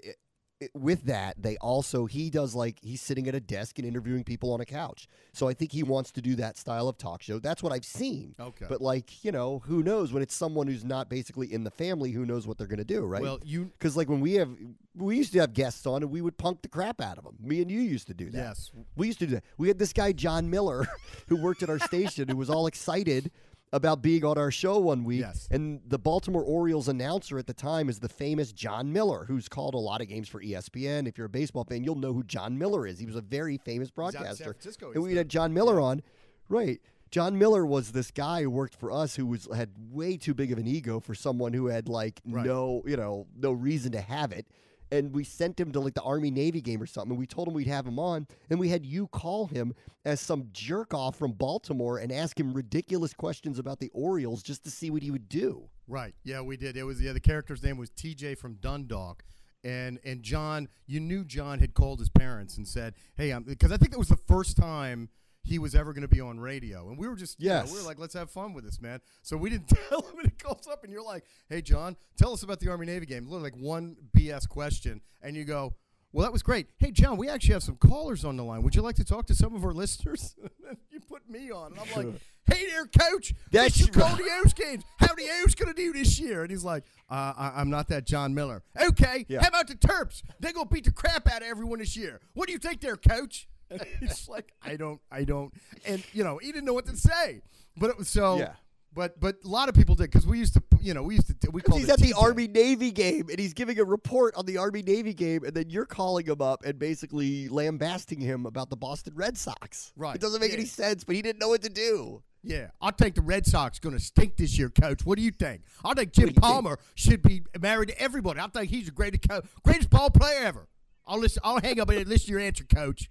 with 0.75 1.05
that, 1.05 1.41
they 1.43 1.57
also 1.59 2.07
he 2.07 2.31
does 2.31 2.55
like 2.55 2.79
he's 2.83 3.01
sitting 3.01 3.29
at 3.29 3.35
a 3.35 3.41
desk 3.41 3.79
and 3.79 3.87
interviewing 3.87 4.25
people 4.25 4.53
on 4.53 4.61
a 4.61 4.65
couch. 4.65 5.09
So 5.33 5.49
I 5.49 5.55
think 5.55 5.73
he 5.73 5.83
wants 5.83 6.11
to 6.13 6.23
do 6.23 6.35
that 6.37 6.57
style 6.57 6.89
of 6.89 6.99
talk 6.99 7.23
show. 7.23 7.39
That's 7.39 7.63
what 7.63 7.73
I've 7.73 7.85
seen. 7.85 8.35
Okay. 8.39 8.67
But 8.69 8.81
like 8.81 9.25
you 9.25 9.33
know, 9.33 9.61
who 9.67 9.83
knows 9.83 10.13
when 10.13 10.23
it's 10.23 10.35
someone 10.35 10.67
who's 10.67 10.85
not 10.85 11.09
basically 11.09 11.53
in 11.53 11.65
the 11.65 11.71
family? 11.71 12.11
Who 12.11 12.27
knows 12.27 12.47
what 12.47 12.59
they're 12.59 12.67
going 12.67 12.79
to 12.79 12.85
do, 12.85 13.05
right? 13.05 13.23
Well, 13.23 13.41
you 13.45 13.71
because 13.79 13.97
like 13.97 14.09
when 14.09 14.21
we 14.21 14.35
have 14.35 14.51
we 14.95 15.17
used 15.17 15.33
to 15.33 15.41
have 15.41 15.55
guests 15.55 15.87
on 15.87 16.03
and 16.03 16.11
we 16.11 16.21
would 16.21 16.37
punk 16.37 16.63
the 16.63 16.69
crap 16.69 17.01
out 17.01 17.19
of 17.19 17.25
them. 17.25 17.37
Me 17.41 17.63
and 17.63 17.71
you 17.71 17.81
used 17.81 18.07
to 18.09 18.15
do 18.15 18.31
that. 18.31 18.39
Yes. 18.39 18.71
we 18.97 19.07
used 19.07 19.19
to 19.21 19.27
do 19.27 19.35
that. 19.37 19.45
We 19.57 19.69
had 19.69 19.79
this 19.79 19.93
guy 19.93 20.13
John 20.13 20.51
Miller 20.51 20.87
who 21.29 21.37
worked 21.37 21.63
at 21.63 21.71
our 21.71 21.79
station 21.79 22.29
who 22.29 22.37
was 22.37 22.51
all 22.51 22.67
excited 22.67 23.31
about 23.73 24.03
being 24.03 24.25
on 24.25 24.37
our 24.37 24.51
show 24.51 24.79
one 24.79 25.03
week. 25.05 25.21
Yes. 25.21 25.49
And 25.51 25.81
the 25.87 25.99
Baltimore 25.99 26.43
Orioles 26.43 26.89
announcer 26.89 27.39
at 27.39 27.47
the 27.47 27.55
time 27.55 27.89
is 27.89 28.01
the 28.01 28.09
famous 28.09 28.53
Jon 28.53 28.93
Miller, 28.93 29.25
who's 29.27 29.49
called 29.49 29.75
a 29.75 29.79
lot 29.79 30.01
of 30.03 30.09
games 30.09 30.29
for 30.29 30.43
ESPN. 30.43 31.09
If 31.09 31.17
you're 31.17 31.27
a 31.27 31.31
baseball 31.31 31.65
fan, 31.65 31.83
you'll 31.83 31.95
know 31.95 32.13
who 32.13 32.23
Jon 32.23 32.59
Miller 32.59 32.87
is. 32.87 32.99
He 32.99 33.07
was 33.07 33.17
a 33.17 33.23
very 33.23 33.57
famous 33.59 33.89
out 33.99 34.09
in 34.09 34.13
San 34.13 34.23
broadcaster. 34.23 34.57
And 34.95 35.03
we 35.03 35.17
had 35.17 35.29
John 35.29 35.55
Miller 35.55 35.81
on. 35.81 36.03
Right. 36.49 36.81
John 37.11 37.39
Miller 37.39 37.65
was 37.65 37.93
this 37.93 38.11
guy 38.11 38.43
who 38.43 38.51
worked 38.51 38.75
for 38.75 38.91
us 38.91 39.17
who 39.17 39.27
was 39.27 39.49
had 39.55 39.71
way 39.91 40.17
too 40.17 40.35
big 40.35 40.51
of 40.51 40.59
an 40.59 40.67
ego 40.67 40.99
for 40.99 41.15
someone 41.15 41.53
who 41.53 41.67
had 41.67 41.89
like 41.89 42.21
Right. 42.27 42.47
no, 42.47 42.83
you 42.87 42.97
know, 42.97 43.27
no 43.37 43.53
reason 43.53 43.93
to 43.93 44.01
have 44.01 44.33
it. 44.33 44.47
And 44.93 45.15
we 45.15 45.25
sent 45.25 45.59
him 45.59 45.73
to 45.73 45.81
like 45.81 45.95
the 45.95 46.03
Army 46.03 46.31
Navy 46.31 46.61
game 46.61 46.83
or 46.83 46.87
something. 46.87 47.13
And 47.13 47.19
we 47.19 47.27
told 47.27 47.49
him 47.49 47.55
we'd 47.55 47.67
have 47.67 47.87
him 47.87 47.99
on. 47.99 48.27
And 48.51 48.61
we 48.61 48.69
had 48.69 48.85
you 48.85 49.09
call 49.09 49.47
him 49.47 49.75
as 50.05 50.21
some 50.21 50.49
jerk 50.53 50.93
off 50.93 51.17
from 51.17 51.33
Baltimore 51.33 51.99
and 51.99 52.13
ask 52.13 52.39
him 52.39 52.53
ridiculous 52.53 53.15
questions 53.15 53.59
about 53.59 53.81
the 53.81 53.91
Orioles 53.95 54.43
just 54.43 54.65
to 54.65 54.71
see 54.71 54.91
what 54.91 55.03
he 55.03 55.11
would 55.11 55.31
do. 55.31 55.71
Right. 55.89 56.15
Yeah, 56.25 56.43
we 56.43 56.57
did. 56.57 56.77
It 56.77 56.85
was 56.85 57.01
yeah. 57.01 57.13
The 57.13 57.21
character's 57.21 57.63
name 57.63 57.79
was 57.79 57.91
TJ 57.91 58.39
from 58.39 58.55
Dundalk, 58.55 59.25
and 59.65 59.99
and 60.05 60.23
John. 60.23 60.69
You 60.87 61.01
knew 61.01 61.25
John 61.25 61.59
had 61.59 61.75
called 61.75 61.99
his 61.99 62.09
parents 62.09 62.57
and 62.57 62.67
said, 62.67 62.95
"Hey, 63.17 63.33
um, 63.33 63.45
I'm," 63.47 63.51
because 63.51 63.73
I 63.73 63.77
think 63.77 63.93
that 63.93 63.99
was 63.99 64.09
the 64.09 64.17
first 64.17 64.57
time 64.57 65.09
he 65.43 65.59
was 65.59 65.75
ever 65.75 65.93
going 65.93 66.03
to 66.03 66.09
be 66.09 66.21
on 66.21 66.39
radio, 66.41 66.89
and 66.89 66.97
we 66.99 67.09
were 67.09 67.17
just 67.17 67.41
yeah, 67.41 67.63
we 67.65 67.69
Yes. 67.71 67.77
were 67.77 67.87
like, 67.87 67.99
let's 67.99 68.15
have 68.15 68.31
fun 68.31 68.53
with 68.55 68.65
this, 68.65 68.81
man. 68.81 69.01
So 69.23 69.37
we 69.37 69.51
didn't 69.51 69.69
tell 69.89 70.03
him, 70.03 70.19
and 70.19 70.27
he 70.31 70.31
calls 70.43 70.67
up, 70.69 70.85
and 70.85 70.93
you're 70.93 71.03
like, 71.03 71.25
"Hey, 71.49 71.63
John, 71.63 71.97
tell 72.17 72.33
us 72.33 72.43
about 72.43 72.61
the 72.61 72.69
Army 72.71 72.87
Navy 72.87 73.07
game." 73.07 73.25
Literally 73.25 73.51
like 73.51 73.61
one 73.61 73.97
BS 74.17 74.49
question, 74.49 75.01
and 75.23 75.37
you 75.37 75.45
go. 75.45 75.75
Well, 76.15 76.25
that 76.27 76.33
was 76.33 76.43
great. 76.43 76.67
Hey, 76.77 76.91
John, 76.91 77.17
we 77.17 77.31
actually 77.31 77.55
have 77.55 77.63
some 77.63 77.77
callers 77.77 78.23
on 78.23 78.37
the 78.37 78.45
line. 78.45 78.63
Would 78.65 78.75
you 78.75 78.83
like 78.83 78.97
to 78.97 79.05
talk 79.05 79.25
to 79.29 79.35
some 79.35 79.55
of 79.55 79.65
our 79.65 79.73
listeners? 79.73 80.37
you 80.91 81.01
put 81.01 81.27
me 81.27 81.51
on, 81.51 81.73
and 81.73 81.81
I'm 81.81 81.87
like, 82.13 82.21
"Hey 82.45 82.67
there, 82.67 82.85
Coach. 82.85 83.33
That's 83.51 83.81
you 83.81 83.87
call 83.87 84.15
the 84.17 84.29
O's 84.45 84.53
games. 84.53 84.85
How 84.99 85.15
the 85.15 85.27
O's 85.43 85.55
going 85.55 85.75
to 85.75 85.83
do 85.83 85.91
this 85.95 86.21
year? 86.21 86.43
And 86.43 86.51
he's 86.51 86.65
like, 86.65 86.85
uh, 87.09 87.33
I, 87.35 87.53
I'm 87.57 87.71
not 87.71 87.89
that 87.89 88.07
John 88.07 88.35
Miller. 88.35 88.63
Okay, 88.79 89.25
Yeah. 89.27 89.41
how 89.41 89.49
about 89.49 89.69
the 89.69 89.75
Terps? 89.75 90.23
They're 90.39 90.53
going 90.53 90.69
to 90.69 90.75
beat 90.75 90.85
the 90.85 90.93
crap 90.93 91.27
out 91.33 91.41
of 91.41 91.49
everyone 91.49 91.79
this 91.79 91.97
year. 91.97 92.21
What 92.35 92.47
do 92.47 92.53
you 92.53 92.59
think 92.59 92.83
there, 92.83 92.99
Coach? 92.99 93.49
And 93.73 93.87
he's 94.01 94.29
like, 94.29 94.53
I 94.63 94.77
don't, 94.77 95.01
I 95.11 95.25
don't. 95.25 95.53
And, 95.87 96.03
you 96.13 96.25
know, 96.25 96.39
he 96.39 96.53
didn't 96.53 96.65
know 96.67 96.75
what 96.75 96.87
to 96.87 96.97
say. 96.97 97.43
But 97.77 97.91
it 97.91 97.99
was 97.99 98.09
so. 98.09 98.39
Yeah. 98.39 98.53
But 98.95 99.19
but 99.19 99.37
a 99.43 99.49
lot 99.49 99.71
of 99.71 99.75
people 99.75 99.95
did 99.95 100.11
because 100.11 100.27
we 100.27 100.39
used 100.39 100.53
to, 100.53 100.63
you 100.83 100.93
know, 100.93 101.03
we 101.03 101.15
used 101.15 101.29
to, 101.41 101.51
we 101.51 101.63
called 101.63 101.81
He's 101.81 101.89
it 101.89 101.93
at 101.95 101.99
the. 101.99 102.13
Army 102.13 102.47
Navy 102.47 102.91
game 102.91 103.31
and 103.31 103.39
he's 103.39 103.55
giving 103.55 103.79
a 103.81 103.85
report 103.85 104.35
on 104.37 104.45
the 104.45 104.59
Army 104.59 104.83
Navy 104.83 105.15
game, 105.15 105.45
and 105.45 105.55
then 105.55 105.71
you're 105.71 105.87
calling 105.87 106.27
him 106.27 106.43
up 106.43 106.63
and 106.67 106.79
basically 106.79 107.49
lambasting 107.49 108.21
him 108.21 108.45
about 108.45 108.69
the 108.69 108.77
Boston 108.77 109.15
Red 109.17 109.39
Sox. 109.39 109.93
Right. 109.97 110.15
It 110.17 110.21
doesn't 110.21 110.43
make 110.43 110.51
Yeah. 110.51 110.59
any 110.59 110.67
sense, 110.67 111.05
but 111.05 111.17
he 111.17 111.23
didn't 111.23 111.39
know 111.41 111.49
what 111.49 111.63
to 111.63 111.71
do. 111.71 112.23
Yeah, 112.45 112.67
I 112.83 112.91
think 112.91 113.15
the 113.15 113.23
Red 113.23 113.47
Sox 113.47 113.79
going 113.79 113.95
to 113.97 114.03
stink 114.03 114.37
this 114.37 114.59
year, 114.59 114.69
Coach. 114.69 115.07
What 115.07 115.17
do 115.17 115.23
you 115.25 115.31
think? 115.31 115.63
I 115.85 115.95
think 115.95 116.13
Jim 116.13 116.25
you 116.27 116.33
think? 116.33 116.43
Palmer 116.43 116.79
should 116.95 117.23
be 117.23 117.45
married 117.59 117.89
to 117.91 117.99
everybody. 117.99 118.41
I 118.41 118.49
think 118.49 118.69
he's 118.69 118.87
the 118.87 118.91
greatest 118.93 119.27
co- 119.27 119.43
greatest 119.65 119.89
ball 119.89 120.11
player 120.11 120.41
ever. 120.45 120.69
I'll 121.07 121.19
listen. 121.21 121.41
I'll 121.45 121.61
hang 121.61 121.81
up 121.81 121.89
and 121.89 122.07
listen 122.07 122.27
to 122.27 122.33
your 122.33 122.41
answer, 122.41 122.65
Coach. 122.65 123.09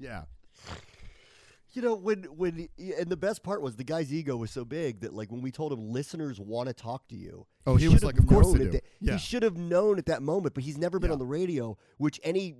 Yeah, 0.00 0.22
You 1.72 1.82
know, 1.82 1.94
when 1.94 2.24
when 2.36 2.68
and 2.98 3.08
the 3.08 3.16
best 3.16 3.44
part 3.44 3.62
was 3.62 3.76
the 3.76 3.84
guy's 3.84 4.12
ego 4.12 4.36
was 4.36 4.50
so 4.50 4.64
big 4.64 5.02
that 5.02 5.14
like 5.14 5.30
when 5.30 5.40
we 5.40 5.52
told 5.52 5.72
him 5.72 5.90
listeners 5.92 6.40
want 6.40 6.66
to 6.68 6.72
talk 6.74 7.06
to 7.08 7.14
you. 7.16 7.46
Oh, 7.64 7.76
he 7.76 7.86
was 7.86 8.02
like, 8.02 8.18
"Of 8.18 8.26
course 8.26 8.50
they 8.52 8.58
do." 8.58 8.70
that- 8.72 8.84
Yeah. 9.00 9.12
He 9.12 9.18
should 9.20 9.44
have 9.44 9.56
known 9.56 9.98
at 9.98 10.06
that 10.06 10.20
moment, 10.22 10.54
but 10.54 10.64
he's 10.64 10.76
never 10.78 10.98
been 10.98 11.10
Yeah. 11.10 11.12
on 11.12 11.18
the 11.20 11.26
radio, 11.26 11.78
which 11.98 12.18
any 12.24 12.56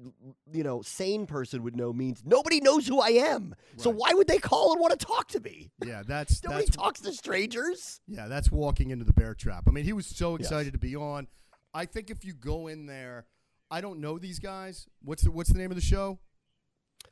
you 0.52 0.62
know 0.62 0.80
sane 0.82 1.26
person 1.26 1.64
would 1.64 1.74
know 1.74 1.92
means 1.92 2.22
nobody 2.24 2.60
knows 2.60 2.86
who 2.86 3.00
I 3.00 3.08
am. 3.08 3.56
So 3.78 3.90
why 3.90 4.12
would 4.12 4.28
they 4.28 4.38
call 4.38 4.72
and 4.72 4.80
want 4.80 4.96
to 4.96 5.04
talk 5.04 5.26
to 5.28 5.40
me? 5.40 5.72
yeah. 5.84 6.02
That's 6.06 6.40
Nobody 6.44 6.66
that's 6.66 6.76
talks 6.76 7.00
to 7.00 7.12
strangers. 7.12 8.00
yeah. 8.06 8.28
That's 8.28 8.52
walking 8.52 8.90
into 8.90 9.04
the 9.04 9.12
bear 9.14 9.34
trap. 9.34 9.64
I 9.66 9.72
mean, 9.72 9.84
he 9.84 9.92
was 9.92 10.06
so 10.06 10.36
excited 10.36 10.72
to 10.74 10.78
be 10.78 10.94
on. 10.94 11.26
I 11.74 11.86
think 11.86 12.10
if 12.10 12.24
you 12.24 12.32
go 12.32 12.68
in 12.68 12.86
there, 12.86 13.26
I 13.72 13.80
don't 13.80 13.98
know 14.00 14.18
these 14.18 14.38
guys. 14.38 14.86
What's 15.02 15.22
the 15.24 15.32
What's 15.32 15.50
the 15.50 15.58
name 15.58 15.70
of 15.72 15.76
the 15.76 15.82
show? 15.82 16.20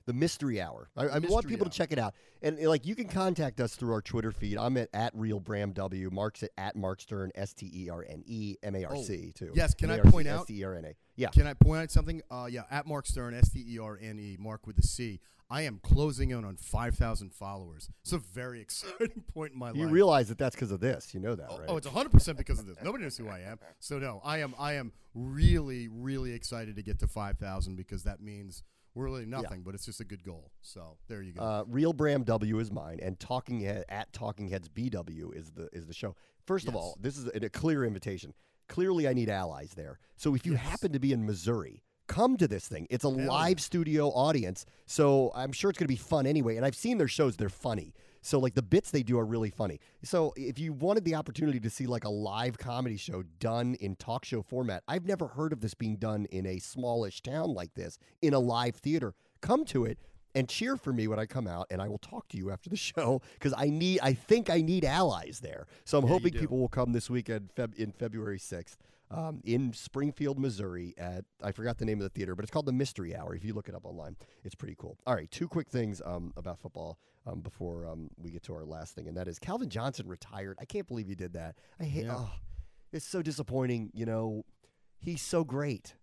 The 0.07 0.13
Mystery 0.15 0.61
Hour. 0.61 0.89
I, 0.97 1.05
I 1.05 1.19
want 1.19 1.47
people 1.47 1.67
Hour. 1.67 1.71
to 1.71 1.77
check 1.77 1.93
it 1.93 1.99
out. 1.99 2.15
And 2.41 2.59
like 2.61 2.87
you 2.87 2.95
can 2.95 3.09
contact 3.09 3.61
us 3.61 3.75
through 3.75 3.93
our 3.93 4.01
Twitter 4.01 4.33
feed. 4.33 4.57
I'm 4.57 4.77
at, 4.79 4.89
at 4.95 5.13
Real 5.15 5.39
Bram 5.41 5.73
W. 5.73 6.09
Marc's 6.11 6.43
at, 6.43 6.51
at 6.57 6.77
Marc 6.77 7.01
Sterne, 7.01 7.31
S 7.35 7.53
T 7.53 7.71
E 7.75 7.91
R 7.91 8.07
N 8.09 8.23
E 8.27 8.57
M 8.63 8.75
A 8.75 8.85
R 8.85 8.97
C 8.97 9.33
too. 9.35 9.49
Oh, 9.51 9.55
yes, 9.55 9.75
can 9.75 9.91
I 9.91 9.95
M 9.95 10.01
A 10.01 10.03
R 10.03 10.07
C, 10.07 10.13
point 10.13 10.29
out- 10.29 10.41
S 10.41 10.47
T 10.47 10.61
E 10.61 10.65
R 10.65 10.75
N 10.75 10.85
A. 10.87 10.95
Yeah. 11.17 11.29
Can 11.29 11.47
I 11.47 11.55
point 11.55 11.83
out 11.83 11.91
something? 11.91 12.23
Uh, 12.31 12.47
yeah, 12.51 12.63
at 12.71 12.87
Marc 12.87 13.07
Sterne, 13.07 13.35
S 13.35 13.51
T 13.51 13.65
E 13.69 13.79
R 13.79 13.99
N 14.01 14.19
E, 14.19 14.37
Marc 14.39 14.67
with 14.67 14.77
the 14.77 14.83
C. 14.83 15.21
I 15.51 15.63
am 15.63 15.81
closing 15.83 16.31
in 16.31 16.45
on 16.45 16.57
5,000 16.57 17.33
followers. 17.33 17.89
It's 18.03 18.13
a 18.13 18.19
very 18.19 18.61
exciting 18.63 19.25
point 19.33 19.55
in 19.55 19.59
my 19.59 19.69
You 19.69 19.73
life. 19.73 19.81
You 19.81 19.89
realize 19.89 20.29
that 20.29 20.37
that's 20.37 20.55
because 20.55 20.71
of 20.71 20.81
this. 20.81 21.15
You 21.15 21.21
know 21.21 21.35
that, 21.37 21.47
Oh, 21.51 21.59
right? 21.59 21.67
oh, 21.71 21.77
it's 21.79 21.87
100% 21.87 22.37
because 22.37 22.59
of 22.59 22.67
this. 22.67 22.77
Nobody 22.85 23.05
knows 23.05 23.17
who 23.17 23.29
I 23.29 23.41
am. 23.41 23.59
So 23.81 23.99
no, 23.99 24.21
I 24.25 24.39
am 24.41 24.55
I 24.59 24.75
am 24.75 24.93
really 25.15 25.89
really 25.89 26.33
excited 26.35 26.77
to 26.77 26.83
get 26.83 26.99
to 27.01 27.07
5,000 27.07 27.77
because 27.77 28.03
that 28.05 28.21
means 28.21 28.63
really 28.99 29.25
nothing, 29.27 29.63
but 29.63 29.75
it's 29.75 29.87
just 29.87 30.01
a 30.01 30.05
good 30.05 30.23
goal. 30.23 30.51
So 30.61 30.99
there 31.09 31.23
you 31.23 31.33
go. 31.33 31.43
Uh, 31.43 31.65
Real 31.67 31.93
Bram 31.93 32.25
W 32.25 32.59
is 32.59 32.71
mine, 32.71 32.99
and 33.03 33.19
Talking 33.19 33.61
Head, 33.61 33.85
at 33.89 34.13
Talking 34.13 34.49
Heads 34.49 34.69
BW 34.69 35.35
is 35.35 35.51
the 35.53 35.69
is 35.73 35.87
the 35.87 35.95
show. 35.95 36.15
First 36.47 36.69
of 36.69 36.75
all, 36.77 36.97
this 37.01 37.17
is 37.17 37.27
a, 37.27 37.45
a 37.45 37.49
clear 37.49 37.85
invitation. 37.85 38.35
Clearly, 38.69 39.09
I 39.09 39.13
need 39.15 39.31
allies 39.31 39.73
there. 39.77 39.99
So 40.17 40.35
if 40.35 40.45
you 40.45 40.53
Yes. 40.53 40.61
happen 40.63 40.93
to 40.93 40.99
be 40.99 41.13
in 41.13 41.25
Missouri, 41.25 41.83
come 42.07 42.37
to 42.37 42.47
this 42.49 42.67
thing. 42.69 42.87
It's 42.91 43.05
a 43.05 43.09
yeah. 43.11 43.27
live 43.27 43.61
studio 43.61 44.09
audience, 44.09 44.67
so 44.87 45.31
I'm 45.35 45.53
sure 45.53 45.71
it's 45.71 45.79
going 45.79 45.87
to 45.87 45.93
be 45.93 45.97
fun 45.97 46.27
anyway. 46.27 46.57
And 46.57 46.67
I've 46.67 46.77
seen 46.77 46.99
their 46.99 47.09
shows; 47.09 47.37
they're 47.37 47.49
funny. 47.49 47.95
So 48.21 48.39
like 48.39 48.55
the 48.55 48.63
bits 48.63 48.91
they 48.91 49.03
do 49.03 49.19
are 49.19 49.25
really 49.25 49.51
funny. 49.51 49.81
So 50.03 50.33
if 50.37 50.59
you 50.59 50.73
wanted 50.73 51.05
the 51.05 51.15
opportunity 51.15 51.61
to 51.61 51.71
see 51.71 51.87
like 51.87 52.05
a 52.05 52.11
live 52.11 52.59
comedy 52.59 52.97
show 52.97 53.23
done 53.41 53.75
in 53.81 53.97
talk 53.97 54.25
show 54.25 54.43
format, 54.43 54.83
I've 54.89 55.07
never 55.07 55.29
heard 55.29 55.53
of 55.53 55.61
this 55.61 55.75
being 55.75 55.97
done 55.97 56.27
in 56.31 56.47
a 56.47 56.59
smallish 56.59 57.23
town 57.23 57.55
like 57.55 57.75
this 57.75 57.99
in 58.23 58.35
a 58.35 58.39
live 58.39 58.77
theater. 58.77 59.15
Come 59.41 59.65
to 59.67 59.85
it 59.85 59.99
and 60.35 60.49
cheer 60.49 60.77
for 60.77 60.93
me 60.93 61.09
when 61.09 61.19
I 61.19 61.27
come 61.27 61.47
out, 61.47 61.67
and 61.71 61.81
I 61.81 61.89
will 61.89 61.99
talk 61.99 62.29
to 62.29 62.37
you 62.37 62.51
after 62.51 62.69
the 62.69 62.77
show 62.91 63.23
because 63.35 63.55
I 63.57 63.71
need. 63.71 64.01
I 64.03 64.13
think 64.13 64.51
I 64.51 64.61
need 64.61 64.85
allies 64.85 65.41
there. 65.41 65.67
So 65.85 65.99
I'm 65.99 66.05
Yeah, 66.05 66.11
hoping 66.11 66.33
people 66.33 66.59
will 66.59 66.69
come 66.69 66.93
this 66.93 67.09
weekend 67.09 67.51
Feb- 67.57 67.75
in 67.77 67.93
February 67.93 68.39
sixth. 68.39 68.79
Um, 69.11 69.41
in 69.45 69.73
Springfield, 69.73 70.39
Missouri. 70.39 70.95
At 70.99 71.25
I 71.43 71.53
forgot 71.53 71.79
the 71.79 71.85
name 71.85 71.99
of 71.99 72.05
the 72.05 72.11
theater, 72.11 72.35
but 72.35 72.45
it's 72.45 72.51
called 72.51 72.67
the 72.67 72.73
Mystery 72.73 73.17
Hour. 73.17 73.35
If 73.35 73.45
you 73.45 73.55
look 73.55 73.69
it 73.69 73.75
up 73.75 73.85
online, 73.85 74.17
it's 74.45 74.55
pretty 74.55 74.77
cool. 74.79 74.99
All 75.07 75.15
right, 75.15 75.31
two 75.31 75.49
quick 75.49 75.69
things 75.69 76.03
um, 76.05 76.33
about 76.37 76.59
football 76.59 76.99
um, 77.27 77.41
before 77.41 77.87
um, 77.87 78.11
we 78.17 78.31
get 78.31 78.43
to 78.45 78.55
our 78.55 78.65
last 78.65 78.95
thing, 78.95 79.09
and 79.09 79.17
that 79.17 79.29
is 79.29 79.39
Calvin 79.39 79.69
Johnson 79.69 80.07
retired. 80.09 80.57
I 80.61 80.65
can't 80.65 80.87
believe 80.87 81.09
he 81.09 81.15
did 81.15 81.35
that. 81.35 81.57
I 81.81 81.85
hate. 81.85 82.07
Yeah. 82.07 82.17
Oh, 82.17 82.31
it's 82.93 83.07
so 83.07 83.23
disappointing. 83.23 83.91
You 83.95 84.07
know, 84.07 84.45
he's 84.99 85.23
so 85.23 85.45
great. 85.45 85.95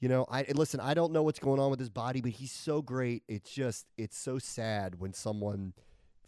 You 0.00 0.08
know, 0.08 0.26
I 0.30 0.44
listen. 0.54 0.78
I 0.80 0.94
don't 0.94 1.12
know 1.12 1.24
what's 1.24 1.40
going 1.40 1.60
on 1.60 1.70
with 1.70 1.80
his 1.80 1.90
body, 1.90 2.20
but 2.20 2.30
he's 2.32 2.52
so 2.52 2.82
great. 2.82 3.24
It's 3.26 3.50
just, 3.50 3.86
it's 3.96 4.16
so 4.16 4.38
sad 4.38 5.00
when 5.00 5.12
someone 5.12 5.72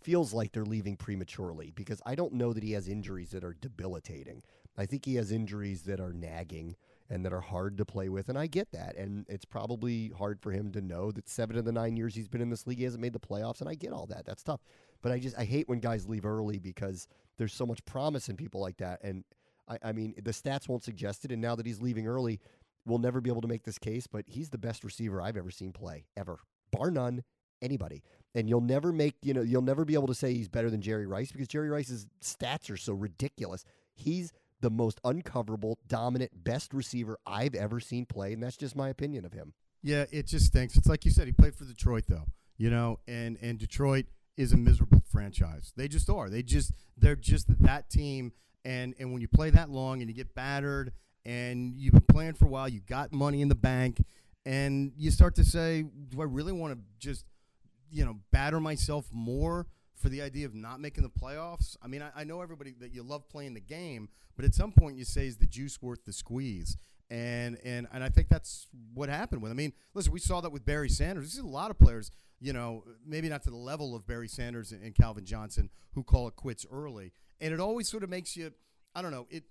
feels 0.02 0.32
like 0.32 0.52
they're 0.52 0.64
leaving 0.64 0.96
prematurely 0.96 1.72
because 1.74 2.00
I 2.06 2.14
don't 2.14 2.32
know 2.32 2.52
that 2.52 2.62
he 2.64 2.72
has 2.72 2.88
injuries 2.88 3.30
that 3.30 3.44
are 3.44 3.54
debilitating. 3.60 4.42
I 4.80 4.86
think 4.86 5.04
he 5.04 5.16
has 5.16 5.30
injuries 5.30 5.82
that 5.82 6.00
are 6.00 6.12
nagging 6.12 6.76
and 7.10 7.24
that 7.24 7.32
are 7.32 7.40
hard 7.40 7.76
to 7.78 7.84
play 7.84 8.08
with, 8.08 8.28
and 8.28 8.38
I 8.38 8.46
get 8.46 8.70
that. 8.72 8.96
And 8.96 9.26
it's 9.28 9.44
probably 9.44 10.12
hard 10.16 10.40
for 10.40 10.52
him 10.52 10.72
to 10.72 10.80
know 10.80 11.10
that 11.12 11.28
seven 11.28 11.58
of 11.58 11.64
the 11.64 11.72
nine 11.72 11.96
years 11.96 12.14
he's 12.14 12.28
been 12.28 12.40
in 12.40 12.50
this 12.50 12.66
league, 12.66 12.78
he 12.78 12.84
hasn't 12.84 13.02
made 13.02 13.12
the 13.12 13.18
playoffs, 13.18 13.60
and 13.60 13.68
I 13.68 13.74
get 13.74 13.92
all 13.92 14.06
that. 14.06 14.24
That's 14.24 14.42
tough. 14.42 14.60
But 15.02 15.12
I 15.12 15.18
just, 15.18 15.36
I 15.38 15.44
hate 15.44 15.68
when 15.68 15.80
guys 15.80 16.08
leave 16.08 16.24
early 16.24 16.58
because 16.58 17.08
there's 17.36 17.52
so 17.52 17.66
much 17.66 17.84
promise 17.84 18.28
in 18.28 18.36
people 18.36 18.60
like 18.60 18.76
that. 18.78 19.00
And 19.02 19.24
I, 19.68 19.78
I 19.84 19.92
mean, 19.92 20.14
the 20.22 20.30
stats 20.30 20.68
won't 20.68 20.84
suggest 20.84 21.24
it. 21.24 21.32
And 21.32 21.42
now 21.42 21.56
that 21.56 21.66
he's 21.66 21.82
leaving 21.82 22.06
early, 22.06 22.40
we'll 22.86 22.98
never 22.98 23.20
be 23.20 23.28
able 23.28 23.42
to 23.42 23.48
make 23.48 23.64
this 23.64 23.78
case, 23.78 24.06
but 24.06 24.24
he's 24.26 24.50
the 24.50 24.58
best 24.58 24.84
receiver 24.84 25.20
I've 25.20 25.36
ever 25.36 25.50
seen 25.50 25.72
play, 25.72 26.06
ever, 26.16 26.38
bar 26.70 26.90
none, 26.90 27.24
anybody. 27.60 28.02
And 28.34 28.48
you'll 28.48 28.60
never 28.60 28.92
make, 28.92 29.16
you 29.22 29.34
know, 29.34 29.42
you'll 29.42 29.62
never 29.62 29.84
be 29.84 29.94
able 29.94 30.06
to 30.06 30.14
say 30.14 30.32
he's 30.32 30.48
better 30.48 30.70
than 30.70 30.80
Jerry 30.80 31.06
Rice 31.06 31.32
because 31.32 31.48
Jerry 31.48 31.68
Rice's 31.68 32.06
stats 32.22 32.70
are 32.70 32.76
so 32.76 32.92
ridiculous. 32.92 33.64
He's 33.94 34.32
the 34.60 34.70
most 34.70 35.00
uncoverable, 35.04 35.78
dominant, 35.86 36.44
best 36.44 36.74
receiver 36.74 37.18
I've 37.26 37.54
ever 37.54 37.80
seen 37.80 38.06
play, 38.06 38.32
and 38.32 38.42
that's 38.42 38.56
just 38.56 38.76
my 38.76 38.88
opinion 38.88 39.24
of 39.24 39.32
him. 39.32 39.54
Yeah, 39.82 40.04
it 40.10 40.26
just 40.26 40.46
stinks. 40.46 40.76
It's 40.76 40.88
like 40.88 41.04
you 41.04 41.10
said, 41.10 41.26
he 41.26 41.32
played 41.32 41.54
for 41.54 41.64
Detroit 41.64 42.04
though, 42.08 42.26
you 42.58 42.70
know, 42.70 42.98
and 43.08 43.38
and 43.40 43.58
Detroit 43.58 44.06
is 44.36 44.52
a 44.52 44.56
miserable 44.56 45.02
franchise. 45.10 45.72
They 45.76 45.88
just 45.88 46.10
are. 46.10 46.28
They 46.28 46.42
just 46.42 46.72
they're 46.96 47.16
just 47.16 47.46
that 47.62 47.88
team 47.90 48.32
and 48.64 48.94
and 48.98 49.12
when 49.12 49.22
you 49.22 49.28
play 49.28 49.50
that 49.50 49.70
long 49.70 50.00
and 50.00 50.10
you 50.10 50.14
get 50.14 50.34
battered 50.34 50.92
and 51.24 51.74
you've 51.76 51.92
been 51.92 52.02
playing 52.02 52.34
for 52.34 52.46
a 52.46 52.48
while, 52.48 52.68
you 52.68 52.80
got 52.80 53.12
money 53.12 53.40
in 53.40 53.48
the 53.48 53.54
bank 53.54 54.04
and 54.44 54.92
you 54.96 55.10
start 55.10 55.34
to 55.36 55.44
say, 55.44 55.84
do 56.08 56.20
I 56.20 56.24
really 56.24 56.52
want 56.52 56.74
to 56.74 56.80
just 56.98 57.24
you 57.90 58.04
know, 58.04 58.16
batter 58.30 58.60
myself 58.60 59.06
more 59.12 59.66
for 60.00 60.08
the 60.08 60.22
idea 60.22 60.46
of 60.46 60.54
not 60.54 60.80
making 60.80 61.02
the 61.02 61.10
playoffs? 61.10 61.76
I 61.82 61.86
mean, 61.86 62.02
I, 62.02 62.10
I 62.16 62.24
know 62.24 62.40
everybody 62.40 62.74
that 62.80 62.92
you 62.92 63.02
love 63.02 63.28
playing 63.28 63.54
the 63.54 63.60
game, 63.60 64.08
but 64.36 64.44
at 64.44 64.54
some 64.54 64.72
point 64.72 64.96
you 64.96 65.04
say, 65.04 65.26
is 65.26 65.36
the 65.36 65.46
juice 65.46 65.80
worth 65.80 66.04
the 66.04 66.12
squeeze? 66.12 66.76
And 67.10 67.58
and 67.64 67.88
and 67.92 68.04
I 68.04 68.08
think 68.08 68.28
that's 68.28 68.68
what 68.94 69.08
happened 69.08 69.42
with. 69.42 69.50
I 69.50 69.54
mean, 69.54 69.72
listen, 69.94 70.12
we 70.12 70.20
saw 70.20 70.40
that 70.40 70.50
with 70.50 70.64
Barry 70.64 70.88
Sanders. 70.88 71.32
See 71.32 71.40
a 71.40 71.44
lot 71.44 71.70
of 71.70 71.78
players, 71.78 72.10
you 72.40 72.52
know, 72.52 72.84
maybe 73.04 73.28
not 73.28 73.42
to 73.42 73.50
the 73.50 73.56
level 73.56 73.96
of 73.96 74.06
Barry 74.06 74.28
Sanders 74.28 74.72
and, 74.72 74.82
and 74.82 74.94
Calvin 74.94 75.24
Johnson, 75.24 75.70
who 75.94 76.04
call 76.04 76.28
it 76.28 76.36
quits 76.36 76.64
early. 76.70 77.12
And 77.40 77.52
it 77.52 77.60
always 77.60 77.88
sort 77.88 78.04
of 78.04 78.10
makes 78.10 78.36
you, 78.36 78.52
I 78.94 79.02
don't 79.02 79.10
know, 79.10 79.26
it, 79.28 79.44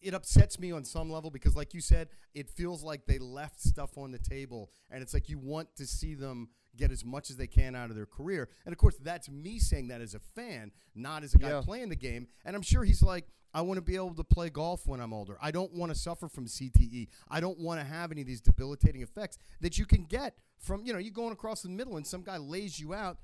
it 0.00 0.14
upsets 0.14 0.58
me 0.58 0.72
on 0.72 0.84
some 0.84 1.10
level 1.10 1.30
because, 1.30 1.56
like 1.56 1.74
you 1.74 1.80
said, 1.80 2.08
it 2.34 2.48
feels 2.48 2.82
like 2.82 3.06
they 3.06 3.18
left 3.18 3.60
stuff 3.60 3.98
on 3.98 4.12
the 4.12 4.18
table, 4.18 4.70
and 4.90 5.02
it's 5.02 5.12
like 5.12 5.28
you 5.28 5.38
want 5.38 5.74
to 5.76 5.86
see 5.86 6.14
them 6.14 6.48
get 6.76 6.90
as 6.90 7.04
much 7.04 7.30
as 7.30 7.36
they 7.36 7.46
can 7.46 7.74
out 7.74 7.90
of 7.90 7.96
their 7.96 8.06
career. 8.06 8.48
And 8.64 8.72
of 8.72 8.78
course, 8.78 8.96
that's 9.02 9.28
me 9.28 9.58
saying 9.58 9.88
that 9.88 10.00
as 10.00 10.14
a 10.14 10.18
fan, 10.20 10.70
not 10.94 11.24
as 11.24 11.34
a 11.34 11.38
guy 11.38 11.48
Yeah. 11.50 11.60
playing 11.62 11.88
the 11.88 11.96
game. 11.96 12.28
And 12.44 12.54
I'm 12.56 12.62
sure 12.62 12.84
he's 12.84 13.02
like, 13.02 13.26
I 13.52 13.62
want 13.62 13.78
to 13.78 13.82
be 13.82 13.96
able 13.96 14.14
to 14.14 14.22
play 14.24 14.48
golf 14.48 14.86
when 14.86 15.00
I'm 15.00 15.12
older. 15.12 15.36
I 15.42 15.50
don't 15.50 15.72
want 15.74 15.92
to 15.92 15.98
suffer 15.98 16.28
from 16.28 16.46
CTE. 16.46 17.08
I 17.28 17.40
don't 17.40 17.58
want 17.58 17.80
to 17.80 17.84
have 17.86 18.12
any 18.12 18.20
of 18.20 18.26
these 18.28 18.40
debilitating 18.40 19.02
effects 19.02 19.38
that 19.60 19.76
you 19.76 19.84
can 19.86 20.04
get 20.04 20.36
from, 20.58 20.84
you 20.84 20.92
know, 20.92 21.00
you 21.00 21.10
going 21.10 21.32
across 21.32 21.62
the 21.62 21.68
middle 21.68 21.96
and 21.96 22.06
some 22.06 22.22
guy 22.22 22.36
lays 22.36 22.78
you 22.78 22.94
out. 22.94 23.18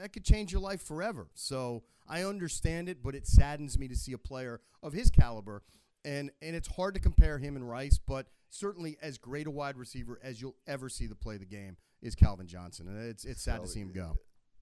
That 0.00 0.12
could 0.12 0.24
change 0.24 0.52
your 0.52 0.60
life 0.60 0.80
forever. 0.80 1.26
So 1.34 1.82
I 2.08 2.22
understand 2.22 2.88
it, 2.88 3.02
but 3.02 3.16
it 3.16 3.26
saddens 3.26 3.76
me 3.76 3.88
to 3.88 3.96
see 3.96 4.12
a 4.12 4.18
player 4.18 4.60
of 4.84 4.92
his 4.92 5.10
caliber. 5.10 5.64
And, 6.04 6.30
and 6.40 6.54
it's 6.54 6.68
hard 6.68 6.94
to 6.94 7.00
compare 7.00 7.38
him 7.38 7.56
and 7.56 7.68
Rice, 7.68 7.98
but 7.98 8.28
certainly 8.52 8.98
as 9.00 9.18
great 9.18 9.46
a 9.46 9.50
wide 9.50 9.76
receiver 9.76 10.20
as 10.22 10.40
you'll 10.40 10.56
ever 10.66 10.88
see 10.88 11.08
to 11.08 11.14
play 11.14 11.38
the 11.38 11.46
game 11.46 11.76
is 12.02 12.14
Calvin 12.14 12.46
Johnson. 12.46 12.86
And 12.86 13.08
it's, 13.08 13.24
it's 13.24 13.42
sad 13.42 13.62
to 13.62 13.68
see 13.68 13.80
him 13.80 13.92
go. 13.92 14.16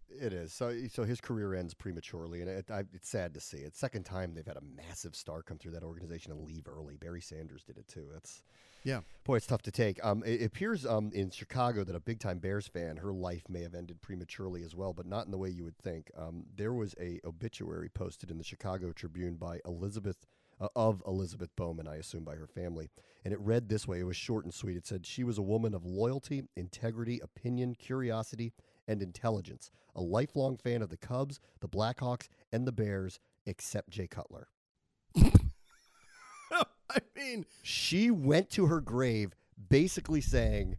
It 0.09 0.33
is. 0.33 0.53
So 0.53 0.76
so 0.92 1.05
his 1.05 1.20
career 1.20 1.55
ends 1.55 1.72
prematurely, 1.72 2.40
and 2.40 2.50
it, 2.50 2.68
I, 2.68 2.81
it's 2.92 3.09
sad 3.09 3.33
to 3.35 3.40
see. 3.40 3.59
It's 3.59 3.79
second 3.79 4.03
time 4.05 4.35
they've 4.35 4.44
had 4.44 4.57
a 4.57 4.87
massive 4.88 5.14
star 5.14 5.40
come 5.40 5.57
through 5.57 5.70
that 5.72 5.85
organization 5.85 6.33
and 6.33 6.44
leave 6.44 6.66
early. 6.66 6.96
Barry 6.96 7.20
Sanders 7.20 7.62
did 7.62 7.79
it 7.79 7.87
too. 7.87 8.09
That's 8.12 8.42
Yeah. 8.83 9.03
boy, 9.22 9.37
it's 9.37 9.46
tough 9.46 9.62
to 9.62 9.70
take. 9.70 10.05
Um, 10.05 10.24
it, 10.26 10.40
it 10.40 10.46
appears 10.46 10.85
um 10.85 11.12
in 11.14 11.31
Chicago 11.31 11.85
that 11.85 11.94
a 11.94 12.00
big 12.00 12.18
time 12.18 12.38
Bears 12.40 12.66
fan, 12.66 12.96
her 12.96 13.12
life 13.12 13.44
may 13.48 13.62
have 13.62 13.74
ended 13.76 14.03
prematurely 14.03 14.64
as 14.64 14.74
well, 14.74 14.92
but 14.92 15.07
not 15.07 15.26
in 15.26 15.31
the 15.31 15.38
way 15.38 15.48
you 15.48 15.62
would 15.62 15.79
think. 15.79 16.11
Um, 16.18 16.44
there 16.57 16.72
was 16.72 16.92
a 17.00 17.20
obituary 17.24 17.88
posted 17.88 18.33
in 18.33 18.38
the 18.38 18.44
Chicago 18.44 18.90
Tribune 18.92 19.37
by 19.37 19.61
Elizabeth. 19.64 20.26
Uh, 20.61 20.68
of 20.77 21.03
Elizabeth 21.07 21.49
Bowman, 21.57 21.88
I 21.88 21.96
assume 21.96 22.23
by 22.23 22.35
her 22.35 22.46
family. 22.46 22.90
And 23.25 23.33
it 23.33 23.40
read 23.40 23.68
this 23.68 23.88
way 23.88 24.01
it 24.01 24.05
was 24.05 24.16
short 24.16 24.44
and 24.44 24.53
sweet. 24.53 24.77
It 24.77 24.87
said, 24.87 25.07
She 25.07 25.25
was 25.25 25.38
a 25.38 25.42
woman 25.42 25.75
of 25.75 25.87
loyalty, 25.87 26.42
integrity, 26.55 27.18
opinion, 27.20 27.75
curiosity, 27.75 28.53
and 28.87 29.03
intelligence, 29.03 29.70
a 29.94 30.03
lifelong 30.03 30.59
fan 30.59 30.83
of 30.83 30.90
the 30.90 30.96
Cubs, 30.99 31.40
the 31.61 31.68
Blackhawks, 31.68 32.29
and 32.53 32.66
the 32.66 32.73
Bears, 32.73 33.20
except 33.46 33.88
Jay 33.90 34.07
Cutler. 34.07 34.49
I 36.90 36.99
mean, 37.16 37.46
She 37.62 38.11
went 38.11 38.51
to 38.51 38.66
her 38.66 38.81
grave 38.81 39.35
basically 39.68 40.20
saying, 40.20 40.77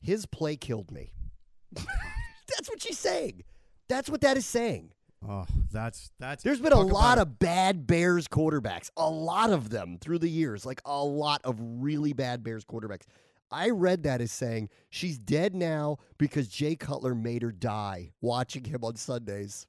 His 0.00 0.26
play 0.26 0.56
killed 0.56 0.90
me. 0.90 1.12
That's 1.74 2.68
what 2.68 2.82
she's 2.82 2.98
saying. 2.98 3.44
That's 3.88 4.10
what 4.10 4.20
that 4.22 4.36
is 4.36 4.46
saying. 4.46 4.92
Oh, 5.28 5.44
that's 5.70 6.10
that's. 6.18 6.42
There's 6.42 6.60
been 6.60 6.72
a 6.72 6.80
lot 6.80 7.18
of 7.18 7.38
bad 7.38 7.86
Bears 7.86 8.28
quarterbacks, 8.28 8.90
a 8.96 9.08
lot 9.08 9.50
of 9.50 9.70
them 9.70 9.98
through 10.00 10.18
the 10.18 10.28
years, 10.28 10.66
like 10.66 10.80
a 10.84 11.02
lot 11.02 11.40
of 11.44 11.56
really 11.60 12.12
bad 12.12 12.42
Bears 12.42 12.64
quarterbacks. 12.64 13.02
I 13.50 13.70
read 13.70 14.04
that 14.04 14.20
as 14.20 14.32
saying 14.32 14.70
she's 14.88 15.18
dead 15.18 15.54
now 15.54 15.98
because 16.16 16.48
Jay 16.48 16.74
Cutler 16.74 17.14
made 17.14 17.42
her 17.42 17.52
die 17.52 18.12
watching 18.20 18.64
him 18.64 18.82
on 18.82 18.96
Sundays. 18.96 19.66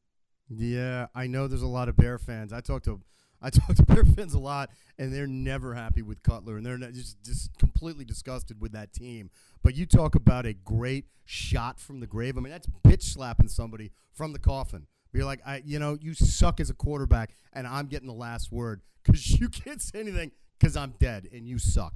Yeah, 0.49 1.07
I 1.13 1.27
know 1.27 1.47
there's 1.47 1.61
a 1.63 1.67
lot 1.67 1.89
of 1.89 1.97
Bear 1.97 2.17
fans. 2.17 2.53
I 2.53 2.61
talk 2.61 2.83
to 2.83 3.01
I 3.41 3.49
talk 3.51 3.75
to 3.75 3.83
Bear 3.83 4.05
fans 4.05 4.33
a 4.33 4.39
lot, 4.39 4.69
and 4.97 5.13
they're 5.13 5.27
never 5.27 5.73
happy 5.75 6.01
with 6.01 6.23
Cutler, 6.23 6.57
and 6.57 6.65
they're 6.65 6.77
just 6.91 7.21
just 7.23 7.57
completely 7.57 8.05
disgusted 8.05 8.61
with 8.61 8.71
that 8.71 8.93
team. 8.93 9.29
But 9.61 9.75
you 9.75 9.85
talk 9.85 10.15
about 10.15 10.45
a 10.45 10.53
great 10.53 11.05
shot 11.25 11.79
from 11.79 11.99
the 11.99 12.07
grave. 12.07 12.37
I 12.37 12.41
mean, 12.41 12.51
that's 12.51 12.67
bitch 12.85 13.03
slapping 13.03 13.49
somebody 13.49 13.91
from 14.13 14.31
the 14.31 14.39
coffin. 14.39 14.87
You're 15.13 15.25
like, 15.25 15.41
I, 15.45 15.61
you 15.63 15.79
know, 15.79 15.97
you 15.99 16.13
suck 16.13 16.59
as 16.59 16.69
a 16.69 16.73
quarterback, 16.73 17.35
and 17.53 17.67
I'm 17.67 17.87
getting 17.87 18.07
the 18.07 18.13
last 18.13 18.51
word 18.51 18.81
because 19.03 19.39
you 19.39 19.47
can't 19.49 19.81
say 19.81 19.99
anything 19.99 20.31
because 20.59 20.75
I'm 20.75 20.95
dead 20.99 21.27
and 21.31 21.47
you 21.47 21.59
suck. 21.59 21.93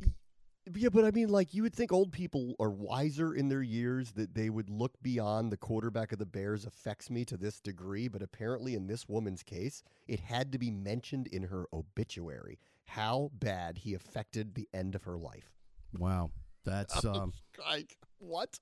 Yeah, 0.76 0.90
but 0.90 1.06
I 1.06 1.12
mean, 1.12 1.30
like, 1.30 1.54
you 1.54 1.64
would 1.64 1.74
think 1.74 1.94
old 1.94 2.12
people 2.12 2.56
are 2.60 2.70
wiser 2.70 3.34
in 3.34 3.48
their 3.48 3.62
years 3.62 4.12
that 4.12 4.36
they 4.36 4.50
would 4.50 4.70
look 4.70 5.02
beyond 5.02 5.52
the 5.52 5.58
quarterback 5.58 6.12
of 6.12 6.20
the 6.20 6.26
Bears 6.26 6.66
affects 6.66 7.10
me 7.10 7.24
to 7.26 7.38
this 7.38 7.60
degree. 7.62 8.08
But 8.10 8.22
apparently, 8.22 8.76
in 8.76 8.88
this 8.88 9.08
woman's 9.08 9.44
case, 9.44 9.82
it 10.08 10.20
had 10.20 10.52
to 10.52 10.58
be 10.58 10.70
mentioned 10.70 11.28
in 11.28 11.44
her 11.44 11.68
obituary 11.72 12.60
how 12.86 13.32
bad 13.34 13.78
he 13.78 13.94
affected 13.94 14.56
the 14.56 14.68
end 14.74 14.94
of 14.94 15.04
her 15.04 15.18
life. 15.18 15.54
Wow, 15.98 16.32
that's 16.66 17.06
um, 17.06 17.32
Like, 17.58 17.98
what? 18.20 18.60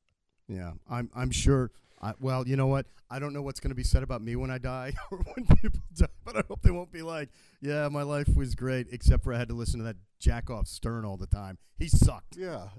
Yeah, 0.47 0.73
I'm. 0.87 1.09
I'm 1.15 1.31
sure. 1.31 1.71
I, 2.05 2.13
well, 2.19 2.47
you 2.47 2.55
know 2.55 2.67
what? 2.67 2.85
I 3.09 3.17
don't 3.17 3.33
know 3.33 3.41
what's 3.41 3.59
going 3.59 3.69
to 3.69 3.75
be 3.75 3.83
said 3.83 4.03
about 4.03 4.21
me 4.21 4.35
when 4.35 4.51
I 4.51 4.59
die 4.59 4.93
or 5.11 5.17
when 5.17 5.45
people 5.57 5.81
die, 5.95 6.05
but 6.23 6.37
I 6.37 6.43
hope 6.47 6.61
they 6.61 6.69
won't 6.69 6.91
be 6.91 7.01
like, 7.01 7.29
"Yeah, 7.61 7.87
my 7.89 8.03
life 8.03 8.29
was 8.35 8.53
great, 8.53 8.87
except 8.91 9.23
for 9.23 9.33
I 9.33 9.39
had 9.39 9.47
to 9.47 9.55
listen 9.55 9.79
to 9.79 9.85
that 9.85 9.95
jack 10.19 10.51
off 10.51 10.67
Sterne 10.67 11.03
all 11.03 11.17
the 11.17 11.27
time. 11.27 11.57
He 11.77 11.87
sucked." 11.87 12.37
Yeah. 12.37 12.69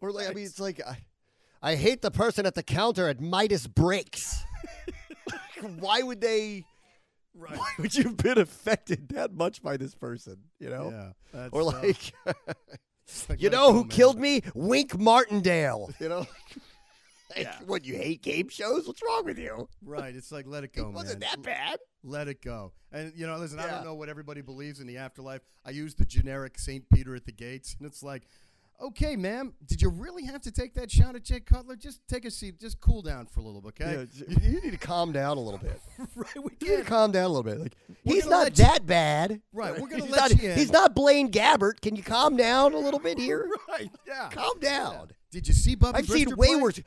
Or, 0.00 0.12
like, 0.12 0.28
I 0.28 0.34
mean, 0.34 0.44
it's 0.44 0.60
like, 0.60 0.82
I, 0.86 0.98
I 1.62 1.76
hate 1.76 2.02
the 2.02 2.10
person 2.10 2.44
at 2.44 2.54
the 2.54 2.62
counter 2.62 3.08
at 3.08 3.22
Midas 3.22 3.66
Brakes. 3.66 4.44
Why 5.78 6.02
would 6.02 6.20
they. 6.20 6.66
Right. 7.34 7.56
Why 7.56 7.68
would 7.78 7.94
you 7.94 8.02
have 8.02 8.18
been 8.18 8.36
affected 8.36 9.08
that 9.10 9.32
much 9.32 9.62
by 9.62 9.78
this 9.78 9.94
person? 9.94 10.40
You 10.58 10.68
know? 10.68 11.12
Yeah. 11.32 11.48
Or 11.52 11.62
uh, 11.62 11.64
like, 11.64 12.12
like, 13.30 13.40
you 13.40 13.48
know 13.48 13.72
who 13.72 13.80
man. 13.80 13.88
killed 13.88 14.20
me? 14.20 14.42
Wink 14.54 14.98
Martindale. 14.98 15.90
You 15.98 16.10
know? 16.10 16.26
Like, 17.36 17.46
Yeah. 17.46 17.56
What, 17.66 17.84
you 17.84 17.94
hate 17.96 18.22
game 18.22 18.48
shows? 18.48 18.86
What's 18.86 19.02
wrong 19.02 19.24
with 19.24 19.38
you? 19.38 19.68
Right. 19.84 20.14
It's 20.14 20.30
like 20.32 20.46
let 20.46 20.64
it 20.64 20.72
go. 20.74 20.82
Man. 20.84 20.90
It 20.92 20.94
wasn't 20.94 21.20
man. 21.20 21.28
that 21.30 21.42
bad. 21.42 21.78
Let 22.02 22.28
it 22.28 22.42
go. 22.42 22.72
And 22.92 23.12
you 23.16 23.26
know, 23.26 23.36
listen, 23.38 23.58
I 23.58 23.66
don't 23.70 23.84
know 23.84 23.94
what 23.94 24.08
everybody 24.08 24.40
believes 24.42 24.80
in 24.80 24.86
the 24.86 24.98
afterlife. 24.98 25.40
I 25.64 25.70
use 25.70 25.94
the 25.94 26.04
generic 26.04 26.58
Saint 26.58 26.84
Peter 26.90 27.14
at 27.16 27.24
the 27.24 27.32
gates, 27.32 27.74
and 27.78 27.86
it's 27.86 28.02
like, 28.02 28.22
Okay, 28.82 29.14
ma'am. 29.14 29.54
Did 29.64 29.80
you 29.80 29.88
really 29.88 30.24
have 30.24 30.42
to 30.42 30.50
take 30.50 30.74
that 30.74 30.90
shot 30.90 31.14
at 31.14 31.22
Jay 31.22 31.38
Cutler? 31.38 31.76
Just 31.76 32.00
take 32.08 32.24
a 32.24 32.30
seat. 32.30 32.58
Just 32.60 32.80
cool 32.80 33.02
down 33.02 33.24
for 33.26 33.38
a 33.38 33.42
little 33.44 33.60
bit, 33.60 33.68
okay? 33.80 34.04
Yeah, 34.12 34.36
you 34.42 34.60
need 34.60 34.72
to 34.72 34.76
calm 34.76 35.12
down 35.12 35.36
a 35.36 35.40
little 35.40 35.60
bit. 35.60 35.80
right. 36.16 36.26
We 36.36 36.50
You 36.60 36.70
need 36.70 36.82
to 36.82 36.84
calm 36.84 37.12
down 37.12 37.26
a 37.26 37.28
little 37.28 37.44
bit. 37.44 37.60
Like 37.60 37.76
We're 38.04 38.14
he's 38.16 38.26
not 38.26 38.42
let 38.42 38.58
you- 38.58 38.64
that 38.64 38.84
bad. 38.84 39.40
Right, 39.52 39.80
we're 39.80 39.86
gonna 39.88 40.02
he's 40.02 40.10
let 40.10 40.32
not, 40.32 40.42
you 40.42 40.50
in. 40.50 40.58
He's 40.58 40.72
not 40.72 40.92
Blaine 40.92 41.30
Gabbert. 41.30 41.80
Can 41.82 41.94
you 41.94 42.02
calm 42.02 42.36
down 42.36 42.74
a 42.74 42.78
little 42.78 42.98
bit 43.00 43.16
here? 43.16 43.48
Right. 43.68 43.88
Yeah. 44.08 44.28
Calm 44.32 44.58
down. 44.58 45.10
Did 45.30 45.46
you 45.46 45.54
see 45.54 45.76
Bubby 45.76 45.98
I've 45.98 46.06
seen 46.08 46.26
Brister 46.26 46.36
way 46.36 46.46
play? 46.48 46.56
worse. 46.60 46.80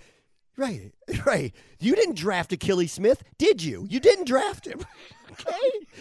Right, 0.58 0.92
right. 1.26 1.54
You 1.80 1.96
didn't 1.96 2.16
draft 2.18 2.52
Akili 2.52 2.90
Smith, 2.90 3.24
did 3.38 3.62
you? 3.64 3.86
You 3.90 4.00
didn't 4.00 4.26
draft 4.28 4.66
him. 4.66 4.80
Okay, 5.40 5.52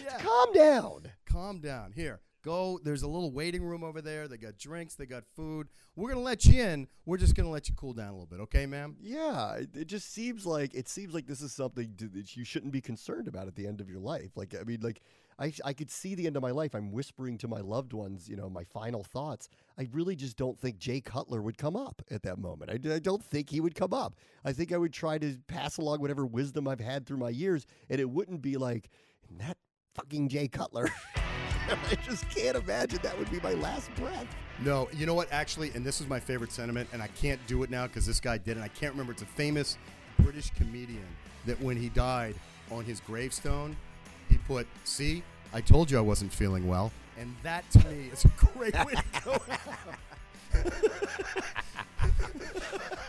Yeah. 0.03 0.19
calm 0.19 0.53
down. 0.55 1.03
Calm 1.27 1.59
down. 1.61 1.93
Here, 1.93 2.21
go. 2.47 2.79
There's 2.83 3.03
a 3.03 3.09
little 3.09 3.33
waiting 3.33 3.65
room 3.65 3.83
over 3.83 4.01
there. 4.01 4.29
They 4.29 4.37
got 4.37 4.57
drinks. 4.57 4.95
They 4.95 5.05
got 5.05 5.25
food. 5.35 5.69
We're 5.97 6.11
gonna 6.11 6.21
let 6.21 6.45
you 6.45 6.63
in. 6.63 6.89
We're 7.05 7.17
just 7.17 7.35
gonna 7.35 7.51
let 7.51 7.69
you 7.69 7.75
cool 7.75 7.93
down 7.93 8.11
a 8.11 8.13
little 8.13 8.27
bit, 8.27 8.41
okay, 8.41 8.67
ma'am? 8.67 8.97
Yeah, 9.01 9.55
it, 9.55 9.71
it 9.75 9.87
just 9.87 10.13
seems 10.13 10.47
like 10.47 10.73
it 10.75 10.89
seems 10.89 11.13
like 11.13 11.27
this 11.27 11.43
is 11.43 11.53
something 11.53 11.95
to, 11.99 12.09
that 12.09 12.37
you 12.37 12.45
shouldn't 12.45 12.73
be 12.73 12.81
concerned 12.81 13.27
about 13.27 13.49
at 13.49 13.57
the 13.57 13.67
end 13.67 13.81
of 13.81 13.91
your 13.91 13.99
life. 13.99 14.37
Like, 14.37 14.55
I 14.59 14.63
mean, 14.63 14.79
like 14.81 15.03
I 15.39 15.53
I 15.65 15.73
could 15.73 15.91
see 15.91 16.15
the 16.15 16.27
end 16.27 16.37
of 16.37 16.43
my 16.43 16.53
life. 16.53 16.75
I'm 16.75 16.93
whispering 16.93 17.37
to 17.39 17.49
my 17.49 17.61
loved 17.61 17.93
ones, 17.93 18.29
you 18.29 18.37
know, 18.37 18.49
my 18.49 18.65
final 18.65 19.03
thoughts. 19.03 19.49
I 19.77 19.89
really 19.93 20.15
just 20.15 20.37
don't 20.37 20.59
think 20.59 20.79
Jay 20.79 21.01
Cutler 21.01 21.43
would 21.43 21.59
come 21.59 21.75
up 21.77 22.01
at 22.11 22.23
that 22.23 22.39
moment. 22.39 22.71
I, 22.71 22.95
I 22.95 22.99
don't 23.01 23.25
think 23.25 23.51
he 23.51 23.61
would 23.61 23.75
come 23.75 23.93
up. 23.93 24.15
I 24.45 24.53
think 24.53 24.73
I 24.73 24.79
would 24.79 24.93
try 24.93 25.19
to 25.19 25.37
pass 25.49 25.79
along 25.79 26.01
whatever 26.01 26.25
wisdom 26.25 26.69
I've 26.69 26.81
had 26.81 27.07
through 27.07 27.19
my 27.19 27.31
years, 27.31 27.67
and 27.91 28.01
it 28.01 28.09
wouldn't 28.09 28.41
be 28.41 28.57
like 28.57 28.89
"And 29.29 29.41
that 29.41 29.57
fucking 29.97 30.29
Jay 30.29 30.47
Cutler. 30.47 30.89
I 31.91 31.95
just 32.05 32.29
can't 32.31 32.57
imagine 32.57 33.01
that 33.03 33.19
would 33.19 33.31
be 33.31 33.41
my 33.41 33.55
last 33.55 33.95
breath. 33.97 34.27
No, 34.65 34.89
you 34.93 35.07
know 35.07 35.15
what? 35.15 35.31
Actually, 35.33 35.71
and 35.75 35.85
this 35.85 36.01
is 36.01 36.09
my 36.09 36.21
favorite 36.21 36.53
sentiment, 36.53 36.89
and 36.93 37.03
I 37.03 37.09
can't 37.09 37.45
do 37.47 37.63
it 37.63 37.71
now 37.71 37.87
because 37.87 38.07
this 38.07 38.21
guy 38.21 38.39
did 38.39 38.57
it. 38.57 38.63
I 38.63 38.69
can't 38.69 38.93
remember. 38.93 39.13
It's 39.13 39.23
a 39.23 39.27
famous 39.27 39.77
British 40.21 40.51
comedian 40.51 41.07
that 41.45 41.61
when 41.61 41.77
he 41.77 41.89
died 41.91 42.35
on 42.71 42.85
his 42.85 43.01
gravestone, 43.01 43.77
he 44.29 44.39
put, 44.39 44.67
"See, 44.85 45.23
I 45.53 45.61
told 45.61 45.91
you 45.91 45.99
I 45.99 46.03
wasn't 46.03 46.33
feeling 46.33 46.69
well," 46.69 46.93
and 47.19 47.35
that 47.43 47.69
to 47.73 47.79
me 47.89 48.11
is 48.13 48.25
a 48.25 48.29
great 48.29 48.75
way 48.85 48.95
to 48.95 49.05
go. 49.25 49.33
out. 49.33 50.55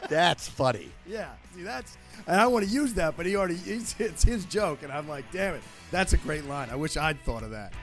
That's 0.09 0.47
funny. 0.47 0.89
yeah, 1.05 1.31
see, 1.53 1.63
that's, 1.63 1.97
and 2.27 2.39
I 2.39 2.47
want 2.47 2.65
to 2.65 2.71
use 2.71 2.93
that, 2.93 3.17
but 3.17 3.25
he 3.25 3.35
already, 3.35 3.59
it's 3.65 4.23
his 4.23 4.45
joke, 4.45 4.83
and 4.83 4.91
I'm 4.91 5.09
like, 5.09 5.29
damn 5.33 5.55
it, 5.55 5.61
that's 5.91 6.13
a 6.13 6.17
great 6.17 6.45
line. 6.45 6.69
I 6.69 6.77
wish 6.77 6.95
I'd 6.95 7.19
thought 7.23 7.43
of 7.43 7.51
that. 7.51 7.73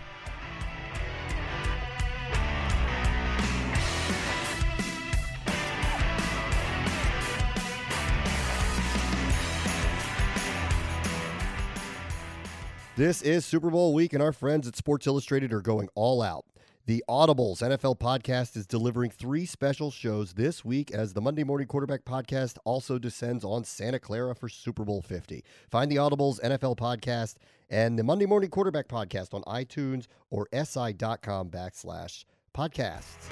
This 12.96 13.22
is 13.22 13.44
Super 13.44 13.70
Bowl 13.70 13.92
week, 13.92 14.12
and 14.12 14.22
our 14.22 14.30
friends 14.30 14.68
at 14.68 14.76
Sports 14.76 15.08
Illustrated 15.08 15.52
are 15.52 15.60
going 15.60 15.88
all 15.96 16.22
out. 16.22 16.44
The 16.86 17.02
Audibles 17.08 17.60
NFL 17.60 17.98
podcast 17.98 18.56
is 18.56 18.68
delivering 18.68 19.10
three 19.10 19.46
special 19.46 19.90
shows 19.90 20.34
this 20.34 20.64
week 20.64 20.92
as 20.92 21.12
the 21.12 21.20
Monday 21.20 21.42
Morning 21.42 21.66
Quarterback 21.66 22.04
podcast 22.04 22.56
also 22.64 23.00
descends 23.00 23.42
on 23.42 23.64
Santa 23.64 23.98
Clara 23.98 24.36
for 24.36 24.48
Super 24.48 24.84
Bowl 24.84 25.02
50. 25.02 25.42
Find 25.72 25.90
the 25.90 25.96
Audibles 25.96 26.40
NFL 26.40 26.76
podcast 26.76 27.34
and 27.68 27.98
the 27.98 28.04
Monday 28.04 28.26
Morning 28.26 28.48
Quarterback 28.48 28.86
podcast 28.86 29.34
on 29.34 29.42
iTunes 29.42 30.06
or 30.30 30.46
si.com 30.52 31.50
backslash 31.50 32.24
podcasts. 32.56 33.28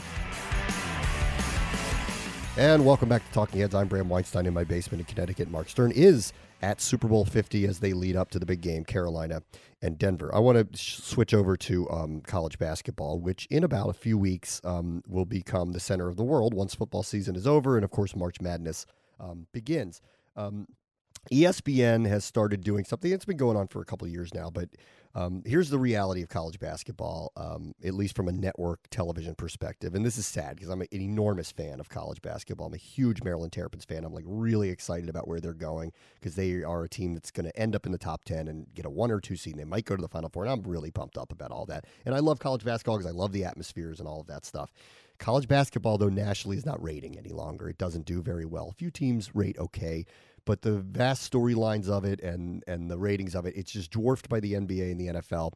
And 2.57 2.85
welcome 2.85 3.09
back 3.09 3.25
to 3.25 3.33
Talking 3.33 3.61
Heads. 3.61 3.77
I'm 3.77 3.87
Bram 3.87 4.09
Weinstein 4.09 4.47
in 4.47 4.55
my 4.55 4.65
basement 4.65 5.03
in 5.03 5.05
Connecticut. 5.05 5.53
Marc 5.53 5.69
Sterne 5.69 5.93
is 5.93 6.33
at 6.63 6.81
Super 6.81 7.09
Bowl 7.09 7.25
50 7.25 7.67
as 7.67 7.81
they 7.81 7.93
lead 7.93 8.17
up 8.17 8.31
to 8.31 8.39
the 8.39 8.47
big 8.47 8.61
game, 8.61 8.85
Carolina 8.85 9.43
and 9.83 9.99
Denver. 9.99 10.33
I 10.35 10.39
want 10.39 10.73
to 10.73 10.79
sh- 10.79 10.99
switch 10.99 11.35
over 11.35 11.57
to 11.57 11.91
um, 11.91 12.21
college 12.21 12.59
basketball, 12.59 13.19
which 13.19 13.47
in 13.51 13.65
about 13.65 13.89
a 13.89 13.93
few 13.93 14.17
weeks 14.17 14.61
um, 14.65 15.03
will 15.09 15.25
become 15.25 15.73
the 15.73 15.81
center 15.81 16.09
of 16.09 16.17
the 16.17 16.23
world 16.23 16.55
once 16.55 16.75
football 16.75 17.03
season 17.03 17.35
is 17.35 17.47
over 17.47 17.77
and, 17.77 17.85
of 17.85 17.91
course, 17.91 18.15
March 18.15 18.41
Madness 18.41 18.87
um, 19.19 19.47
begins. 19.53 20.01
Um, 20.37 20.69
ESPN 21.31 22.09
has 22.09 22.25
started 22.25 22.63
doing 22.63 22.85
something 22.85 23.11
that's 23.11 23.25
been 23.25 23.37
going 23.37 23.57
on 23.57 23.69
for 23.69 23.81
a 23.81 23.85
couple 23.85 24.09
years 24.09 24.33
now, 24.35 24.51
but 24.51 24.69
um, 25.15 25.43
here's 25.45 25.69
the 25.69 25.79
reality 25.79 26.23
of 26.23 26.29
college 26.29 26.59
basketball, 26.59 27.33
um, 27.37 27.75
at 27.85 27.95
least 27.95 28.17
from 28.17 28.29
a 28.29 28.33
network 28.33 28.81
television 28.91 29.35
perspective. 29.35 29.95
And 29.95 30.05
this 30.05 30.17
is 30.17 30.27
sad 30.27 30.57
because 30.57 30.71
I'm 30.71 30.81
an 30.81 30.89
enormous 30.93 31.53
fan 31.53 31.81
of 31.81 31.91
college 31.91 32.23
basketball. 32.23 32.69
I'm 32.69 32.75
a 32.75 32.79
huge 32.79 33.23
Maryland 33.23 33.53
Terrapins 33.53 33.85
fan. 33.85 34.05
I'm 34.05 34.15
like 34.15 34.25
really 34.27 34.71
excited 34.71 35.11
about 35.11 35.29
where 35.29 35.41
they're 35.41 35.53
going 35.53 35.93
because 36.15 36.35
they 36.35 36.63
are 36.63 36.85
a 36.85 36.89
team 36.89 37.13
that's 37.13 37.31
going 37.31 37.45
to 37.45 37.57
end 37.59 37.77
up 37.77 37.85
in 37.85 37.93
the 37.93 37.99
top 37.99 38.25
10 38.25 38.49
and 38.49 38.67
get 38.75 38.87
a 38.87 38.91
one 38.91 39.11
or 39.11 39.21
two 39.21 39.37
seed. 39.37 39.55
And 39.55 39.61
they 39.61 39.69
might 39.69 39.85
go 39.85 39.97
to 39.97 40.03
the 40.03 40.09
Final 40.09 40.31
Four. 40.31 40.45
And 40.45 40.53
I'm 40.53 40.63
really 40.63 40.91
pumped 40.91 41.19
up 41.19 41.31
about 41.31 41.51
all 41.51 41.67
that. 41.67 41.85
And 42.07 42.15
I 42.15 42.21
love 42.21 42.39
college 42.39 42.65
basketball 42.65 42.97
because 42.97 43.11
I 43.11 43.15
love 43.15 43.33
the 43.33 43.45
atmospheres 43.45 44.01
and 44.01 44.09
all 44.09 44.21
of 44.21 44.29
that 44.29 44.47
stuff. 44.47 44.73
College 45.19 45.47
basketball, 45.47 45.99
though, 45.99 46.09
nationally 46.09 46.57
is 46.57 46.67
not 46.67 46.83
rating 46.83 47.17
any 47.17 47.31
longer. 47.31 47.69
It 47.69 47.79
doesn't 47.79 48.07
do 48.07 48.23
very 48.23 48.45
well. 48.45 48.71
A 48.71 48.75
few 48.75 48.91
teams 48.91 49.35
rate 49.35 49.57
okay 49.59 50.05
but 50.45 50.63
the 50.63 50.79
vast 50.79 51.31
storylines 51.31 51.89
of 51.89 52.05
it 52.05 52.21
and 52.21 52.63
and 52.67 52.91
the 52.91 52.99
ratings 52.99 53.35
of 53.35 53.47
it 53.47 53.55
it's 53.57 53.73
just 53.73 53.91
dwarfed 53.91 54.29
by 54.29 54.41
the 54.41 54.55
NBA 54.55 54.91
and 54.91 55.01
the 55.01 55.21
NFL 55.21 55.53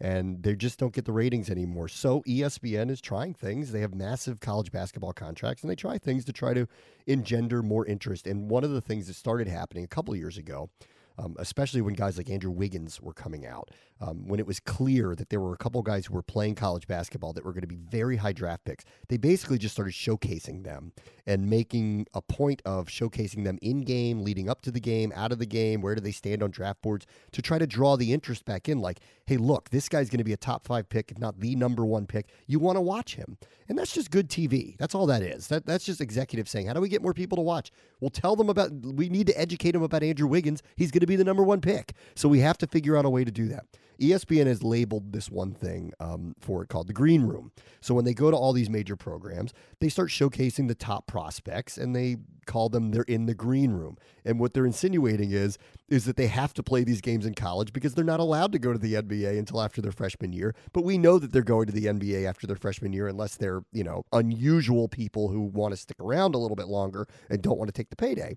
and 0.00 0.42
they 0.42 0.56
just 0.56 0.78
don't 0.78 0.94
get 0.94 1.04
the 1.04 1.12
ratings 1.12 1.50
anymore. 1.50 1.86
So 1.86 2.22
ESPN 2.22 2.90
is 2.90 3.02
trying 3.02 3.34
things. 3.34 3.70
They 3.70 3.80
have 3.80 3.94
massive 3.94 4.40
college 4.40 4.72
basketball 4.72 5.12
contracts 5.12 5.62
and 5.62 5.70
they 5.70 5.76
try 5.76 5.98
things 5.98 6.24
to 6.24 6.32
try 6.32 6.54
to 6.54 6.66
engender 7.06 7.62
more 7.62 7.84
interest. 7.84 8.26
And 8.26 8.50
one 8.50 8.64
of 8.64 8.70
the 8.70 8.80
things 8.80 9.08
that 9.08 9.14
started 9.14 9.46
happening 9.46 9.84
a 9.84 9.88
couple 9.88 10.16
years 10.16 10.38
ago 10.38 10.70
um, 11.20 11.36
especially 11.38 11.82
when 11.82 11.94
guys 11.94 12.16
like 12.16 12.30
Andrew 12.30 12.50
Wiggins 12.50 13.00
were 13.00 13.12
coming 13.12 13.46
out, 13.46 13.70
um, 14.00 14.26
when 14.26 14.40
it 14.40 14.46
was 14.46 14.60
clear 14.60 15.14
that 15.14 15.28
there 15.28 15.40
were 15.40 15.52
a 15.52 15.58
couple 15.58 15.82
guys 15.82 16.06
who 16.06 16.14
were 16.14 16.22
playing 16.22 16.54
college 16.54 16.86
basketball 16.86 17.32
that 17.34 17.44
were 17.44 17.52
going 17.52 17.62
to 17.62 17.66
be 17.66 17.76
very 17.76 18.16
high 18.16 18.32
draft 18.32 18.64
picks. 18.64 18.84
They 19.08 19.16
basically 19.16 19.58
just 19.58 19.74
started 19.74 19.92
showcasing 19.92 20.64
them 20.64 20.92
and 21.26 21.48
making 21.48 22.06
a 22.14 22.22
point 22.22 22.62
of 22.64 22.88
showcasing 22.88 23.44
them 23.44 23.58
in 23.60 23.82
game, 23.82 24.22
leading 24.22 24.48
up 24.48 24.62
to 24.62 24.70
the 24.70 24.80
game, 24.80 25.12
out 25.14 25.32
of 25.32 25.38
the 25.38 25.46
game, 25.46 25.80
where 25.80 25.94
do 25.94 26.00
they 26.00 26.12
stand 26.12 26.42
on 26.42 26.50
draft 26.50 26.82
boards 26.82 27.06
to 27.32 27.42
try 27.42 27.58
to 27.58 27.66
draw 27.66 27.96
the 27.96 28.12
interest 28.12 28.44
back 28.44 28.68
in. 28.68 28.80
Like, 28.80 29.00
hey, 29.26 29.36
look, 29.36 29.70
this 29.70 29.88
guy's 29.88 30.08
going 30.08 30.18
to 30.18 30.24
be 30.24 30.32
a 30.32 30.38
top 30.38 30.64
five 30.66 30.88
pick, 30.88 31.10
if 31.10 31.18
not 31.18 31.40
the 31.40 31.54
number 31.54 31.84
one 31.84 32.06
pick. 32.06 32.26
You 32.46 32.58
want 32.58 32.76
to 32.76 32.80
watch 32.80 33.16
him. 33.16 33.36
And 33.68 33.78
that's 33.78 33.92
just 33.92 34.10
good 34.10 34.28
TV. 34.28 34.76
That's 34.78 34.94
all 34.94 35.06
that 35.06 35.22
is. 35.22 35.46
That, 35.48 35.66
that's 35.66 35.84
just 35.84 36.00
executives 36.00 36.50
saying, 36.50 36.66
how 36.66 36.72
do 36.72 36.80
we 36.80 36.88
get 36.88 37.02
more 37.02 37.14
people 37.14 37.36
to 37.36 37.42
watch? 37.42 37.70
We'll 38.00 38.10
tell 38.10 38.34
them 38.34 38.48
about, 38.48 38.72
we 38.72 39.08
need 39.08 39.26
to 39.28 39.38
educate 39.38 39.72
them 39.72 39.82
about 39.82 40.02
Andrew 40.02 40.26
Wiggins. 40.26 40.62
He's 40.76 40.90
going 40.90 41.00
to 41.00 41.06
be 41.06 41.16
the 41.16 41.24
number 41.24 41.42
one 41.42 41.60
pick. 41.60 41.92
So 42.16 42.28
we 42.28 42.40
have 42.40 42.58
to 42.58 42.66
figure 42.66 42.96
out 42.96 43.04
a 43.04 43.10
way 43.10 43.24
to 43.24 43.30
do 43.30 43.46
that. 43.48 43.66
ESPN 44.00 44.46
has 44.46 44.62
labeled 44.62 45.12
this 45.12 45.30
one 45.30 45.52
thing 45.52 45.92
um, 46.00 46.34
for 46.40 46.62
it 46.62 46.68
called 46.68 46.86
the 46.86 46.92
green 46.92 47.22
room. 47.22 47.52
So 47.80 47.94
when 47.94 48.04
they 48.04 48.14
go 48.14 48.30
to 48.30 48.36
all 48.36 48.52
these 48.52 48.70
major 48.70 48.96
programs, 48.96 49.52
they 49.78 49.88
start 49.88 50.08
showcasing 50.08 50.68
the 50.68 50.74
top 50.74 51.06
prospects 51.06 51.76
and 51.76 51.94
they 51.94 52.16
call 52.46 52.68
them 52.68 52.90
they're 52.90 53.02
in 53.02 53.26
the 53.26 53.34
green 53.34 53.72
room. 53.72 53.98
And 54.24 54.40
what 54.40 54.54
they're 54.54 54.66
insinuating 54.66 55.32
is 55.32 55.58
is 55.88 56.04
that 56.04 56.16
they 56.16 56.28
have 56.28 56.54
to 56.54 56.62
play 56.62 56.84
these 56.84 57.00
games 57.00 57.26
in 57.26 57.34
college 57.34 57.72
because 57.72 57.94
they're 57.94 58.04
not 58.04 58.20
allowed 58.20 58.52
to 58.52 58.58
go 58.58 58.72
to 58.72 58.78
the 58.78 58.94
NBA 58.94 59.38
until 59.38 59.60
after 59.60 59.82
their 59.82 59.92
freshman 59.92 60.32
year. 60.32 60.54
But 60.72 60.84
we 60.84 60.98
know 60.98 61.18
that 61.18 61.32
they're 61.32 61.42
going 61.42 61.66
to 61.66 61.72
the 61.72 61.86
NBA 61.86 62.28
after 62.28 62.46
their 62.46 62.56
freshman 62.56 62.92
year 62.92 63.08
unless 63.08 63.36
they're, 63.36 63.62
you 63.72 63.84
know, 63.84 64.04
unusual 64.12 64.88
people 64.88 65.28
who 65.28 65.40
want 65.40 65.72
to 65.72 65.76
stick 65.76 66.00
around 66.00 66.34
a 66.34 66.38
little 66.38 66.56
bit 66.56 66.68
longer 66.68 67.06
and 67.28 67.42
don't 67.42 67.58
want 67.58 67.68
to 67.68 67.72
take 67.72 67.90
the 67.90 67.96
payday. 67.96 68.36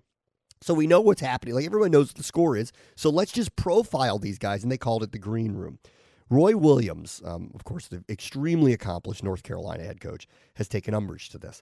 So 0.64 0.72
we 0.72 0.86
know 0.86 1.02
what's 1.02 1.20
happening. 1.20 1.54
Like 1.54 1.66
everyone 1.66 1.90
knows 1.90 2.08
what 2.08 2.16
the 2.16 2.22
score 2.22 2.56
is. 2.56 2.72
So 2.96 3.10
let's 3.10 3.32
just 3.32 3.54
profile 3.54 4.18
these 4.18 4.38
guys, 4.38 4.62
and 4.62 4.72
they 4.72 4.78
called 4.78 5.02
it 5.02 5.12
the 5.12 5.18
green 5.18 5.52
room. 5.52 5.78
Roy 6.30 6.56
Williams, 6.56 7.20
um, 7.22 7.50
of 7.54 7.64
course, 7.64 7.88
the 7.88 8.02
extremely 8.08 8.72
accomplished 8.72 9.22
North 9.22 9.42
Carolina 9.42 9.84
head 9.84 10.00
coach, 10.00 10.26
has 10.54 10.66
taken 10.66 10.94
umbrage 10.94 11.28
to 11.28 11.38
this. 11.38 11.60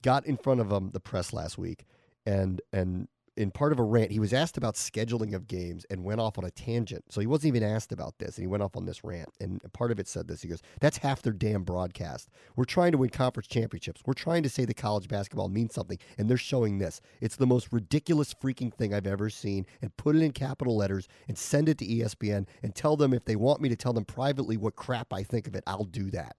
Got 0.00 0.24
in 0.24 0.38
front 0.38 0.62
of 0.62 0.72
um, 0.72 0.92
the 0.94 0.98
press 0.98 1.34
last 1.34 1.58
week, 1.58 1.84
and 2.24 2.62
and 2.72 3.08
in 3.38 3.52
part 3.52 3.70
of 3.70 3.78
a 3.78 3.84
rant, 3.84 4.10
he 4.10 4.18
was 4.18 4.32
asked 4.32 4.56
about 4.56 4.74
scheduling 4.74 5.32
of 5.32 5.46
games 5.46 5.86
and 5.88 6.02
went 6.02 6.20
off 6.20 6.38
on 6.38 6.44
a 6.44 6.50
tangent. 6.50 7.04
So 7.08 7.20
he 7.20 7.26
wasn't 7.28 7.54
even 7.54 7.62
asked 7.62 7.92
about 7.92 8.18
this, 8.18 8.36
and 8.36 8.42
he 8.42 8.48
went 8.48 8.64
off 8.64 8.76
on 8.76 8.84
this 8.84 9.04
rant. 9.04 9.28
And 9.40 9.62
part 9.72 9.92
of 9.92 10.00
it 10.00 10.08
said 10.08 10.26
this: 10.26 10.42
he 10.42 10.48
goes, 10.48 10.60
"That's 10.80 10.98
half 10.98 11.22
their 11.22 11.32
damn 11.32 11.62
broadcast. 11.62 12.30
We're 12.56 12.64
trying 12.64 12.90
to 12.92 12.98
win 12.98 13.10
conference 13.10 13.46
championships. 13.46 14.02
We're 14.04 14.14
trying 14.14 14.42
to 14.42 14.48
say 14.48 14.64
the 14.64 14.74
college 14.74 15.06
basketball 15.06 15.48
means 15.48 15.72
something, 15.72 15.98
and 16.18 16.28
they're 16.28 16.36
showing 16.36 16.78
this. 16.78 17.00
It's 17.20 17.36
the 17.36 17.46
most 17.46 17.68
ridiculous 17.72 18.34
freaking 18.34 18.74
thing 18.74 18.92
I've 18.92 19.06
ever 19.06 19.30
seen. 19.30 19.66
And 19.80 19.96
put 19.96 20.16
it 20.16 20.22
in 20.22 20.32
capital 20.32 20.76
letters 20.76 21.06
and 21.28 21.38
send 21.38 21.68
it 21.68 21.78
to 21.78 21.86
ESPN 21.86 22.46
and 22.64 22.74
tell 22.74 22.96
them 22.96 23.14
if 23.14 23.24
they 23.24 23.36
want 23.36 23.60
me 23.60 23.68
to 23.68 23.76
tell 23.76 23.92
them 23.92 24.04
privately 24.04 24.56
what 24.56 24.74
crap 24.74 25.12
I 25.12 25.22
think 25.22 25.46
of 25.46 25.54
it, 25.54 25.62
I'll 25.64 25.84
do 25.84 26.10
that." 26.10 26.34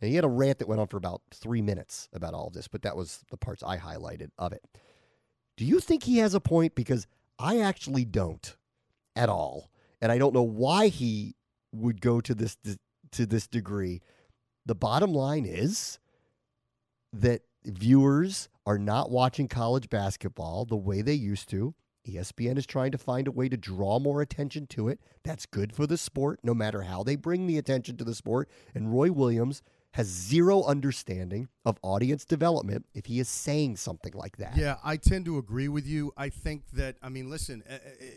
And 0.00 0.08
he 0.08 0.14
had 0.14 0.24
a 0.24 0.28
rant 0.28 0.60
that 0.60 0.68
went 0.68 0.80
on 0.80 0.86
for 0.86 0.96
about 0.96 1.22
three 1.34 1.60
minutes 1.60 2.08
about 2.12 2.34
all 2.34 2.46
of 2.46 2.52
this, 2.52 2.68
but 2.68 2.82
that 2.82 2.96
was 2.96 3.24
the 3.30 3.36
parts 3.36 3.64
I 3.64 3.78
highlighted 3.78 4.30
of 4.38 4.52
it. 4.52 4.64
Do 5.60 5.66
you 5.66 5.78
think 5.78 6.04
he 6.04 6.16
has 6.20 6.32
a 6.32 6.40
point? 6.40 6.74
Because 6.74 7.06
I 7.38 7.60
actually 7.60 8.06
don't 8.06 8.56
at 9.14 9.28
all, 9.28 9.70
and 10.00 10.10
I 10.10 10.16
don't 10.16 10.32
know 10.32 10.40
why 10.40 10.88
he 10.88 11.34
would 11.70 12.00
go 12.00 12.22
to 12.22 12.34
this 12.34 12.56
to 13.12 13.26
this 13.26 13.46
degree. 13.46 14.00
The 14.64 14.74
bottom 14.74 15.12
line 15.12 15.44
is 15.44 15.98
that 17.12 17.42
viewers 17.66 18.48
are 18.64 18.78
not 18.78 19.10
watching 19.10 19.48
college 19.48 19.90
basketball 19.90 20.64
the 20.64 20.78
way 20.78 21.02
they 21.02 21.12
used 21.12 21.50
to. 21.50 21.74
ESPN 22.08 22.56
is 22.56 22.64
trying 22.64 22.92
to 22.92 22.98
find 22.98 23.28
a 23.28 23.30
way 23.30 23.50
to 23.50 23.58
draw 23.58 23.98
more 23.98 24.22
attention 24.22 24.66
to 24.68 24.88
it. 24.88 24.98
That's 25.24 25.44
good 25.44 25.74
for 25.74 25.86
the 25.86 25.98
sport, 25.98 26.40
no 26.42 26.54
matter 26.54 26.84
how 26.84 27.02
they 27.02 27.16
bring 27.16 27.46
the 27.46 27.58
attention 27.58 27.98
to 27.98 28.04
the 28.04 28.14
sport. 28.14 28.48
And 28.74 28.94
Roy 28.94 29.12
Williams 29.12 29.60
has 29.92 30.06
zero 30.06 30.62
understanding 30.62 31.48
of 31.64 31.76
audience 31.82 32.24
development 32.24 32.86
if 32.94 33.06
he 33.06 33.18
is 33.18 33.28
saying 33.28 33.76
something 33.76 34.12
like 34.14 34.36
that. 34.36 34.56
Yeah, 34.56 34.76
I 34.84 34.96
tend 34.96 35.24
to 35.24 35.38
agree 35.38 35.68
with 35.68 35.86
you. 35.86 36.12
I 36.16 36.28
think 36.28 36.62
that, 36.74 36.96
I 37.02 37.08
mean, 37.08 37.28
listen, 37.28 37.64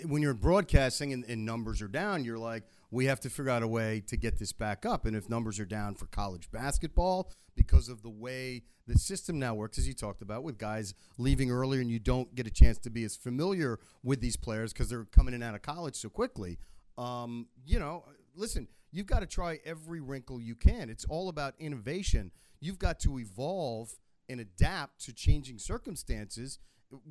when 0.05 0.21
you're 0.21 0.35
broadcasting 0.35 1.13
and, 1.13 1.25
and 1.25 1.45
numbers 1.45 1.81
are 1.81 1.87
down, 1.87 2.23
you're 2.25 2.37
like, 2.37 2.63
we 2.91 3.05
have 3.05 3.19
to 3.21 3.29
figure 3.29 3.49
out 3.49 3.63
a 3.63 3.67
way 3.67 4.03
to 4.07 4.15
get 4.15 4.37
this 4.37 4.53
back 4.53 4.85
up. 4.85 5.05
And 5.05 5.15
if 5.15 5.29
numbers 5.29 5.59
are 5.59 5.65
down 5.65 5.95
for 5.95 6.05
college 6.05 6.51
basketball 6.51 7.31
because 7.55 7.89
of 7.89 8.03
the 8.03 8.09
way 8.09 8.63
the 8.85 8.97
system 8.97 9.39
now 9.39 9.55
works, 9.55 9.79
as 9.79 9.87
you 9.87 9.93
talked 9.95 10.21
about, 10.21 10.43
with 10.43 10.59
guys 10.59 10.93
leaving 11.17 11.49
earlier 11.49 11.81
and 11.81 11.89
you 11.89 11.99
don't 11.99 12.35
get 12.35 12.45
a 12.45 12.51
chance 12.51 12.77
to 12.79 12.91
be 12.91 13.03
as 13.03 13.15
familiar 13.15 13.79
with 14.03 14.21
these 14.21 14.37
players 14.37 14.73
because 14.73 14.89
they're 14.89 15.05
coming 15.05 15.33
in 15.33 15.41
and 15.41 15.49
out 15.49 15.55
of 15.55 15.63
college 15.63 15.95
so 15.95 16.09
quickly, 16.09 16.59
um, 16.99 17.47
you 17.65 17.79
know, 17.79 18.03
listen, 18.35 18.67
you've 18.93 19.07
got 19.07 19.19
to 19.19 19.25
try 19.25 19.59
every 19.65 19.99
wrinkle 19.99 20.39
you 20.39 20.55
can. 20.55 20.89
It's 20.89 21.03
all 21.05 21.27
about 21.27 21.55
innovation. 21.59 22.31
You've 22.61 22.79
got 22.79 22.99
to 23.01 23.19
evolve 23.19 23.97
and 24.29 24.39
adapt 24.39 25.03
to 25.05 25.13
changing 25.13 25.57
circumstances, 25.57 26.59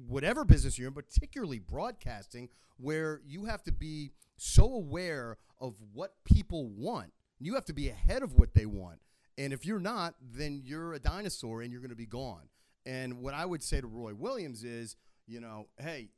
whatever 0.07 0.45
business 0.45 0.79
you're 0.79 0.89
in, 0.89 0.95
particularly 0.95 1.59
broadcasting, 1.59 2.49
where 2.79 3.21
you 3.27 3.45
have 3.45 3.63
to 3.65 3.73
be 3.73 4.13
so 4.37 4.73
aware 4.73 5.37
of 5.61 5.75
what 5.93 6.15
people 6.25 6.69
want. 6.69 7.13
You 7.39 7.55
have 7.55 7.65
to 7.67 7.73
be 7.73 7.89
ahead 7.89 8.23
of 8.23 8.35
what 8.35 8.55
they 8.55 8.65
want. 8.65 9.01
And 9.37 9.53
if 9.53 9.67
you're 9.67 9.81
not, 9.81 10.15
then 10.21 10.63
you're 10.65 10.95
a 10.95 10.99
dinosaur 10.99 11.63
and 11.63 11.73
you're 11.73 11.81
going 11.81 11.91
to 11.91 11.97
be 11.97 12.07
gone. 12.07 12.49
And 12.87 13.21
what 13.21 13.35
I 13.35 13.45
would 13.45 13.63
say 13.63 13.81
to 13.81 13.87
Roy 13.87 14.15
Williams 14.15 14.65
is, 14.65 14.97
you 15.27 15.41
know, 15.41 15.67
hey, 15.79 16.09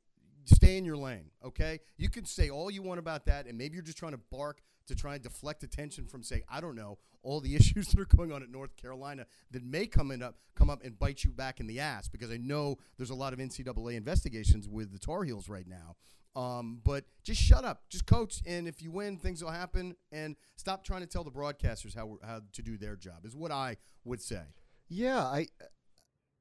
stay 0.44 0.76
in 0.76 0.84
your 0.84 0.96
lane, 0.96 1.30
okay? 1.44 1.80
You 1.96 2.08
can 2.08 2.24
say 2.24 2.50
all 2.50 2.70
you 2.70 2.82
want 2.82 2.98
about 2.98 3.26
that, 3.26 3.46
and 3.46 3.56
maybe 3.56 3.74
you're 3.74 3.82
just 3.82 3.98
trying 3.98 4.12
to 4.12 4.20
bark 4.30 4.62
to 4.86 4.94
try 4.94 5.14
and 5.14 5.22
deflect 5.22 5.62
attention 5.62 6.06
from, 6.06 6.22
say, 6.22 6.42
I 6.48 6.60
don't 6.60 6.76
know, 6.76 6.98
all 7.22 7.40
the 7.40 7.56
issues 7.56 7.88
that 7.88 8.00
are 8.00 8.04
going 8.04 8.32
on 8.32 8.42
at 8.42 8.50
North 8.50 8.76
Carolina 8.76 9.26
that 9.50 9.64
may 9.64 9.86
come 9.86 10.10
in 10.10 10.22
up 10.22 10.36
come 10.54 10.70
up 10.70 10.84
and 10.84 10.98
bite 10.98 11.24
you 11.24 11.30
back 11.30 11.58
in 11.58 11.66
the 11.66 11.80
ass 11.80 12.08
because 12.08 12.30
I 12.30 12.36
know 12.36 12.76
there's 12.96 13.10
a 13.10 13.14
lot 13.14 13.32
of 13.32 13.38
NCAA 13.40 13.96
investigations 13.96 14.68
with 14.68 14.92
the 14.92 14.98
Tar 14.98 15.24
Heels 15.24 15.48
right 15.48 15.66
now. 15.66 15.96
Um, 16.36 16.80
but 16.84 17.04
just 17.22 17.40
shut 17.40 17.64
up, 17.64 17.82
just 17.88 18.06
coach, 18.06 18.40
and 18.44 18.66
if 18.66 18.82
you 18.82 18.90
win, 18.90 19.18
things 19.18 19.42
will 19.42 19.52
happen. 19.52 19.94
And 20.10 20.34
stop 20.56 20.84
trying 20.84 21.02
to 21.02 21.06
tell 21.06 21.22
the 21.22 21.30
broadcasters 21.30 21.94
how 21.94 22.18
how 22.24 22.40
to 22.52 22.62
do 22.62 22.76
their 22.76 22.96
job. 22.96 23.24
Is 23.24 23.36
what 23.36 23.52
I 23.52 23.76
would 24.04 24.20
say. 24.20 24.42
Yeah, 24.88 25.20
I 25.20 25.46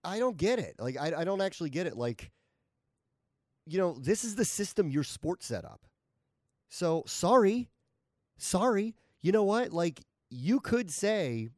I 0.04 0.20
don't 0.20 0.38
get 0.38 0.58
it. 0.60 0.76
Like 0.80 0.98
I 1.00 1.22
I 1.22 1.24
don't 1.24 1.41
actually 1.41 1.70
get 1.70 1.86
it. 1.86 1.96
Like 1.96 2.32
you 3.68 3.78
know, 3.78 3.96
this 4.00 4.24
is 4.24 4.36
the 4.36 4.46
system 4.46 4.89
your 4.89 5.04
sport 5.04 5.44
set 5.44 5.64
up. 5.64 5.86
So 6.70 7.04
sorry. 7.06 7.70
Sorry. 8.38 8.96
You 9.22 9.32
know 9.32 9.44
what? 9.44 9.72
Like 9.72 10.02
you 10.30 10.60
could 10.60 10.92
say, 10.92 11.50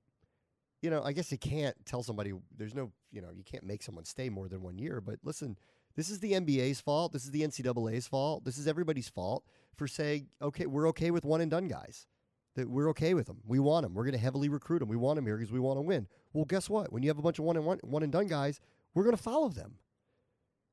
you 0.81 0.89
know, 0.89 1.01
I 1.03 1.13
guess 1.13 1.31
you 1.31 1.37
can't 1.37 1.75
tell 1.85 2.03
somebody 2.03 2.33
there's 2.55 2.75
no, 2.75 2.91
you 3.11 3.21
know, 3.21 3.29
you 3.35 3.43
can't 3.43 3.63
make 3.63 3.81
someone 3.81 4.05
stay 4.05 4.29
more 4.29 4.47
than 4.47 4.61
one 4.61 4.77
year, 4.77 5.01
but 5.01 5.19
listen, 5.23 5.57
this 5.95 6.09
is 6.09 6.19
the 6.19 6.33
NBA's 6.33 6.81
fault. 6.81 7.13
This 7.13 7.23
is 7.23 7.31
the 7.31 7.41
NCAA's 7.41 8.07
fault. 8.07 8.43
This 8.43 8.57
is 8.57 8.67
everybody's 8.67 9.09
fault 9.09 9.43
for 9.77 9.87
saying, 9.87 10.27
okay, 10.41 10.65
we're 10.65 10.87
okay 10.89 11.11
with 11.11 11.25
one 11.25 11.41
and 11.41 11.49
done 11.49 11.67
guys. 11.67 12.07
That 12.55 12.69
we're 12.69 12.89
okay 12.89 13.13
with 13.13 13.27
them. 13.27 13.39
We 13.45 13.59
want 13.59 13.83
them. 13.83 13.93
We're 13.93 14.03
going 14.03 14.13
to 14.13 14.19
heavily 14.19 14.47
recruit 14.47 14.79
them. 14.79 14.87
We 14.87 14.95
want 14.95 15.17
them 15.17 15.25
here 15.25 15.37
because 15.37 15.51
we 15.51 15.59
want 15.59 15.77
to 15.77 15.81
win. 15.81 16.07
Well, 16.33 16.45
guess 16.45 16.69
what? 16.69 16.91
When 16.91 17.03
you 17.03 17.09
have 17.09 17.17
a 17.17 17.21
bunch 17.21 17.39
of 17.39 17.45
one 17.45 17.57
and 17.57 17.65
one, 17.65 17.79
one 17.83 18.03
and 18.03 18.11
done 18.11 18.27
guys, 18.27 18.61
we're 18.93 19.03
going 19.03 19.15
to 19.15 19.21
follow 19.21 19.49
them. 19.49 19.75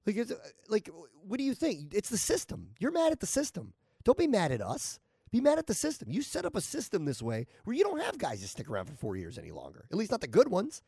Like, 0.06 0.18
uh, 0.18 0.34
like, 0.68 0.90
what 1.26 1.38
do 1.38 1.44
you 1.44 1.54
think? 1.54 1.92
It's 1.94 2.08
the 2.08 2.18
system. 2.18 2.70
You're 2.78 2.92
mad 2.92 3.12
at 3.12 3.20
the 3.20 3.26
system. 3.26 3.74
Don't 4.04 4.18
be 4.18 4.26
mad 4.26 4.52
at 4.52 4.60
us. 4.60 5.00
Be 5.32 5.40
mad 5.40 5.58
at 5.58 5.66
the 5.66 5.74
system. 5.74 6.08
You 6.10 6.22
set 6.22 6.44
up 6.44 6.54
a 6.54 6.60
system 6.60 7.04
this 7.06 7.22
way 7.22 7.46
where 7.64 7.74
you 7.74 7.82
don't 7.82 8.00
have 8.02 8.18
guys 8.18 8.42
that 8.42 8.48
stick 8.48 8.68
around 8.70 8.84
for 8.86 8.94
four 8.94 9.16
years 9.16 9.38
any 9.38 9.50
longer. 9.50 9.86
At 9.90 9.96
least 9.96 10.10
not 10.10 10.20
the 10.20 10.26
good 10.28 10.48
ones. 10.48 10.82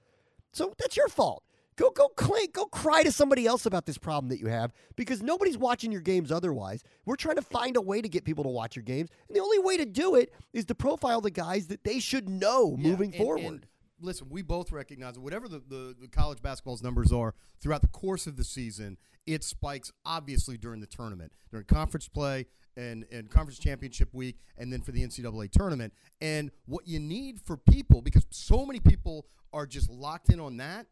So 0.52 0.74
that's 0.78 0.96
your 0.96 1.08
fault. 1.08 1.42
Go 1.76 1.90
go 1.90 2.08
clink, 2.10 2.52
go 2.52 2.66
cry 2.66 3.02
to 3.02 3.10
somebody 3.10 3.46
else 3.46 3.66
about 3.66 3.84
this 3.84 3.98
problem 3.98 4.28
that 4.28 4.38
you 4.38 4.46
have 4.46 4.72
because 4.94 5.22
nobody's 5.22 5.58
watching 5.58 5.90
your 5.90 6.02
games 6.02 6.30
otherwise. 6.30 6.84
We're 7.04 7.16
trying 7.16 7.34
to 7.34 7.42
find 7.42 7.76
a 7.76 7.80
way 7.80 8.00
to 8.00 8.08
get 8.08 8.24
people 8.24 8.44
to 8.44 8.50
watch 8.50 8.76
your 8.76 8.84
games, 8.84 9.10
and 9.26 9.34
the 9.36 9.40
only 9.40 9.58
way 9.58 9.76
to 9.78 9.84
do 9.84 10.14
it 10.14 10.32
is 10.52 10.64
to 10.66 10.74
profile 10.76 11.20
the 11.20 11.32
guys 11.32 11.66
that 11.66 11.82
they 11.82 11.98
should 11.98 12.28
know 12.28 12.76
Yeah, 12.78 12.90
moving 12.90 13.12
and- 13.12 13.16
forward. 13.16 13.44
and 13.44 13.66
listen, 14.00 14.28
we 14.30 14.42
both 14.42 14.72
recognize 14.72 15.18
whatever 15.18 15.48
the, 15.48 15.62
the, 15.68 15.94
the 16.00 16.08
college 16.08 16.42
basketball's 16.42 16.82
numbers 16.82 17.12
are 17.12 17.34
throughout 17.60 17.82
the 17.82 17.88
course 17.88 18.26
of 18.26 18.36
the 18.36 18.44
season, 18.44 18.96
it 19.26 19.44
spikes 19.44 19.92
obviously 20.04 20.56
during 20.56 20.80
the 20.80 20.86
tournament, 20.86 21.32
during 21.50 21.66
conference 21.66 22.08
play 22.08 22.46
and, 22.76 23.06
and 23.12 23.30
conference 23.30 23.58
championship 23.58 24.12
week, 24.12 24.36
and 24.58 24.72
then 24.72 24.80
for 24.80 24.92
the 24.92 25.02
NCAA 25.02 25.50
tournament. 25.50 25.92
And 26.20 26.50
what 26.66 26.86
you 26.86 26.98
need 26.98 27.40
for 27.40 27.56
people, 27.56 28.02
because 28.02 28.26
so 28.30 28.66
many 28.66 28.80
people 28.80 29.26
are 29.52 29.66
just 29.66 29.88
locked 29.88 30.28
in 30.28 30.40
on 30.40 30.56
that, 30.58 30.86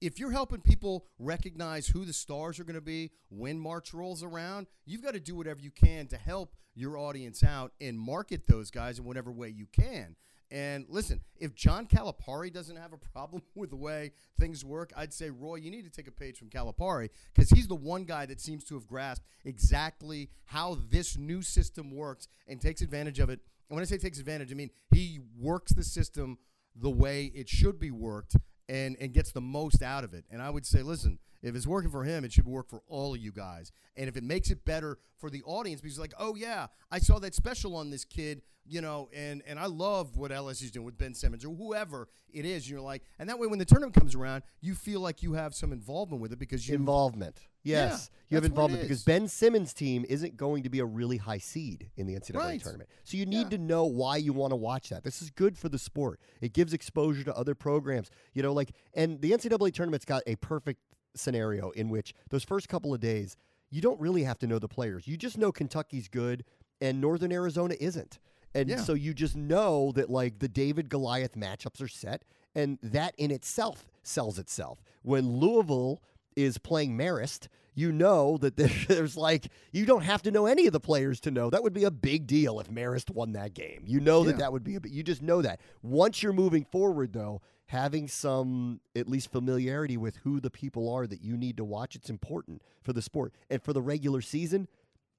if 0.00 0.18
you're 0.18 0.30
helping 0.30 0.60
people 0.60 1.06
recognize 1.18 1.88
who 1.88 2.04
the 2.04 2.12
stars 2.12 2.60
are 2.60 2.64
going 2.64 2.74
to 2.74 2.80
be 2.80 3.10
when 3.30 3.58
March 3.58 3.92
rolls 3.92 4.22
around, 4.22 4.68
you've 4.86 5.02
got 5.02 5.14
to 5.14 5.20
do 5.20 5.34
whatever 5.34 5.60
you 5.60 5.72
can 5.72 6.06
to 6.06 6.16
help 6.16 6.54
your 6.74 6.96
audience 6.96 7.42
out 7.42 7.72
and 7.80 7.98
market 7.98 8.46
those 8.46 8.70
guys 8.70 8.98
in 8.98 9.04
whatever 9.04 9.32
way 9.32 9.48
you 9.48 9.66
can. 9.72 10.14
And 10.50 10.86
listen, 10.88 11.20
if 11.38 11.54
John 11.54 11.86
Calipari 11.86 12.52
doesn't 12.52 12.76
have 12.76 12.92
a 12.92 12.96
problem 12.96 13.42
with 13.54 13.70
the 13.70 13.76
way 13.76 14.12
things 14.40 14.64
work, 14.64 14.92
I'd 14.96 15.12
say, 15.12 15.30
Roy, 15.30 15.56
you 15.56 15.70
need 15.70 15.84
to 15.84 15.90
take 15.90 16.08
a 16.08 16.12
page 16.12 16.38
from 16.38 16.48
Calipari 16.48 17.10
because 17.34 17.50
he's 17.50 17.68
the 17.68 17.74
one 17.74 18.04
guy 18.04 18.26
that 18.26 18.40
seems 18.40 18.64
to 18.64 18.74
have 18.74 18.86
grasped 18.86 19.26
exactly 19.44 20.30
how 20.46 20.78
this 20.90 21.18
new 21.18 21.42
system 21.42 21.94
works 21.94 22.28
and 22.46 22.60
takes 22.60 22.80
advantage 22.80 23.18
of 23.18 23.28
it. 23.28 23.40
And 23.68 23.76
when 23.76 23.82
I 23.82 23.84
say 23.84 23.98
takes 23.98 24.18
advantage, 24.18 24.50
I 24.50 24.54
mean 24.54 24.70
he 24.90 25.20
works 25.38 25.72
the 25.72 25.84
system 25.84 26.38
the 26.74 26.90
way 26.90 27.26
it 27.34 27.48
should 27.48 27.78
be 27.78 27.90
worked 27.90 28.36
and, 28.68 28.96
and 29.00 29.12
gets 29.12 29.32
the 29.32 29.40
most 29.40 29.82
out 29.82 30.04
of 30.04 30.14
it. 30.14 30.24
And 30.30 30.40
I 30.40 30.50
would 30.50 30.64
say, 30.64 30.82
listen, 30.82 31.18
if 31.42 31.54
it's 31.54 31.66
working 31.66 31.90
for 31.90 32.04
him, 32.04 32.24
it 32.24 32.32
should 32.32 32.46
work 32.46 32.68
for 32.68 32.82
all 32.88 33.14
of 33.14 33.20
you 33.20 33.32
guys. 33.32 33.72
And 33.96 34.08
if 34.08 34.16
it 34.16 34.24
makes 34.24 34.50
it 34.50 34.64
better 34.64 34.98
for 35.18 35.30
the 35.30 35.42
audience, 35.44 35.80
because 35.80 35.98
like, 35.98 36.14
oh 36.18 36.34
yeah, 36.34 36.66
I 36.90 36.98
saw 36.98 37.18
that 37.20 37.34
special 37.34 37.76
on 37.76 37.90
this 37.90 38.04
kid, 38.04 38.42
you 38.66 38.80
know, 38.80 39.08
and 39.14 39.42
and 39.46 39.58
I 39.58 39.66
love 39.66 40.16
what 40.16 40.30
LSU's 40.30 40.70
doing 40.70 40.84
with 40.86 40.98
Ben 40.98 41.14
Simmons 41.14 41.44
or 41.44 41.54
whoever 41.54 42.08
it 42.30 42.44
is. 42.44 42.64
And 42.64 42.70
you're 42.72 42.80
like, 42.80 43.02
and 43.18 43.28
that 43.28 43.38
way 43.38 43.46
when 43.46 43.58
the 43.58 43.64
tournament 43.64 43.94
comes 43.94 44.14
around, 44.14 44.42
you 44.60 44.74
feel 44.74 45.00
like 45.00 45.22
you 45.22 45.32
have 45.34 45.54
some 45.54 45.72
involvement 45.72 46.20
with 46.20 46.32
it 46.32 46.38
because 46.38 46.68
you 46.68 46.74
involvement. 46.74 47.40
Yes, 47.64 48.10
you 48.28 48.36
have 48.36 48.42
that's 48.42 48.42
what 48.42 48.44
it 48.44 48.46
involvement 48.46 48.82
because. 48.82 49.04
Ben 49.04 49.26
Simmons' 49.28 49.72
team 49.74 50.04
isn't 50.08 50.36
going 50.36 50.62
to 50.62 50.68
be 50.68 50.78
a 50.80 50.84
really 50.84 51.16
high 51.16 51.38
seed 51.38 51.90
in 51.96 52.06
the 52.06 52.14
NCAA 52.14 52.34
Right. 52.38 52.60
tournament. 52.62 52.88
So 53.04 53.16
you 53.16 53.26
need 53.26 53.44
Yeah. 53.44 53.56
to 53.56 53.58
know 53.58 53.84
why 53.84 54.16
you 54.18 54.32
want 54.32 54.52
to 54.52 54.56
watch 54.56 54.90
that. 54.90 55.02
This 55.02 55.20
is 55.22 55.30
good 55.30 55.56
for 55.58 55.68
the 55.68 55.78
sport. 55.78 56.20
It 56.40 56.52
gives 56.52 56.72
exposure 56.72 57.24
to 57.24 57.36
other 57.36 57.54
programs. 57.54 58.10
You 58.34 58.42
know, 58.42 58.52
like 58.52 58.72
and 58.94 59.20
the 59.20 59.32
NCAA 59.32 59.70
tournament's 59.72 60.04
got 60.04 60.22
a 60.26 60.36
perfect 60.36 60.80
scenario 61.14 61.70
in 61.70 61.88
which 61.88 62.14
those 62.30 62.44
first 62.44 62.68
couple 62.68 62.92
of 62.94 63.00
days 63.00 63.36
you 63.70 63.80
don't 63.80 64.00
really 64.00 64.22
have 64.24 64.38
to 64.38 64.46
know 64.46 64.58
the 64.58 64.68
players. 64.68 65.06
You 65.06 65.16
just 65.16 65.36
know 65.36 65.52
Kentucky's 65.52 66.08
good 66.08 66.44
and 66.80 67.00
Northern 67.00 67.32
Arizona 67.32 67.74
isn't. 67.80 68.18
And 68.54 68.68
Yeah. 68.70 68.76
so 68.82 68.94
you 68.94 69.12
just 69.12 69.36
know 69.36 69.92
that 69.92 70.08
like 70.08 70.38
the 70.38 70.48
David 70.48 70.88
Goliath 70.88 71.34
matchups 71.34 71.82
are 71.82 71.88
set 71.88 72.24
and 72.54 72.78
that 72.82 73.14
in 73.18 73.30
itself 73.30 73.86
sells 74.02 74.38
itself. 74.38 74.82
When 75.02 75.28
Louisville 75.38 76.00
is 76.34 76.56
playing 76.56 76.96
Marist, 76.96 77.48
you 77.74 77.92
know 77.92 78.38
that 78.38 78.56
there's 78.88 79.16
like 79.18 79.48
you 79.72 79.84
don't 79.84 80.02
have 80.02 80.22
to 80.22 80.30
know 80.30 80.46
any 80.46 80.66
of 80.66 80.72
the 80.72 80.80
players 80.80 81.20
to 81.20 81.30
know 81.30 81.50
that 81.50 81.62
would 81.62 81.74
be 81.74 81.84
a 81.84 81.90
big 81.90 82.26
deal 82.26 82.58
if 82.60 82.68
Marist 82.70 83.10
won 83.10 83.32
that 83.32 83.52
game. 83.54 83.82
You 83.86 84.00
know 84.00 84.24
that 84.24 84.32
Yeah. 84.32 84.36
that 84.38 84.52
would 84.52 84.64
be 84.64 84.76
a. 84.76 84.80
You 84.84 85.02
just 85.02 85.20
know 85.22 85.42
that. 85.42 85.60
Once 85.82 86.22
you're 86.22 86.32
moving 86.32 86.64
forward, 86.64 87.12
though, 87.12 87.42
having 87.68 88.08
some 88.08 88.80
at 88.96 89.08
least 89.08 89.30
familiarity 89.30 89.96
with 89.96 90.16
who 90.16 90.40
the 90.40 90.50
people 90.50 90.92
are 90.92 91.06
that 91.06 91.22
you 91.22 91.36
need 91.36 91.56
to 91.58 91.64
watch, 91.64 91.94
it's 91.94 92.10
important 92.10 92.62
for 92.82 92.92
the 92.92 93.02
sport 93.02 93.32
and 93.50 93.62
for 93.62 93.72
the 93.72 93.82
regular 93.82 94.20
season. 94.20 94.68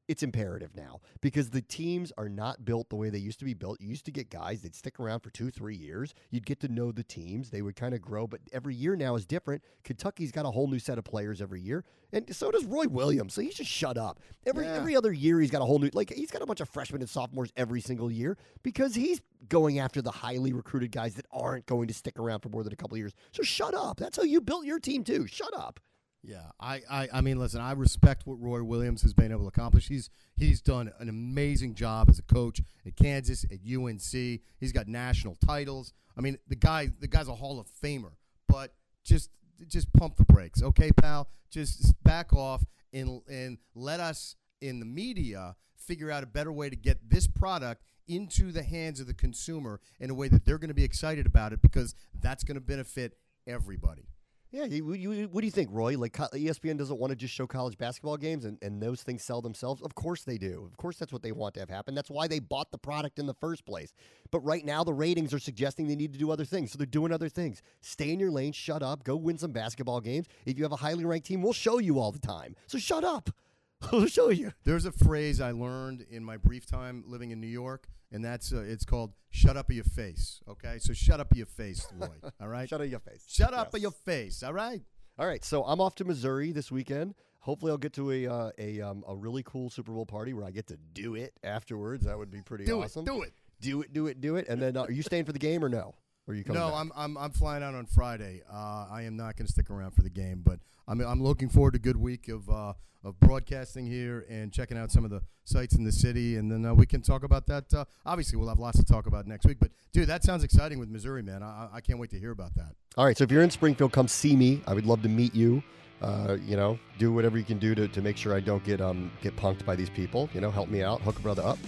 It's 0.10 0.24
imperative 0.24 0.76
now 0.76 1.02
because 1.22 1.52
the 1.52 1.62
teams 1.62 2.12
are 2.18 2.28
not 2.28 2.66
built 2.66 2.90
the 2.90 2.96
way 2.96 3.12
they 3.12 3.20
used 3.20 3.38
to 3.40 3.46
be 3.46 3.54
built. 3.54 3.80
You 3.80 3.90
used 3.90 4.06
to 4.06 4.12
get 4.12 4.32
guys 4.32 4.64
that 4.64 4.74
stick 4.74 5.00
around 5.00 5.20
for 5.20 5.30
two, 5.30 5.52
three 5.52 5.76
years. 5.76 6.16
You'd 6.32 6.48
get 6.48 6.60
to 6.62 6.68
know 6.68 6.92
the 6.92 7.04
teams. 7.04 7.52
They 7.52 7.62
would 7.62 7.76
kind 7.76 7.94
of 7.94 8.02
grow, 8.02 8.26
but 8.26 8.42
every 8.52 8.74
year 8.74 8.96
now 8.96 9.16
is 9.16 9.28
different. 9.28 9.64
Kentucky's 9.84 10.32
got 10.32 10.48
a 10.48 10.50
whole 10.50 10.66
new 10.68 10.80
set 10.80 10.98
of 10.98 11.04
players 11.04 11.44
every 11.44 11.62
year, 11.62 11.86
and 12.12 12.36
so 12.36 12.50
does 12.50 12.66
Roy 12.66 12.86
Williams. 12.88 13.36
So 13.36 13.42
he 13.42 13.52
should 13.52 13.68
shut 13.68 13.98
up. 14.00 14.20
Every 14.48 14.66
Yeah. 14.66 14.78
every 14.78 14.96
other 14.96 15.14
year, 15.14 15.40
he's 15.40 15.52
got 15.52 15.62
a 15.62 15.66
whole 15.66 15.78
new 15.78 15.92
like 15.94 16.12
he's 16.12 16.32
got 16.32 16.42
a 16.42 16.48
bunch 16.48 16.60
of 16.60 16.70
freshmen 16.70 17.02
and 17.02 17.10
sophomores 17.10 17.54
every 17.56 17.80
single 17.80 18.10
year 18.12 18.36
because 18.64 18.96
he's 18.96 19.22
going 19.48 19.78
after 19.78 20.02
the 20.02 20.10
highly 20.10 20.54
recruited 20.54 20.92
guys 20.92 21.14
that 21.16 21.28
aren't 21.32 21.68
going 21.68 21.88
to 21.88 21.94
stick 21.94 22.18
around 22.18 22.40
for 22.40 22.50
more 22.50 22.64
than 22.64 22.74
a 22.74 22.76
couple 22.76 22.96
of 22.96 23.00
years. 23.00 23.14
So 23.32 23.44
shut 23.44 23.76
up. 23.76 23.98
That's 24.00 24.18
how 24.18 24.24
you 24.24 24.42
built 24.42 24.66
your 24.66 24.80
team 24.80 25.04
too. 25.04 25.28
Shut 25.28 25.54
up. 25.56 25.80
Yeah, 26.22 26.52
I, 26.60 26.82
I, 26.90 27.08
I 27.14 27.22
mean, 27.22 27.40
listen, 27.40 27.62
I 27.62 27.72
respect 27.72 28.28
what 28.28 28.42
Roy 28.42 28.62
Williams 28.62 29.02
has 29.04 29.14
been 29.14 29.32
able 29.32 29.44
to 29.44 29.48
accomplish. 29.48 29.88
He's 29.88 30.10
he's 30.36 30.62
done 30.62 30.92
an 31.00 31.08
amazing 31.08 31.76
job 31.76 32.10
as 32.10 32.20
a 32.20 32.24
coach 32.24 32.62
at 32.86 32.96
Kansas, 32.98 33.46
at 33.46 33.60
UNC. 33.66 34.42
He's 34.60 34.72
got 34.74 34.88
national 34.88 35.36
titles. 35.36 35.94
I 36.18 36.22
mean, 36.22 36.38
the 36.48 36.56
guy 36.56 36.90
the 37.00 37.08
guy's 37.08 37.30
a 37.30 37.36
Hall 37.36 37.60
of 37.60 37.68
Famer. 37.82 38.12
But 38.50 38.74
just 39.06 39.30
just 39.68 39.92
pump 39.94 40.18
the 40.18 40.26
brakes, 40.26 40.62
okay, 40.62 40.92
pal? 40.92 41.30
Just 41.50 41.94
back 42.04 42.34
off 42.34 42.66
and 42.92 43.22
and 43.30 43.58
let 43.74 44.00
us 44.00 44.36
in 44.62 44.80
the 44.80 44.86
media 44.86 45.56
figure 45.78 46.12
out 46.12 46.24
a 46.24 46.28
better 46.28 46.52
way 46.52 46.70
to 46.70 46.76
get 46.76 47.10
this 47.10 47.28
product 47.28 47.84
into 48.08 48.52
the 48.52 48.64
hands 48.64 49.00
of 49.00 49.08
the 49.08 49.14
consumer 49.14 49.80
in 50.00 50.10
a 50.10 50.14
way 50.14 50.28
that 50.28 50.46
they're 50.46 50.58
going 50.58 50.70
to 50.70 50.74
be 50.74 50.84
excited 50.84 51.26
about 51.26 51.54
it 51.54 51.62
because 51.62 51.96
that's 52.20 52.44
going 52.44 52.56
to 52.56 52.62
benefit 52.62 53.18
everybody. 53.48 54.06
Yeah, 54.52 54.66
you, 54.66 54.94
you, 54.94 55.28
what 55.32 55.42
do 55.42 55.46
you 55.46 55.52
think, 55.52 55.70
Roy? 55.72 55.96
Like 55.96 56.14
ESPN 56.14 56.76
doesn't 56.78 57.00
want 57.00 57.12
to 57.12 57.16
just 57.16 57.34
show 57.34 57.46
college 57.46 57.78
basketball 57.78 58.18
games 58.18 58.46
and, 58.46 58.58
and 58.64 58.82
those 58.82 59.04
things 59.04 59.24
sell 59.24 59.42
themselves? 59.42 59.80
Of 59.84 59.94
course 59.94 60.24
they 60.24 60.40
do. 60.40 60.68
Of 60.72 60.76
course 60.76 60.98
that's 60.98 61.14
what 61.14 61.22
they 61.22 61.32
want 61.32 61.54
to 61.54 61.60
have 61.60 61.70
happen. 61.70 61.94
That's 61.94 62.10
why 62.10 62.28
they 62.28 62.40
bought 62.40 62.72
the 62.72 62.80
product 62.80 63.20
in 63.20 63.28
the 63.28 63.36
first 63.36 63.64
place. 63.64 63.94
But 64.32 64.40
right 64.40 64.66
now 64.66 64.84
the 64.84 64.94
ratings 64.94 65.36
are 65.36 65.40
suggesting 65.40 65.88
they 65.88 65.96
need 65.96 66.14
to 66.14 66.20
do 66.20 66.32
other 66.32 66.46
things. 66.46 66.72
So 66.72 66.78
they're 66.78 66.88
doing 66.88 67.12
other 67.12 67.30
things. 67.30 67.62
Stay 67.82 68.12
in 68.12 68.20
your 68.20 68.32
lane, 68.32 68.52
shut 68.52 68.82
up, 68.82 69.04
go 69.04 69.16
win 69.16 69.38
some 69.38 69.52
basketball 69.52 70.02
games. 70.02 70.26
If 70.48 70.58
you 70.58 70.64
have 70.64 70.72
a 70.72 70.78
highly 70.78 71.06
ranked 71.06 71.28
team, 71.28 71.44
we'll 71.44 71.54
show 71.54 71.78
you 71.78 72.00
all 72.00 72.12
the 72.12 72.20
time. 72.20 72.56
So 72.66 72.80
shut 72.80 73.04
up. 73.04 73.30
we'll 73.92 74.08
show 74.08 74.30
you. 74.30 74.54
There's 74.64 74.86
a 74.86 74.92
phrase 74.92 75.40
I 75.40 75.52
learned 75.52 76.08
in 76.10 76.24
my 76.24 76.38
brief 76.38 76.66
time 76.66 77.04
living 77.06 77.30
in 77.30 77.40
New 77.40 77.48
York 77.48 77.88
and 78.12 78.24
that's 78.24 78.54
uh, 78.54 78.62
it's 78.62 78.86
called 78.86 79.14
"Shut 79.30 79.58
Up 79.58 79.72
your 79.72 79.84
Face." 79.84 80.42
Okay, 80.48 80.78
so 80.80 80.94
shut 80.94 81.20
up 81.20 81.36
your 81.36 81.46
face, 81.46 81.88
Roy. 81.98 82.08
All 82.42 82.48
right, 82.48 82.68
shut 82.68 82.82
up 82.82 82.88
your 82.90 83.00
face. 83.00 83.26
Shut 83.28 83.54
up 83.54 83.70
yes. 83.74 83.82
your 83.82 83.92
face. 83.92 84.44
All 84.44 84.54
right. 84.54 84.82
All 85.18 85.28
right, 85.28 85.44
so 85.44 85.64
I'm 85.66 85.82
off 85.82 85.96
to 85.96 86.06
Missouri 86.06 86.54
this 86.54 86.72
weekend. 86.72 87.14
Hopefully, 87.40 87.72
I'll 87.72 87.78
get 87.78 87.94
to 87.94 88.12
a 88.12 88.28
uh, 88.28 88.52
a 88.58 88.82
um, 88.82 89.04
a 89.08 89.16
really 89.16 89.44
cool 89.44 89.70
Super 89.70 89.92
Bowl 89.92 90.06
party 90.06 90.34
where 90.34 90.46
I 90.46 90.52
get 90.52 90.68
to 90.68 90.78
do 90.94 91.16
it 91.16 91.34
afterwards. 91.44 92.06
That 92.06 92.18
would 92.18 92.32
be 92.32 92.42
pretty 92.42 92.66
do 92.66 92.82
awesome. 92.82 93.04
It, 93.04 93.06
do 93.06 93.22
it. 93.24 93.34
Do 93.62 93.82
it. 93.82 93.94
Do 93.94 94.08
it. 94.08 94.22
Do 94.22 94.36
it. 94.38 94.48
And 94.48 94.62
then, 94.62 94.78
uh, 94.78 94.84
are 94.84 94.92
you 94.92 95.04
staying 95.04 95.26
for 95.26 95.34
the 95.34 95.40
game 95.40 95.64
or 95.64 95.70
no? 95.70 95.94
Or 96.28 96.34
are 96.34 96.36
you 96.36 96.44
coming? 96.44 96.62
No, 96.62 96.70
back? 96.70 96.80
I'm 96.80 96.92
I'm 96.96 97.18
I'm 97.18 97.32
flying 97.32 97.64
out 97.64 97.76
on 97.76 97.86
Friday. 97.86 98.44
Uh, 98.50 98.88
I 98.90 99.04
am 99.04 99.18
not 99.18 99.36
going 99.36 99.48
to 99.48 99.52
stick 99.52 99.70
around 99.70 99.92
for 99.92 100.04
the 100.04 100.10
game, 100.10 100.42
but 100.46 100.60
I'm 100.90 101.00
I'm 101.02 101.24
looking 101.24 101.50
forward 101.50 101.72
to 101.72 101.78
a 101.78 101.80
good 101.80 101.98
week 101.98 102.28
of 102.28 102.50
uh, 102.50 102.74
of 103.04 103.20
broadcasting 103.20 103.86
here 103.86 104.26
and 104.30 104.52
checking 104.52 104.78
out 104.78 104.92
some 104.92 105.06
of 105.06 105.12
the 105.12 105.22
sites 105.46 105.76
in 105.76 105.84
the 105.84 105.92
city, 105.92 106.36
and 106.38 106.52
then 106.52 106.66
uh, 106.66 106.74
we 106.74 106.86
can 106.86 107.02
talk 107.02 107.24
about 107.24 107.46
that. 107.48 107.74
Uh, 107.74 107.86
obviously, 108.06 108.38
we'll 108.38 108.50
have 108.50 108.60
lots 108.60 108.78
to 108.78 108.86
talk 108.86 109.06
about 109.06 109.28
next 109.28 109.46
week. 109.46 109.58
But 109.60 109.72
dude, 109.94 110.08
that 110.08 110.24
sounds 110.24 110.44
exciting 110.44 110.80
with 110.80 110.90
Missouri, 110.90 111.22
man. 111.22 111.44
I, 111.44 111.70
I 111.76 111.82
can't 111.82 112.00
wait 112.00 112.10
to 112.10 112.20
hear 112.20 112.32
about 112.32 112.56
that. 112.56 112.74
All 112.98 113.06
right, 113.06 113.18
so 113.18 113.24
if 113.24 113.32
you're 113.32 113.44
in 113.44 113.52
Springfield, 113.52 113.94
come 113.94 114.08
see 114.08 114.36
me. 114.36 114.62
I 114.68 114.74
would 114.74 114.86
love 114.86 115.02
to 115.04 115.10
meet 115.10 115.36
you 115.36 115.64
uh, 116.02 116.38
you 116.46 116.56
know, 116.56 116.80
do 116.98 117.12
whatever 117.12 117.38
you 117.38 117.44
can 117.44 117.60
do 117.60 117.76
to, 117.76 117.88
to 117.88 118.02
make 118.02 118.18
sure 118.18 118.34
I 118.34 118.40
don't 118.40 118.64
get 118.64 118.82
um 118.82 119.12
get 119.22 119.36
punked 119.36 119.66
by 119.66 119.76
these 119.76 119.90
people. 119.90 120.30
You 120.34 120.42
know, 120.42 120.52
help 120.52 120.70
me 120.70 120.82
out, 120.84 121.02
hook 121.02 121.20
a 121.20 121.22
brother 121.22 121.44
up. 121.44 121.60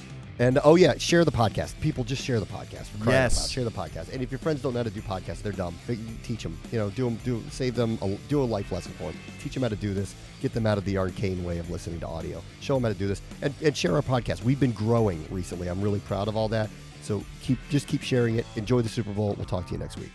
And 0.42 0.58
oh 0.64 0.74
yeah, 0.74 0.98
share 0.98 1.24
the 1.24 1.32
podcast. 1.32 1.80
People 1.82 2.04
just 2.04 2.24
share 2.24 2.40
the 2.40 2.48
podcast. 2.48 2.86
For 2.88 3.12
yes, 3.12 3.48
share 3.48 3.64
the 3.64 3.70
podcast. 3.70 4.12
And 4.12 4.24
if 4.24 4.32
your 4.32 4.40
friends 4.40 4.64
don't 4.64 4.74
know 4.74 4.80
how 4.80 4.84
to 4.86 4.90
do 4.90 5.00
podcasts, 5.00 5.44
they're 5.44 5.52
dumb. 5.52 5.76
Teach 6.24 6.42
them. 6.42 6.58
You 6.72 6.80
know, 6.80 6.90
do 6.90 7.06
them. 7.06 7.20
Do 7.24 7.44
save 7.52 7.76
them. 7.76 8.00
A, 8.02 8.16
do 8.28 8.42
a 8.42 8.44
life 8.44 8.72
lesson 8.72 8.92
for 8.94 9.12
them. 9.12 9.20
Teach 9.40 9.54
them 9.54 9.62
how 9.62 9.70
to 9.70 9.76
do 9.76 9.94
this. 9.94 10.16
Get 10.42 10.52
them 10.52 10.66
out 10.66 10.80
of 10.80 10.86
the 10.86 10.98
arcane 10.98 11.44
way 11.44 11.60
of 11.60 11.70
listening 11.70 12.00
to 12.00 12.08
audio. 12.08 12.42
Show 12.60 12.74
them 12.74 12.82
how 12.82 12.90
to 12.90 12.96
do 12.96 13.08
this. 13.08 13.22
And, 13.44 13.54
and 13.64 13.78
share 13.78 13.94
our 13.94 14.02
podcast. 14.02 14.44
We've 14.44 14.60
been 14.60 14.72
growing 14.72 15.24
recently. 15.30 15.68
I'm 15.68 15.80
really 15.80 16.00
proud 16.00 16.28
of 16.28 16.36
all 16.36 16.48
that. 16.48 16.72
So 17.04 17.24
keep 17.44 17.60
just 17.70 17.88
keep 17.88 18.02
sharing 18.02 18.38
it. 18.38 18.48
Enjoy 18.56 18.82
the 18.82 18.90
Super 18.90 19.14
Bowl. 19.14 19.36
We'll 19.38 19.46
talk 19.46 19.68
to 19.68 19.74
you 19.74 19.78
next 19.78 20.00
week. 20.00 20.10